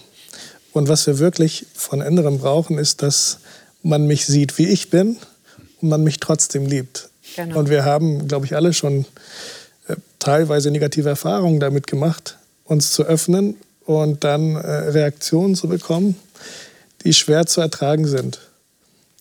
Und 0.73 0.89
was 0.89 1.07
wir 1.07 1.19
wirklich 1.19 1.67
von 1.75 2.01
Innerem 2.01 2.39
brauchen, 2.39 2.79
ist, 2.79 3.03
dass 3.03 3.39
man 3.83 4.07
mich 4.07 4.27
sieht, 4.27 4.59
wie 4.59 4.69
ich 4.69 4.91
bin 4.91 5.17
und 5.81 5.89
man 5.89 6.03
mich 6.03 6.19
trotzdem 6.19 6.67
liebt. 6.67 7.09
Genau. 7.37 7.59
Und 7.59 7.69
wir 7.69 7.85
haben, 7.85 8.29
glaube 8.29 8.47
ich, 8.47 8.55
alle 8.55 8.73
schon 8.73 9.05
äh, 9.89 9.97
teilweise 10.19 10.71
negative 10.71 11.09
Erfahrungen 11.09 11.61
damit 11.61 11.87
gemacht, 11.87 12.39
uns 12.65 12.93
zu 12.93 13.05
öffnen 13.05 13.57
und 13.85 14.25
dann 14.25 14.57
äh, 14.57 14.59
Reaktionen 14.59 15.57
zu 15.57 15.69
bekommen, 15.69 16.17
die 17.05 17.13
schwer 17.13 17.47
zu 17.47 17.61
ertragen 17.61 18.07
sind. 18.07 18.41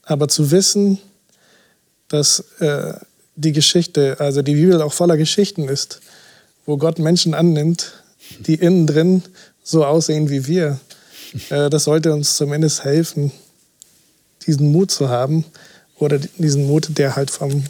Aber 0.03 0.27
zu 0.27 0.51
wissen, 0.51 0.99
dass 2.07 2.43
äh, 2.59 2.93
die 3.41 3.51
Geschichte, 3.51 4.17
also 4.19 4.41
die 4.41 4.56
Bibel 4.56 4.82
auch 4.82 4.93
voller 4.93 5.17
Geschichten 5.17 5.67
ist, 5.67 5.99
wo 6.65 6.77
Gott 6.77 6.99
Menschen 6.99 7.34
annimmt, 7.34 7.93
die 8.39 8.56
innen 8.56 8.88
drin 8.88 9.23
so 9.63 9.86
aussehen 9.86 10.30
wie 10.30 10.47
wir. 10.47 10.80
Äh, 11.49 11.69
das 11.69 11.86
sollte 11.86 12.13
uns 12.13 12.36
zumindest 12.36 12.84
helfen, 12.84 13.32
diesen 14.45 14.71
Mut 14.71 14.91
zu 14.91 15.10
haben 15.10 15.45
oder 15.97 16.19
diesen 16.38 16.67
Mut, 16.67 16.97
der 16.97 17.15
halt 17.15 17.32
vom 17.32 17.63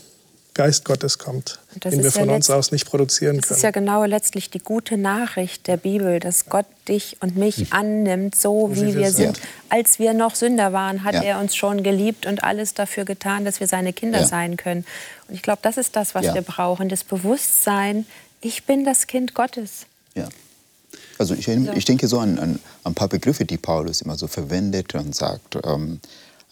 Geist 0.53 0.83
Gottes 0.83 1.17
kommt, 1.17 1.59
den 1.81 2.03
wir 2.03 2.11
von 2.11 2.27
ja 2.27 2.35
uns 2.35 2.49
aus 2.49 2.73
nicht 2.73 2.85
produzieren 2.85 3.37
das 3.37 3.47
können. 3.47 3.49
Das 3.49 3.57
ist 3.57 3.63
ja 3.63 3.71
genau 3.71 4.03
letztlich 4.03 4.49
die 4.49 4.59
gute 4.59 4.97
Nachricht 4.97 5.67
der 5.67 5.77
Bibel, 5.77 6.19
dass 6.19 6.47
Gott 6.47 6.65
dich 6.89 7.17
und 7.21 7.37
mich 7.37 7.57
hm. 7.57 7.67
annimmt, 7.71 8.35
so 8.35 8.69
wie, 8.73 8.87
wie 8.87 8.95
wir 8.95 9.11
sind. 9.11 9.37
Ja. 9.37 9.43
Als 9.69 9.97
wir 9.97 10.13
noch 10.13 10.35
Sünder 10.35 10.73
waren, 10.73 11.05
hat 11.05 11.15
ja. 11.15 11.23
er 11.23 11.39
uns 11.39 11.55
schon 11.55 11.83
geliebt 11.83 12.25
und 12.25 12.43
alles 12.43 12.73
dafür 12.73 13.05
getan, 13.05 13.45
dass 13.45 13.61
wir 13.61 13.67
seine 13.67 13.93
Kinder 13.93 14.25
sein 14.25 14.57
können. 14.57 14.85
Und 15.29 15.35
ich 15.35 15.41
glaube, 15.41 15.59
das 15.61 15.77
ist 15.77 15.95
das, 15.95 16.15
was 16.15 16.33
wir 16.33 16.41
brauchen, 16.41 16.89
das 16.89 17.05
Bewusstsein, 17.05 18.05
ich 18.41 18.65
bin 18.65 18.83
das 18.83 19.07
Kind 19.07 19.33
Gottes. 19.33 19.85
Ja. 20.15 20.27
Also 21.17 21.35
ich, 21.35 21.47
ich 21.47 21.85
denke 21.85 22.07
so 22.07 22.19
an, 22.19 22.39
an, 22.39 22.59
ein 22.83 22.95
paar 22.95 23.07
Begriffe, 23.07 23.45
die 23.45 23.57
Paulus 23.57 24.01
immer 24.01 24.17
so 24.17 24.27
verwendet 24.27 24.95
und 24.95 25.15
sagt, 25.15 25.57
ähm, 25.63 26.01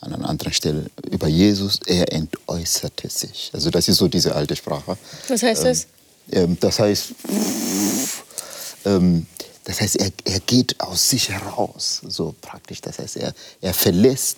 an 0.01 0.13
einer 0.13 0.29
anderen 0.29 0.53
Stelle 0.53 0.85
über 1.09 1.27
Jesus, 1.27 1.79
er 1.85 2.11
entäußerte 2.13 3.09
sich. 3.09 3.51
Also 3.53 3.69
das 3.69 3.87
ist 3.87 3.97
so 3.97 4.07
diese 4.07 4.33
alte 4.33 4.55
Sprache. 4.55 4.97
Was 5.27 5.43
heißt 5.43 5.65
das? 5.65 5.87
Ähm, 6.31 6.57
das 6.59 6.79
heißt, 6.79 7.13
ähm, 8.85 9.25
das 9.65 9.81
heißt, 9.81 9.97
er, 9.97 10.11
er 10.25 10.39
geht 10.41 10.79
aus 10.79 11.09
sich 11.09 11.29
heraus, 11.29 12.01
so 12.07 12.33
praktisch. 12.41 12.81
Das 12.81 12.99
heißt, 12.99 13.17
er, 13.17 13.33
er 13.61 13.73
verlässt 13.73 14.37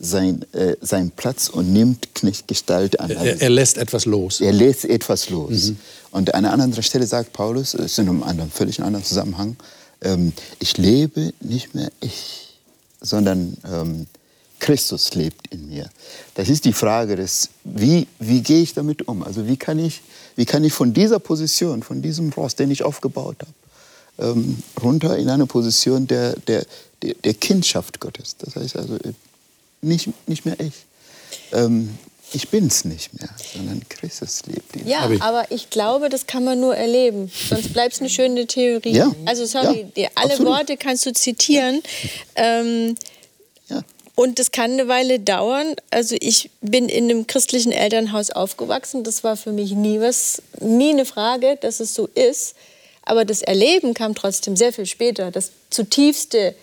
sein, 0.00 0.44
äh, 0.52 0.76
seinen 0.80 1.10
Platz 1.10 1.48
und 1.48 1.72
nimmt 1.72 2.08
Gestalt 2.46 2.98
an. 2.98 3.10
Er, 3.10 3.40
er, 3.40 3.50
lässt 3.50 3.78
etwas 3.78 4.06
los. 4.06 4.40
Er 4.40 4.52
lässt 4.52 4.84
etwas 4.84 5.30
los. 5.30 5.70
Mhm. 5.70 5.76
Und 6.10 6.34
an 6.34 6.44
einer 6.44 6.52
anderen 6.52 6.82
Stelle 6.82 7.06
sagt 7.06 7.32
Paulus, 7.32 7.74
es 7.74 7.92
ist 7.92 7.98
in 7.98 8.08
einem 8.08 8.22
anderen, 8.22 8.50
völlig 8.50 8.80
anderen 8.80 9.04
Zusammenhang, 9.04 9.56
ähm, 10.02 10.32
ich 10.58 10.76
lebe 10.76 11.32
nicht 11.40 11.74
mehr 11.74 11.90
ich, 12.00 12.58
sondern 13.00 13.56
ähm, 13.70 14.06
Christus 14.60 15.14
lebt 15.14 15.52
in 15.52 15.68
mir. 15.68 15.88
Das 16.34 16.48
ist 16.48 16.64
die 16.64 16.72
Frage 16.72 17.16
des, 17.16 17.50
wie, 17.64 18.06
wie 18.18 18.42
gehe 18.42 18.62
ich 18.62 18.74
damit 18.74 19.08
um? 19.08 19.22
Also 19.22 19.46
wie 19.46 19.56
kann 19.56 19.78
ich, 19.78 20.00
wie 20.36 20.46
kann 20.46 20.64
ich 20.64 20.72
von 20.72 20.94
dieser 20.94 21.18
Position, 21.18 21.82
von 21.82 22.02
diesem 22.02 22.30
Ross, 22.30 22.54
den 22.54 22.70
ich 22.70 22.82
aufgebaut 22.82 23.36
habe, 23.40 24.30
ähm, 24.30 24.62
runter 24.82 25.16
in 25.16 25.28
eine 25.28 25.46
Position 25.46 26.06
der, 26.06 26.34
der, 26.46 26.64
der, 27.02 27.34
Kindschaft 27.34 28.00
Gottes. 28.00 28.36
Das 28.38 28.56
heißt 28.56 28.76
also 28.76 28.98
nicht, 29.82 30.08
nicht 30.28 30.46
mehr 30.46 30.58
ich. 30.60 30.74
Ähm, 31.52 31.90
ich 32.32 32.48
bin 32.48 32.66
es 32.66 32.84
nicht 32.84 33.18
mehr, 33.20 33.28
sondern 33.54 33.82
Christus 33.88 34.42
lebt 34.46 34.74
in 34.74 34.84
mir. 34.84 34.90
Ja, 34.90 35.10
aber 35.20 35.50
ich 35.50 35.70
glaube, 35.70 36.08
das 36.08 36.26
kann 36.26 36.44
man 36.44 36.58
nur 36.58 36.76
erleben. 36.76 37.30
Sonst 37.48 37.72
bleibt 37.72 37.94
es 37.94 38.00
eine 38.00 38.10
schöne 38.10 38.46
Theorie. 38.46 38.92
Ja. 38.92 39.14
Also 39.24 39.46
sorry, 39.46 39.86
ja, 39.94 40.08
alle 40.14 40.32
absolut. 40.32 40.52
Worte 40.52 40.76
kannst 40.76 41.06
du 41.06 41.12
zitieren. 41.12 41.80
Ähm, 42.34 42.96
Und 44.16 44.38
das 44.38 44.52
kann 44.52 44.72
eine 44.72 44.86
Weile 44.86 45.18
dauern. 45.18 45.74
Also 45.90 46.16
ich 46.20 46.50
bin 46.60 46.88
in 46.88 47.10
einem 47.10 47.26
christlichen 47.26 47.72
Elternhaus 47.72 48.30
aufgewachsen. 48.30 49.02
Das 49.02 49.24
war 49.24 49.36
für 49.36 49.52
mich 49.52 49.72
nie 49.72 50.00
was, 50.00 50.40
nie 50.60 50.90
eine 50.90 51.04
Frage, 51.04 51.58
dass 51.60 51.80
es 51.80 51.94
so 51.94 52.06
ist. 52.14 52.54
Aber 53.02 53.24
das 53.24 53.42
Erleben 53.42 53.92
kam 53.92 54.14
trotzdem 54.14 54.56
sehr 54.56 54.72
viel 54.72 54.86
später. 54.86 55.30
Das 55.30 55.50
zutiefste 55.70 56.54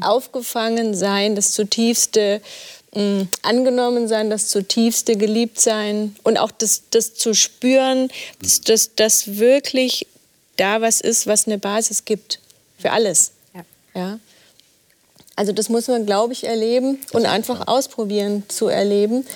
Aufgefangensein, 0.00 1.36
das 1.36 1.52
zutiefste 1.52 2.40
mh, 2.94 3.26
angenommen 3.42 4.08
sein, 4.08 4.30
das 4.30 4.48
zutiefste 4.48 5.16
geliebt 5.16 5.60
sein 5.60 6.16
und 6.22 6.38
auch 6.38 6.50
das, 6.50 6.84
das 6.90 7.14
zu 7.14 7.34
spüren, 7.34 8.08
dass, 8.40 8.62
dass, 8.62 8.94
dass 8.94 9.36
wirklich 9.36 10.06
da 10.56 10.80
was 10.80 11.00
ist, 11.02 11.26
was 11.26 11.46
eine 11.46 11.58
Basis 11.58 12.06
gibt 12.06 12.40
für 12.78 12.92
alles. 12.92 13.32
Ja. 13.54 13.64
Ja? 13.94 14.18
Also 15.36 15.52
das 15.52 15.68
muss 15.68 15.88
man, 15.88 16.06
glaube 16.06 16.32
ich, 16.32 16.44
erleben 16.44 17.00
und 17.12 17.26
einfach 17.26 17.66
ausprobieren 17.66 18.44
zu 18.48 18.68
erleben. 18.68 19.26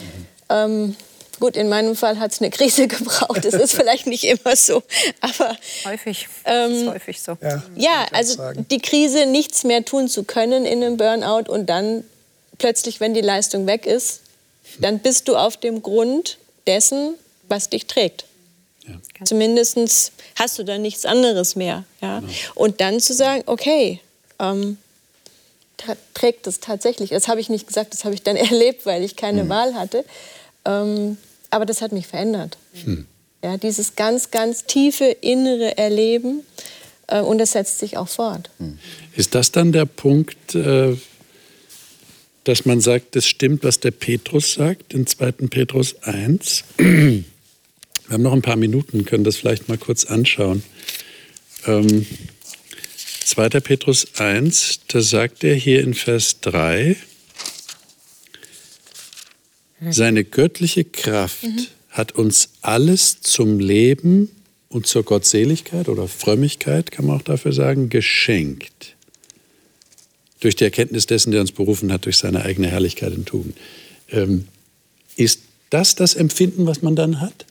Ähm, 0.48 0.94
gut, 1.40 1.56
in 1.56 1.68
meinem 1.68 1.96
Fall 1.96 2.18
hat 2.20 2.32
es 2.32 2.40
eine 2.40 2.50
Krise 2.50 2.86
gebraucht. 2.88 3.44
Das 3.44 3.54
ist 3.54 3.74
vielleicht 3.74 4.06
nicht 4.06 4.24
immer 4.24 4.54
so, 4.56 4.82
aber 5.20 5.56
Häufig. 5.84 6.28
das 6.44 6.70
ist 6.70 6.82
Ähm, 6.82 6.90
häufig 6.92 7.20
so. 7.20 7.36
Ja, 7.42 7.48
ja, 7.48 7.54
würd 7.56 8.08
ich 8.10 8.14
also 8.16 8.34
sagen. 8.34 8.66
die 8.70 8.78
Krise, 8.78 9.26
nichts 9.26 9.64
mehr 9.64 9.84
tun 9.84 10.08
zu 10.08 10.22
können 10.24 10.64
in 10.64 10.82
einem 10.84 10.96
Burnout 10.96 11.50
und 11.50 11.66
dann 11.66 12.04
plötzlich, 12.58 13.00
wenn 13.00 13.14
die 13.14 13.20
Leistung 13.20 13.66
weg 13.66 13.84
ist, 13.86 14.20
dann 14.80 15.00
bist 15.00 15.26
du 15.28 15.36
auf 15.36 15.56
dem 15.56 15.82
Grund 15.82 16.38
dessen, 16.66 17.14
was 17.48 17.70
dich 17.70 17.86
trägt. 17.86 18.24
Zumindest 19.24 20.12
hast 20.36 20.58
du 20.58 20.62
dann 20.64 20.82
nichts 20.82 21.04
anderes 21.04 21.56
mehr. 21.56 21.84
Ja? 22.00 22.22
Und 22.54 22.80
dann 22.80 23.00
zu 23.00 23.12
sagen, 23.14 23.42
okay, 23.46 24.00
ähm, 24.38 24.78
trägt 26.14 26.46
es 26.46 26.60
tatsächlich. 26.60 27.10
Das 27.10 27.28
habe 27.28 27.40
ich 27.40 27.48
nicht 27.48 27.66
gesagt, 27.66 27.92
das 27.92 28.04
habe 28.04 28.14
ich 28.14 28.22
dann 28.22 28.36
erlebt, 28.36 28.86
weil 28.86 29.02
ich 29.04 29.16
keine 29.16 29.48
Wahl 29.48 29.74
hatte. 29.74 30.04
Ähm, 30.64 31.16
aber 31.50 31.66
das 31.66 31.80
hat 31.80 31.92
mich 31.92 32.06
verändert. 32.06 32.58
Ja, 33.42 33.56
dieses 33.56 33.96
ganz, 33.96 34.30
ganz 34.30 34.64
tiefe 34.64 35.04
innere 35.04 35.78
Erleben. 35.78 36.42
Äh, 37.06 37.20
und 37.20 37.38
das 37.38 37.52
setzt 37.52 37.78
sich 37.78 37.96
auch 37.96 38.08
fort. 38.08 38.50
Ist 39.16 39.34
das 39.34 39.52
dann 39.52 39.72
der 39.72 39.86
Punkt, 39.86 40.54
äh, 40.54 40.96
dass 42.44 42.64
man 42.64 42.80
sagt, 42.80 43.16
das 43.16 43.26
stimmt, 43.26 43.64
was 43.64 43.80
der 43.80 43.90
Petrus 43.90 44.54
sagt, 44.54 44.94
in 44.94 45.06
2. 45.06 45.32
Petrus 45.32 46.02
1? 46.02 46.64
Wir 46.76 47.24
haben 48.10 48.22
noch 48.22 48.32
ein 48.32 48.42
paar 48.42 48.56
Minuten, 48.56 49.04
können 49.04 49.24
das 49.24 49.36
vielleicht 49.36 49.68
mal 49.68 49.76
kurz 49.76 50.04
anschauen. 50.04 50.62
Ähm, 51.66 52.06
2. 53.28 53.60
Petrus 53.60 54.06
1, 54.18 54.80
da 54.88 55.02
sagt 55.02 55.44
er 55.44 55.54
hier 55.54 55.82
in 55.82 55.92
Vers 55.92 56.40
3, 56.40 56.96
seine 59.90 60.24
göttliche 60.24 60.84
Kraft 60.84 61.44
hat 61.90 62.12
uns 62.12 62.48
alles 62.62 63.20
zum 63.20 63.60
Leben 63.60 64.30
und 64.70 64.86
zur 64.86 65.02
Gottseligkeit 65.02 65.90
oder 65.90 66.08
Frömmigkeit, 66.08 66.90
kann 66.90 67.04
man 67.04 67.18
auch 67.18 67.22
dafür 67.22 67.52
sagen, 67.52 67.90
geschenkt. 67.90 68.96
Durch 70.40 70.56
die 70.56 70.64
Erkenntnis 70.64 71.04
dessen, 71.04 71.30
der 71.30 71.42
uns 71.42 71.52
berufen 71.52 71.92
hat, 71.92 72.06
durch 72.06 72.16
seine 72.16 72.46
eigene 72.46 72.68
Herrlichkeit 72.68 73.12
und 73.12 73.26
Tugend. 73.26 73.58
Ähm, 74.10 74.48
ist 75.16 75.42
das 75.68 75.94
das 75.94 76.14
Empfinden, 76.14 76.66
was 76.66 76.80
man 76.80 76.96
dann 76.96 77.20
hat? 77.20 77.44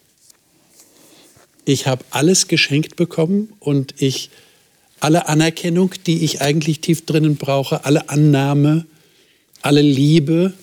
Ich 1.65 1.85
habe 1.85 2.03
alles 2.09 2.47
geschenkt 2.47 2.95
bekommen 2.95 3.53
und 3.59 3.93
ich 4.01 4.31
alle 4.99 5.27
Anerkennung, 5.27 5.93
die 6.05 6.23
ich 6.23 6.41
eigentlich 6.41 6.81
tief 6.81 7.05
drinnen 7.05 7.35
brauche, 7.35 7.85
alle 7.85 8.09
Annahme, 8.09 8.85
alle 9.61 9.81
Liebe. 9.81 10.53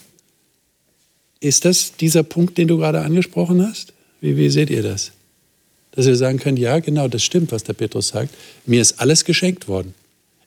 Ist 1.40 1.64
das 1.64 1.96
dieser 1.96 2.22
Punkt, 2.22 2.58
den 2.58 2.68
du 2.68 2.78
gerade 2.78 3.02
angesprochen 3.02 3.66
hast? 3.66 3.92
Wie, 4.20 4.36
wie 4.36 4.48
seht 4.48 4.70
ihr 4.70 4.82
das? 4.82 5.12
Dass 5.92 6.06
ihr 6.06 6.16
sagen 6.16 6.38
könnt, 6.38 6.58
ja, 6.58 6.78
genau, 6.80 7.08
das 7.08 7.22
stimmt, 7.22 7.52
was 7.52 7.64
der 7.64 7.74
Petrus 7.74 8.08
sagt. 8.08 8.34
Mir 8.66 8.80
ist 8.80 9.00
alles 9.00 9.24
geschenkt 9.24 9.68
worden. 9.68 9.94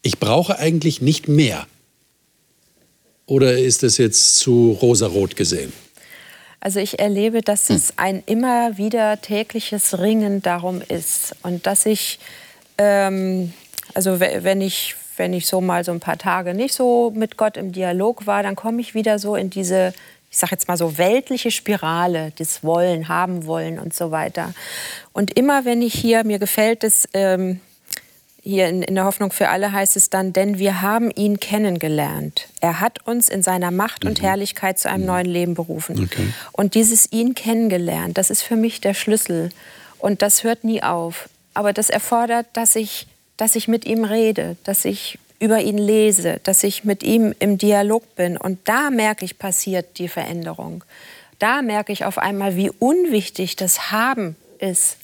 Ich 0.01 0.19
brauche 0.19 0.57
eigentlich 0.59 1.01
nicht 1.01 1.27
mehr. 1.27 1.67
Oder 3.27 3.57
ist 3.57 3.83
das 3.83 3.97
jetzt 3.97 4.38
zu 4.38 4.77
rosarot 4.81 5.35
gesehen? 5.35 5.71
Also 6.59 6.79
ich 6.79 6.99
erlebe, 6.99 7.41
dass 7.41 7.69
es 7.69 7.93
ein 7.97 8.23
immer 8.25 8.77
wieder 8.77 9.21
tägliches 9.21 9.99
Ringen 9.99 10.41
darum 10.41 10.81
ist 10.81 11.35
und 11.43 11.67
dass 11.67 11.85
ich, 11.85 12.19
ähm, 12.77 13.53
also 13.93 14.19
we- 14.19 14.39
wenn 14.43 14.61
ich, 14.61 14.95
wenn 15.17 15.33
ich 15.33 15.47
so 15.47 15.61
mal 15.61 15.83
so 15.83 15.91
ein 15.91 15.99
paar 15.99 16.17
Tage 16.17 16.53
nicht 16.53 16.73
so 16.73 17.11
mit 17.15 17.38
Gott 17.38 17.57
im 17.57 17.71
Dialog 17.71 18.27
war, 18.27 18.43
dann 18.43 18.55
komme 18.55 18.81
ich 18.81 18.93
wieder 18.93 19.19
so 19.19 19.35
in 19.35 19.49
diese, 19.49 19.93
ich 20.29 20.38
sage 20.38 20.51
jetzt 20.51 20.67
mal 20.67 20.77
so 20.77 20.97
weltliche 20.97 21.51
Spirale, 21.51 22.31
das 22.38 22.63
Wollen, 22.63 23.07
haben 23.07 23.45
wollen 23.45 23.79
und 23.79 23.93
so 23.93 24.11
weiter. 24.11 24.53
Und 25.13 25.38
immer 25.38 25.65
wenn 25.65 25.81
ich 25.81 25.93
hier, 25.93 26.23
mir 26.23 26.39
gefällt 26.39 26.83
es, 26.83 27.07
ähm, 27.13 27.59
hier 28.43 28.67
in, 28.69 28.81
in 28.81 28.95
der 28.95 29.03
Hoffnung 29.03 29.31
für 29.33 29.49
alle 29.49 29.73
heißt 29.73 29.97
es 29.97 30.09
dann, 30.09 30.31
denn 30.31 30.57
wir 30.57 30.81
haben 30.81 31.11
ihn 31.11 31.38
kennengelernt. 31.39 32.47
Er 32.61 32.79
hat 32.79 33.05
uns 33.05 33.27
in 33.27 33.43
seiner 33.43 33.71
Macht 33.71 34.05
und 34.05 34.21
Herrlichkeit 34.21 34.79
zu 34.79 34.89
einem 34.89 35.05
neuen 35.05 35.25
Leben 35.25 35.53
berufen. 35.53 36.03
Okay. 36.03 36.27
Und 36.53 36.73
dieses 36.73 37.11
ihn 37.11 37.35
kennengelernt, 37.35 38.17
das 38.17 38.29
ist 38.29 38.43
für 38.43 38.55
mich 38.55 38.79
der 38.79 38.93
Schlüssel. 38.93 39.49
Und 39.99 40.21
das 40.21 40.43
hört 40.45 40.63
nie 40.63 40.81
auf. 40.81 41.27
Aber 41.55 41.73
das 41.73 41.89
erfordert, 41.89 42.45
dass 42.53 42.77
ich, 42.77 43.07
dass 43.38 43.55
ich 43.55 43.67
mit 43.67 43.85
ihm 43.85 44.03
rede, 44.03 44.57
dass 44.63 44.85
ich 44.85 45.19
über 45.39 45.61
ihn 45.61 45.77
lese, 45.77 46.39
dass 46.43 46.63
ich 46.63 46.83
mit 46.83 47.03
ihm 47.03 47.33
im 47.39 47.57
Dialog 47.57 48.15
bin. 48.15 48.38
Und 48.38 48.59
da 48.67 48.89
merke 48.89 49.23
ich, 49.23 49.38
passiert 49.38 49.99
die 49.99 50.07
Veränderung. 50.07 50.83
Da 51.39 51.61
merke 51.61 51.93
ich 51.93 52.05
auf 52.05 52.17
einmal, 52.17 52.55
wie 52.55 52.71
unwichtig 52.71 53.55
das 53.55 53.91
Haben 53.91 54.35
ist 54.59 54.97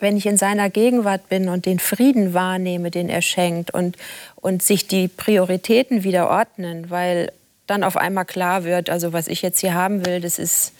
wenn 0.00 0.16
ich 0.16 0.26
in 0.26 0.36
seiner 0.36 0.70
Gegenwart 0.70 1.28
bin 1.28 1.48
und 1.48 1.66
den 1.66 1.78
Frieden 1.78 2.34
wahrnehme, 2.34 2.90
den 2.90 3.08
er 3.08 3.22
schenkt 3.22 3.72
und, 3.72 3.96
und 4.36 4.62
sich 4.62 4.86
die 4.86 5.08
Prioritäten 5.08 6.02
wieder 6.04 6.28
ordnen, 6.28 6.90
weil 6.90 7.32
dann 7.66 7.84
auf 7.84 7.96
einmal 7.96 8.24
klar 8.24 8.64
wird, 8.64 8.90
also 8.90 9.12
was 9.12 9.28
ich 9.28 9.42
jetzt 9.42 9.60
hier 9.60 9.74
haben 9.74 10.04
will, 10.04 10.20
das 10.20 10.38
ist 10.38 10.72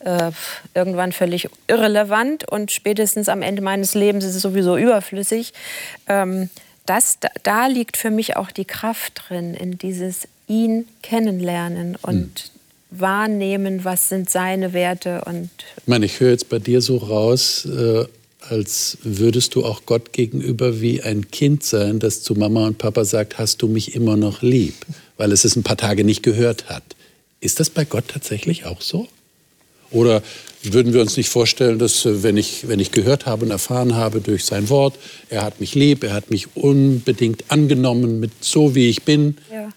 äh, 0.00 0.30
irgendwann 0.74 1.12
völlig 1.12 1.48
irrelevant 1.68 2.50
und 2.50 2.70
spätestens 2.70 3.28
am 3.28 3.42
Ende 3.42 3.62
meines 3.62 3.94
Lebens 3.94 4.24
ist 4.24 4.34
es 4.34 4.42
sowieso 4.42 4.76
überflüssig. 4.76 5.52
Ähm, 6.06 6.50
das, 6.86 7.18
da, 7.20 7.28
da 7.42 7.66
liegt 7.66 7.96
für 7.96 8.10
mich 8.10 8.36
auch 8.36 8.50
die 8.50 8.64
Kraft 8.64 9.22
drin, 9.28 9.54
in 9.54 9.78
dieses 9.78 10.28
ihn 10.48 10.86
kennenlernen 11.02 11.96
und 12.00 12.50
wahrnehmen, 12.90 13.84
was 13.84 14.08
sind 14.08 14.30
seine 14.30 14.72
Werte 14.72 15.22
und 15.26 15.50
Ich 15.78 15.88
meine, 15.88 16.06
ich 16.06 16.20
höre 16.20 16.30
jetzt 16.30 16.48
bei 16.48 16.58
dir 16.58 16.80
so 16.80 16.96
raus, 16.98 17.66
äh, 17.66 18.04
als 18.48 18.98
würdest 19.02 19.54
du 19.54 19.64
auch 19.64 19.82
Gott 19.86 20.12
gegenüber 20.12 20.80
wie 20.80 21.02
ein 21.02 21.30
Kind 21.30 21.64
sein, 21.64 21.98
das 21.98 22.22
zu 22.22 22.34
Mama 22.34 22.66
und 22.66 22.78
Papa 22.78 23.04
sagt, 23.04 23.38
hast 23.38 23.62
du 23.62 23.68
mich 23.68 23.94
immer 23.94 24.16
noch 24.16 24.42
lieb, 24.42 24.74
weil 25.16 25.32
es 25.32 25.44
es 25.44 25.56
ein 25.56 25.64
paar 25.64 25.76
Tage 25.76 26.04
nicht 26.04 26.22
gehört 26.22 26.68
hat. 26.68 26.84
Ist 27.40 27.60
das 27.60 27.70
bei 27.70 27.84
Gott 27.84 28.04
tatsächlich 28.08 28.64
auch 28.64 28.80
so? 28.80 29.08
Oder 29.90 30.22
würden 30.62 30.92
wir 30.92 31.00
uns 31.00 31.16
nicht 31.16 31.28
vorstellen, 31.28 31.78
dass 31.78 32.04
äh, 32.06 32.22
wenn 32.22 32.36
ich, 32.36 32.68
wenn 32.68 32.80
ich 32.80 32.90
gehört 32.92 33.26
habe 33.26 33.44
und 33.44 33.50
erfahren 33.50 33.94
habe 33.94 34.20
durch 34.20 34.44
sein 34.44 34.68
Wort, 34.68 34.98
er 35.30 35.42
hat 35.42 35.60
mich 35.60 35.74
lieb, 35.74 36.02
er 36.04 36.12
hat 36.12 36.30
mich 36.30 36.56
unbedingt 36.56 37.44
angenommen 37.50 38.20
mit 38.20 38.32
so 38.40 38.74
wie 38.74 38.88
ich 38.90 39.02
bin, 39.04 39.36
Ja. 39.52 39.68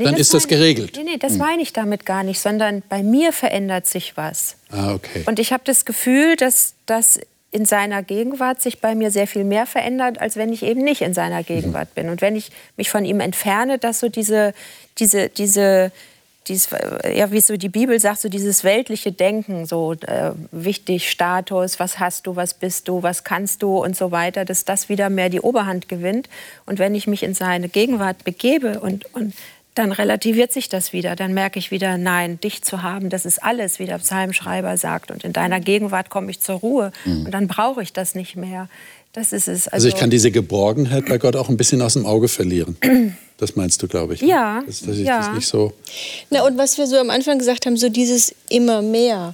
Dann 0.00 0.14
ist 0.16 0.32
das 0.32 0.44
meine 0.44 0.54
ich- 0.54 0.60
geregelt. 0.76 0.92
Nee, 0.96 1.10
nee, 1.10 1.16
das 1.18 1.38
meine 1.38 1.60
ich 1.60 1.72
damit 1.72 2.06
gar 2.06 2.22
nicht, 2.22 2.38
sondern 2.38 2.84
bei 2.88 3.02
mir 3.02 3.32
verändert 3.32 3.88
sich 3.88 4.16
was. 4.16 4.54
ah 4.70 4.94
okay. 4.94 5.24
Und 5.26 5.40
ich 5.40 5.52
habe 5.52 5.64
das 5.66 5.84
Gefühl, 5.84 6.36
dass 6.36 6.74
das 6.86 7.18
in 7.50 7.64
seiner 7.64 8.04
Gegenwart 8.04 8.62
sich 8.62 8.78
bei 8.78 8.94
mir 8.94 9.10
sehr 9.10 9.26
viel 9.26 9.42
mehr 9.42 9.66
verändert, 9.66 10.20
als 10.20 10.36
wenn 10.36 10.52
ich 10.52 10.62
eben 10.62 10.84
nicht 10.84 11.00
in 11.00 11.14
seiner 11.14 11.42
Gegenwart 11.42 11.96
bin. 11.96 12.10
Und 12.10 12.20
wenn 12.20 12.36
ich 12.36 12.50
mich 12.76 12.90
von 12.90 13.04
ihm 13.04 13.18
entferne, 13.18 13.78
dass 13.78 13.98
so 13.98 14.08
diese, 14.08 14.52
diese, 14.98 15.30
diese, 15.30 15.90
dieses, 16.48 16.70
ja, 17.14 17.30
wie 17.30 17.40
so 17.40 17.56
die 17.56 17.68
Bibel 17.68 17.98
sagt, 18.00 18.20
so 18.20 18.28
dieses 18.28 18.64
weltliche 18.64 19.12
Denken, 19.12 19.66
so 19.66 19.92
äh, 19.92 20.32
wichtig, 20.50 21.10
Status, 21.10 21.78
was 21.78 21.98
hast 21.98 22.26
du, 22.26 22.36
was 22.36 22.54
bist 22.54 22.88
du, 22.88 23.02
was 23.02 23.24
kannst 23.24 23.62
du 23.62 23.82
und 23.82 23.96
so 23.96 24.10
weiter, 24.10 24.44
dass 24.44 24.64
das 24.64 24.88
wieder 24.88 25.10
mehr 25.10 25.28
die 25.28 25.40
Oberhand 25.40 25.88
gewinnt. 25.88 26.28
Und 26.66 26.78
wenn 26.78 26.94
ich 26.94 27.06
mich 27.06 27.22
in 27.22 27.34
seine 27.34 27.68
Gegenwart 27.68 28.24
begebe 28.24 28.80
und, 28.80 29.12
und 29.14 29.34
dann 29.78 29.92
relativiert 29.92 30.52
sich 30.52 30.68
das 30.68 30.92
wieder. 30.92 31.14
Dann 31.14 31.32
merke 31.34 31.58
ich 31.58 31.70
wieder, 31.70 31.98
nein, 31.98 32.40
dich 32.40 32.64
zu 32.64 32.82
haben, 32.82 33.10
das 33.10 33.24
ist 33.24 33.42
alles, 33.42 33.78
wie 33.78 33.86
der 33.86 33.98
Psalmschreiber 33.98 34.76
sagt. 34.76 35.12
Und 35.12 35.22
in 35.22 35.32
deiner 35.32 35.60
Gegenwart 35.60 36.10
komme 36.10 36.30
ich 36.32 36.40
zur 36.40 36.56
Ruhe. 36.56 36.90
Und 37.24 37.30
dann 37.30 37.46
brauche 37.46 37.80
ich 37.82 37.92
das 37.92 38.16
nicht 38.16 38.34
mehr. 38.34 38.68
Das 39.12 39.32
ist 39.32 39.48
es. 39.48 39.68
Also 39.68 39.88
ich 39.88 39.96
kann 39.96 40.10
diese 40.10 40.30
Geborgenheit 40.30 41.06
bei 41.06 41.18
Gott 41.18 41.34
auch 41.36 41.48
ein 41.48 41.56
bisschen 41.56 41.82
aus 41.82 41.94
dem 41.94 42.06
Auge 42.06 42.28
verlieren. 42.28 42.76
Das 43.40 43.54
meinst 43.54 43.80
du, 43.80 43.86
glaube 43.86 44.14
ich. 44.14 44.20
ne? 44.20 44.30
Ja, 44.30 44.64
Dass, 44.66 44.80
dass 44.80 44.96
ich 44.96 45.06
ja. 45.06 45.20
das 45.20 45.32
nicht 45.32 45.46
so. 45.46 45.72
Na, 46.28 46.44
und 46.44 46.58
was 46.58 46.76
wir 46.76 46.88
so 46.88 46.96
am 46.96 47.08
Anfang 47.08 47.38
gesagt 47.38 47.66
haben, 47.66 47.76
so 47.76 47.88
dieses 47.88 48.34
immer 48.48 48.82
mehr, 48.82 49.32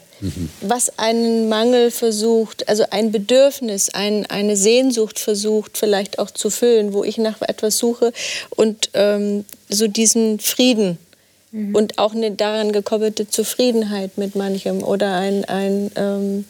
was 0.61 0.99
einen 0.99 1.49
Mangel 1.49 1.91
versucht, 1.91 2.69
also 2.69 2.85
ein 2.91 3.13
Bedürfnis, 3.13 3.89
ein, 3.95 4.27
eine 4.27 4.59
Sehnsucht 4.59 5.19
versucht 5.19 5.79
vielleicht 5.79 6.19
auch 6.19 6.31
zu 6.31 6.51
füllen, 6.51 6.93
wo 6.93 7.03
ich 7.03 7.17
nach 7.17 7.41
etwas 7.41 7.79
suche 7.79 8.13
und 8.51 8.91
ähm, 8.93 9.47
so 9.71 9.89
diesen 9.89 10.39
Frieden 10.39 10.99
Mhm. 11.55 11.75
Und 11.75 11.99
auch 11.99 12.15
eine 12.15 12.33
daran 12.33 12.73
gekoppelte 12.73 13.29
Zufriedenheit 13.29 14.19
mit 14.19 14.35
manchem 14.35 14.83
oder 14.83 15.15
ein, 15.15 15.45
ein 15.45 15.91
ähm, 15.95 16.45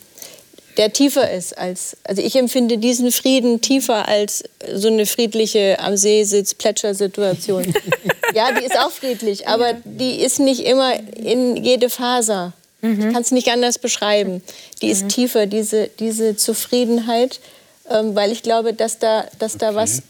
der 0.76 0.92
tiefer 0.92 1.30
ist 1.30 1.56
als, 1.56 1.96
also 2.04 2.20
ich 2.20 2.36
empfinde 2.36 2.78
diesen 2.78 3.12
Frieden 3.12 3.60
tiefer 3.60 4.08
als 4.08 4.44
so 4.72 4.88
eine 4.88 5.06
friedliche 5.06 5.78
am 5.78 5.96
See 5.96 6.24
sitz 6.24 6.54
Plätscher-Situation. 6.54 7.72
ja, 8.34 8.52
die 8.52 8.64
ist 8.64 8.78
auch 8.78 8.90
friedlich, 8.90 9.46
aber 9.46 9.74
die 9.84 10.20
ist 10.20 10.40
nicht 10.40 10.64
immer 10.64 10.94
in 11.16 11.56
jede 11.56 11.90
Faser. 11.90 12.52
Mhm. 12.80 13.08
Ich 13.08 13.12
kann 13.12 13.22
es 13.22 13.30
nicht 13.30 13.48
anders 13.48 13.78
beschreiben. 13.78 14.42
Die 14.82 14.86
mhm. 14.86 14.92
ist 14.92 15.08
tiefer, 15.08 15.46
diese, 15.46 15.88
diese 16.00 16.36
Zufriedenheit, 16.36 17.40
ähm, 17.90 18.14
weil 18.14 18.32
ich 18.32 18.42
glaube, 18.42 18.74
dass 18.74 18.98
da, 18.98 19.26
dass 19.38 19.56
da 19.56 19.74
was 19.74 20.02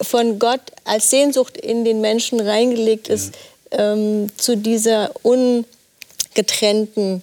von 0.00 0.38
Gott 0.38 0.60
als 0.84 1.10
Sehnsucht 1.10 1.56
in 1.56 1.84
den 1.84 2.00
Menschen 2.00 2.40
reingelegt 2.40 3.08
ist, 3.08 3.34
ja. 3.72 3.92
ähm, 3.92 4.30
zu 4.36 4.56
dieser 4.56 5.12
ungetrennten 5.22 7.22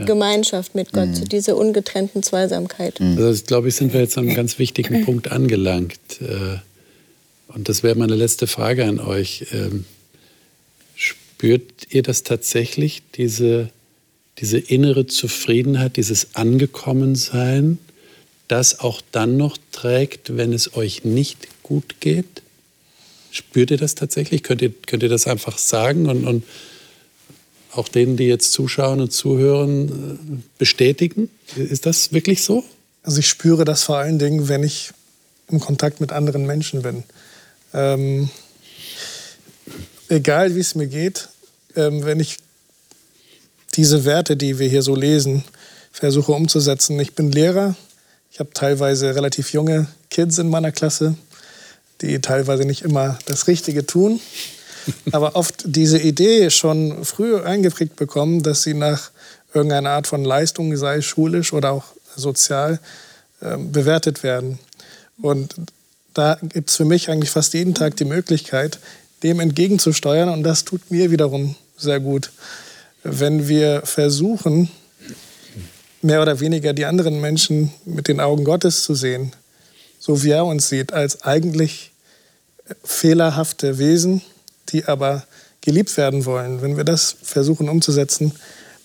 ja. 0.00 0.06
Gemeinschaft 0.06 0.74
mit 0.74 0.92
Gott, 0.92 1.08
mhm. 1.08 1.14
zu 1.14 1.24
dieser 1.24 1.56
ungetrennten 1.56 2.22
Zweisamkeit. 2.22 3.00
Mhm. 3.00 3.18
Also, 3.18 3.44
glaube 3.44 3.68
ich, 3.68 3.76
sind 3.76 3.92
wir 3.92 4.00
jetzt 4.00 4.18
an 4.18 4.26
einem 4.26 4.36
ganz 4.36 4.58
wichtigen 4.58 5.04
Punkt 5.04 5.30
angelangt. 5.30 5.98
Äh, 6.20 6.58
und 7.48 7.68
das 7.68 7.82
wäre 7.82 7.96
meine 7.96 8.14
letzte 8.14 8.46
Frage 8.46 8.84
an 8.84 9.00
euch. 9.00 9.46
Ähm, 9.52 9.84
spürt 10.94 11.62
ihr 11.88 12.02
das 12.02 12.22
tatsächlich, 12.22 13.02
diese, 13.16 13.70
diese 14.38 14.58
innere 14.58 15.06
Zufriedenheit, 15.06 15.96
dieses 15.96 16.34
Angekommensein, 16.34 17.78
das 18.46 18.80
auch 18.80 19.00
dann 19.12 19.36
noch 19.36 19.56
trägt, 19.72 20.36
wenn 20.36 20.52
es 20.52 20.74
euch 20.76 21.04
nicht 21.04 21.48
gut 21.62 21.96
geht? 22.00 22.42
Spürt 23.30 23.70
ihr 23.70 23.76
das 23.76 23.94
tatsächlich? 23.94 24.42
Könnt 24.42 24.60
ihr, 24.60 24.72
könnt 24.86 25.02
ihr 25.02 25.08
das 25.08 25.26
einfach 25.26 25.56
sagen 25.56 26.08
und, 26.08 26.26
und 26.26 26.44
auch 27.72 27.88
denen, 27.88 28.16
die 28.16 28.24
jetzt 28.24 28.52
zuschauen 28.52 29.00
und 29.00 29.12
zuhören, 29.12 29.88
äh, 29.88 30.42
bestätigen? 30.58 31.30
Ist 31.56 31.86
das 31.86 32.12
wirklich 32.12 32.42
so? 32.42 32.64
Also 33.02 33.18
ich 33.20 33.28
spüre 33.28 33.64
das 33.64 33.84
vor 33.84 33.96
allen 33.96 34.18
Dingen, 34.18 34.48
wenn 34.48 34.62
ich 34.62 34.92
im 35.48 35.60
Kontakt 35.60 36.00
mit 36.00 36.12
anderen 36.12 36.46
Menschen 36.46 36.82
bin. 36.82 37.04
Ähm, 37.72 38.30
egal 40.08 40.54
wie 40.54 40.60
es 40.60 40.74
mir 40.74 40.86
geht, 40.86 41.28
ähm, 41.76 42.04
wenn 42.04 42.20
ich 42.20 42.38
diese 43.74 44.04
Werte, 44.04 44.36
die 44.36 44.58
wir 44.58 44.68
hier 44.68 44.82
so 44.82 44.94
lesen, 44.94 45.44
versuche 45.92 46.32
umzusetzen. 46.32 46.98
Ich 46.98 47.14
bin 47.14 47.30
Lehrer, 47.30 47.76
ich 48.32 48.40
habe 48.40 48.50
teilweise 48.52 49.14
relativ 49.14 49.52
junge 49.52 49.86
Kids 50.10 50.38
in 50.38 50.48
meiner 50.48 50.72
Klasse, 50.72 51.14
die 52.00 52.20
teilweise 52.20 52.64
nicht 52.64 52.82
immer 52.82 53.18
das 53.26 53.46
Richtige 53.46 53.86
tun 53.86 54.20
aber 55.12 55.36
oft 55.36 55.62
diese 55.64 55.98
Idee 55.98 56.50
schon 56.50 57.04
früh 57.04 57.36
eingeprägt 57.36 57.96
bekommen, 57.96 58.42
dass 58.42 58.62
sie 58.62 58.74
nach 58.74 59.10
irgendeiner 59.54 59.90
Art 59.90 60.06
von 60.06 60.24
Leistung, 60.24 60.76
sei 60.76 61.00
schulisch 61.00 61.52
oder 61.52 61.72
auch 61.72 61.84
sozial, 62.16 62.78
äh, 63.40 63.56
bewertet 63.56 64.22
werden. 64.22 64.58
Und 65.20 65.54
da 66.14 66.38
gibt 66.42 66.70
es 66.70 66.76
für 66.76 66.84
mich 66.84 67.10
eigentlich 67.10 67.30
fast 67.30 67.54
jeden 67.54 67.74
Tag 67.74 67.96
die 67.96 68.04
Möglichkeit, 68.04 68.78
dem 69.22 69.40
entgegenzusteuern. 69.40 70.28
Und 70.28 70.42
das 70.42 70.64
tut 70.64 70.90
mir 70.90 71.10
wiederum 71.10 71.56
sehr 71.76 72.00
gut. 72.00 72.32
Wenn 73.02 73.48
wir 73.48 73.82
versuchen, 73.84 74.70
mehr 76.02 76.22
oder 76.22 76.40
weniger 76.40 76.72
die 76.72 76.86
anderen 76.86 77.20
Menschen 77.20 77.72
mit 77.84 78.08
den 78.08 78.20
Augen 78.20 78.44
Gottes 78.44 78.82
zu 78.82 78.94
sehen, 78.94 79.32
so 79.98 80.22
wie 80.22 80.30
er 80.30 80.46
uns 80.46 80.68
sieht, 80.68 80.92
als 80.92 81.22
eigentlich 81.22 81.92
fehlerhafte 82.84 83.78
Wesen, 83.78 84.22
die 84.72 84.86
aber 84.86 85.24
geliebt 85.60 85.96
werden 85.96 86.24
wollen, 86.24 86.62
wenn 86.62 86.76
wir 86.76 86.84
das 86.84 87.16
versuchen 87.22 87.68
umzusetzen 87.68 88.32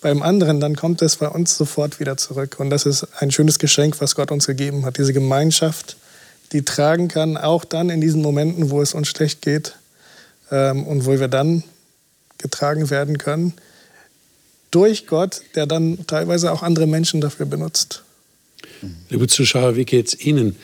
beim 0.01 0.21
anderen, 0.21 0.59
dann 0.59 0.75
kommt 0.75 1.01
es 1.01 1.15
bei 1.15 1.27
uns 1.27 1.57
sofort 1.57 1.99
wieder 1.99 2.15
zurück. 2.15 2.57
Und 2.59 2.69
das 2.69 2.85
ist 2.85 3.07
ein 3.19 3.31
schönes 3.31 3.57
Geschenk, 3.57 3.99
was 4.01 4.13
Gott 4.13 4.29
uns 4.29 4.45
gegeben 4.45 4.85
hat. 4.85 4.99
Diese 4.99 5.13
Gemeinschaft, 5.13 5.97
die 6.51 6.63
tragen 6.63 7.07
kann, 7.07 7.37
auch 7.37 7.65
dann 7.65 7.89
in 7.89 8.01
diesen 8.01 8.21
Momenten, 8.21 8.69
wo 8.69 8.83
es 8.83 8.93
uns 8.93 9.07
schlecht 9.07 9.41
geht 9.41 9.73
ähm, 10.51 10.85
und 10.85 11.07
wo 11.07 11.19
wir 11.19 11.27
dann 11.27 11.63
getragen 12.37 12.91
werden 12.91 13.17
können, 13.17 13.53
durch 14.69 15.07
Gott, 15.07 15.41
der 15.55 15.65
dann 15.65 16.05
teilweise 16.05 16.51
auch 16.51 16.61
andere 16.61 16.85
Menschen 16.85 17.19
dafür 17.19 17.47
benutzt. 17.47 18.03
Liebe 19.09 19.25
Zuschauer, 19.27 19.75
wie 19.75 19.85
geht 19.85 20.09
es 20.09 20.19
Ihnen? 20.19 20.55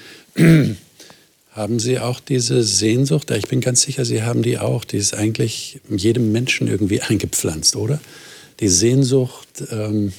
Haben 1.52 1.80
Sie 1.80 2.00
auch 2.00 2.22
diese 2.22 2.64
Sehnsucht? 2.64 3.30
Ich 3.32 3.50
bin 3.50 3.60
ganz 3.60 3.82
sicher, 3.82 4.06
Sie 4.06 4.24
haben 4.24 4.42
die 4.42 4.58
auch. 4.58 4.86
Die 4.86 4.98
ist 4.98 5.14
eigentlich 5.14 5.82
jedem 5.90 6.32
Menschen 6.32 6.68
irgendwie 6.68 7.02
eingepflanzt, 7.02 7.76
oder? 7.76 8.00
Die 8.62 8.70
Sehnsucht, 8.70 9.48
ähm, 9.70 10.14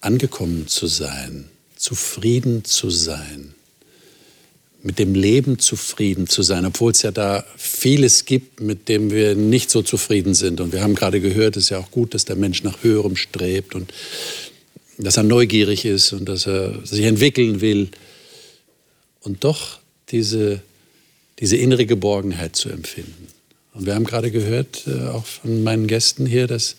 angekommen 0.00 0.68
zu 0.68 0.86
sein, 0.86 1.48
zufrieden 1.76 2.64
zu 2.64 2.90
sein, 2.90 3.54
mit 4.82 4.98
dem 4.98 5.14
Leben 5.14 5.58
zufrieden 5.58 6.28
zu 6.28 6.42
sein, 6.42 6.64
obwohl 6.66 6.92
es 6.92 7.02
ja 7.02 7.10
da 7.10 7.44
vieles 7.56 8.24
gibt, 8.24 8.60
mit 8.60 8.88
dem 8.88 9.10
wir 9.10 9.34
nicht 9.34 9.70
so 9.70 9.82
zufrieden 9.82 10.34
sind. 10.34 10.60
Und 10.60 10.72
wir 10.72 10.82
haben 10.82 10.94
gerade 10.94 11.20
gehört, 11.20 11.56
es 11.56 11.64
ist 11.64 11.70
ja 11.70 11.78
auch 11.78 11.90
gut, 11.90 12.14
dass 12.14 12.24
der 12.26 12.36
Mensch 12.36 12.62
nach 12.62 12.82
Höherem 12.84 13.16
strebt 13.16 13.74
und 13.74 13.92
dass 14.98 15.16
er 15.16 15.24
neugierig 15.24 15.84
ist 15.86 16.12
und 16.12 16.26
dass 16.26 16.46
er 16.46 16.86
sich 16.86 17.04
entwickeln 17.04 17.60
will 17.62 17.90
und 19.26 19.42
doch 19.42 19.80
diese, 20.10 20.62
diese 21.40 21.56
innere 21.56 21.84
Geborgenheit 21.84 22.54
zu 22.54 22.70
empfinden. 22.70 23.26
Und 23.74 23.84
wir 23.84 23.94
haben 23.94 24.04
gerade 24.04 24.30
gehört, 24.30 24.84
äh, 24.86 25.08
auch 25.08 25.26
von 25.26 25.64
meinen 25.64 25.88
Gästen 25.88 26.26
hier, 26.26 26.46
dass, 26.46 26.76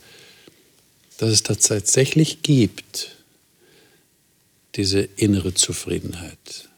dass 1.17 1.29
es 1.29 1.43
das 1.43 1.59
tatsächlich 1.59 2.41
gibt, 2.43 3.11
diese 4.75 5.01
innere 5.01 5.53
Zufriedenheit. 5.53 6.69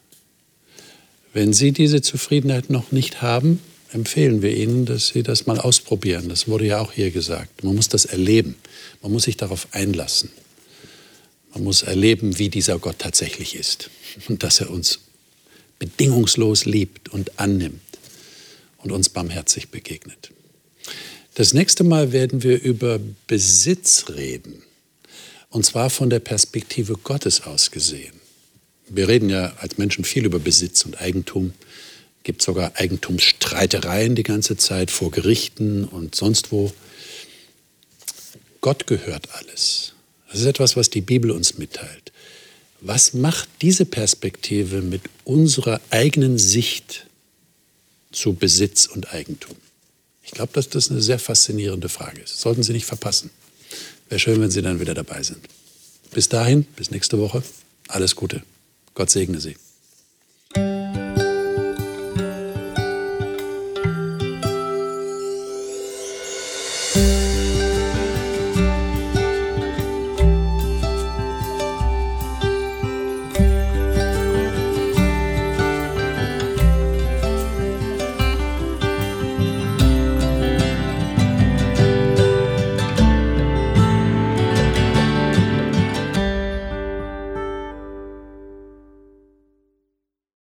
Wenn 1.33 1.53
Sie 1.53 1.71
diese 1.71 2.01
Zufriedenheit 2.01 2.71
noch 2.71 2.91
nicht 2.91 3.21
haben, 3.21 3.61
empfehlen 3.91 4.41
wir 4.41 4.57
Ihnen, 4.57 4.85
dass 4.87 5.09
Sie 5.09 5.21
das 5.21 5.45
mal 5.45 5.59
ausprobieren. 5.59 6.29
Das 6.29 6.47
wurde 6.47 6.65
ja 6.65 6.79
auch 6.79 6.93
hier 6.93 7.11
gesagt. 7.11 7.63
Man 7.63 7.75
muss 7.75 7.89
das 7.89 8.05
erleben. 8.05 8.55
Man 9.03 9.11
muss 9.11 9.23
sich 9.23 9.37
darauf 9.37 9.67
einlassen. 9.71 10.31
Man 11.53 11.63
muss 11.63 11.83
erleben, 11.83 12.39
wie 12.39 12.49
dieser 12.49 12.79
Gott 12.79 12.97
tatsächlich 12.97 13.55
ist 13.55 13.91
und 14.27 14.41
dass 14.41 14.61
er 14.61 14.71
uns 14.71 14.99
bedingungslos 15.79 16.65
liebt 16.65 17.09
und 17.09 17.39
annimmt 17.39 17.81
und 18.77 18.91
uns 18.91 19.09
barmherzig 19.09 19.69
begegnet. 19.69 20.31
Das 21.35 21.53
nächste 21.53 21.83
Mal 21.83 22.11
werden 22.11 22.43
wir 22.43 22.61
über 22.61 22.99
Besitz 23.27 24.09
reden, 24.09 24.61
und 25.49 25.65
zwar 25.65 25.89
von 25.89 26.09
der 26.09 26.19
Perspektive 26.19 26.93
Gottes 26.93 27.41
aus 27.41 27.71
gesehen. 27.71 28.19
Wir 28.89 29.07
reden 29.07 29.29
ja 29.29 29.53
als 29.59 29.77
Menschen 29.77 30.03
viel 30.03 30.25
über 30.25 30.39
Besitz 30.39 30.83
und 30.83 30.99
Eigentum. 30.99 31.53
Es 32.17 32.23
gibt 32.23 32.41
sogar 32.41 32.73
Eigentumsstreitereien 32.75 34.15
die 34.15 34.23
ganze 34.23 34.57
Zeit 34.57 34.91
vor 34.91 35.11
Gerichten 35.11 35.85
und 35.85 36.15
sonst 36.15 36.51
wo. 36.51 36.73
Gott 38.61 38.87
gehört 38.87 39.29
alles. 39.35 39.93
Das 40.29 40.41
ist 40.41 40.45
etwas, 40.45 40.75
was 40.75 40.89
die 40.89 41.01
Bibel 41.01 41.31
uns 41.31 41.57
mitteilt. 41.57 42.11
Was 42.81 43.13
macht 43.13 43.49
diese 43.61 43.85
Perspektive 43.85 44.81
mit 44.81 45.01
unserer 45.25 45.81
eigenen 45.89 46.37
Sicht 46.37 47.07
zu 48.11 48.33
Besitz 48.33 48.85
und 48.85 49.13
Eigentum? 49.13 49.55
Ich 50.23 50.31
glaube, 50.31 50.53
dass 50.53 50.69
das 50.69 50.89
eine 50.89 51.01
sehr 51.01 51.19
faszinierende 51.19 51.89
Frage 51.89 52.21
ist. 52.21 52.39
Sollten 52.39 52.63
Sie 52.63 52.73
nicht 52.73 52.85
verpassen. 52.85 53.31
Wäre 54.07 54.19
schön, 54.19 54.39
wenn 54.41 54.51
Sie 54.51 54.61
dann 54.61 54.79
wieder 54.79 54.93
dabei 54.93 55.23
sind. 55.23 55.39
Bis 56.11 56.29
dahin, 56.29 56.63
bis 56.75 56.91
nächste 56.91 57.19
Woche. 57.19 57.43
Alles 57.87 58.15
Gute. 58.15 58.43
Gott 58.93 59.09
segne 59.09 59.39
Sie. 59.39 59.55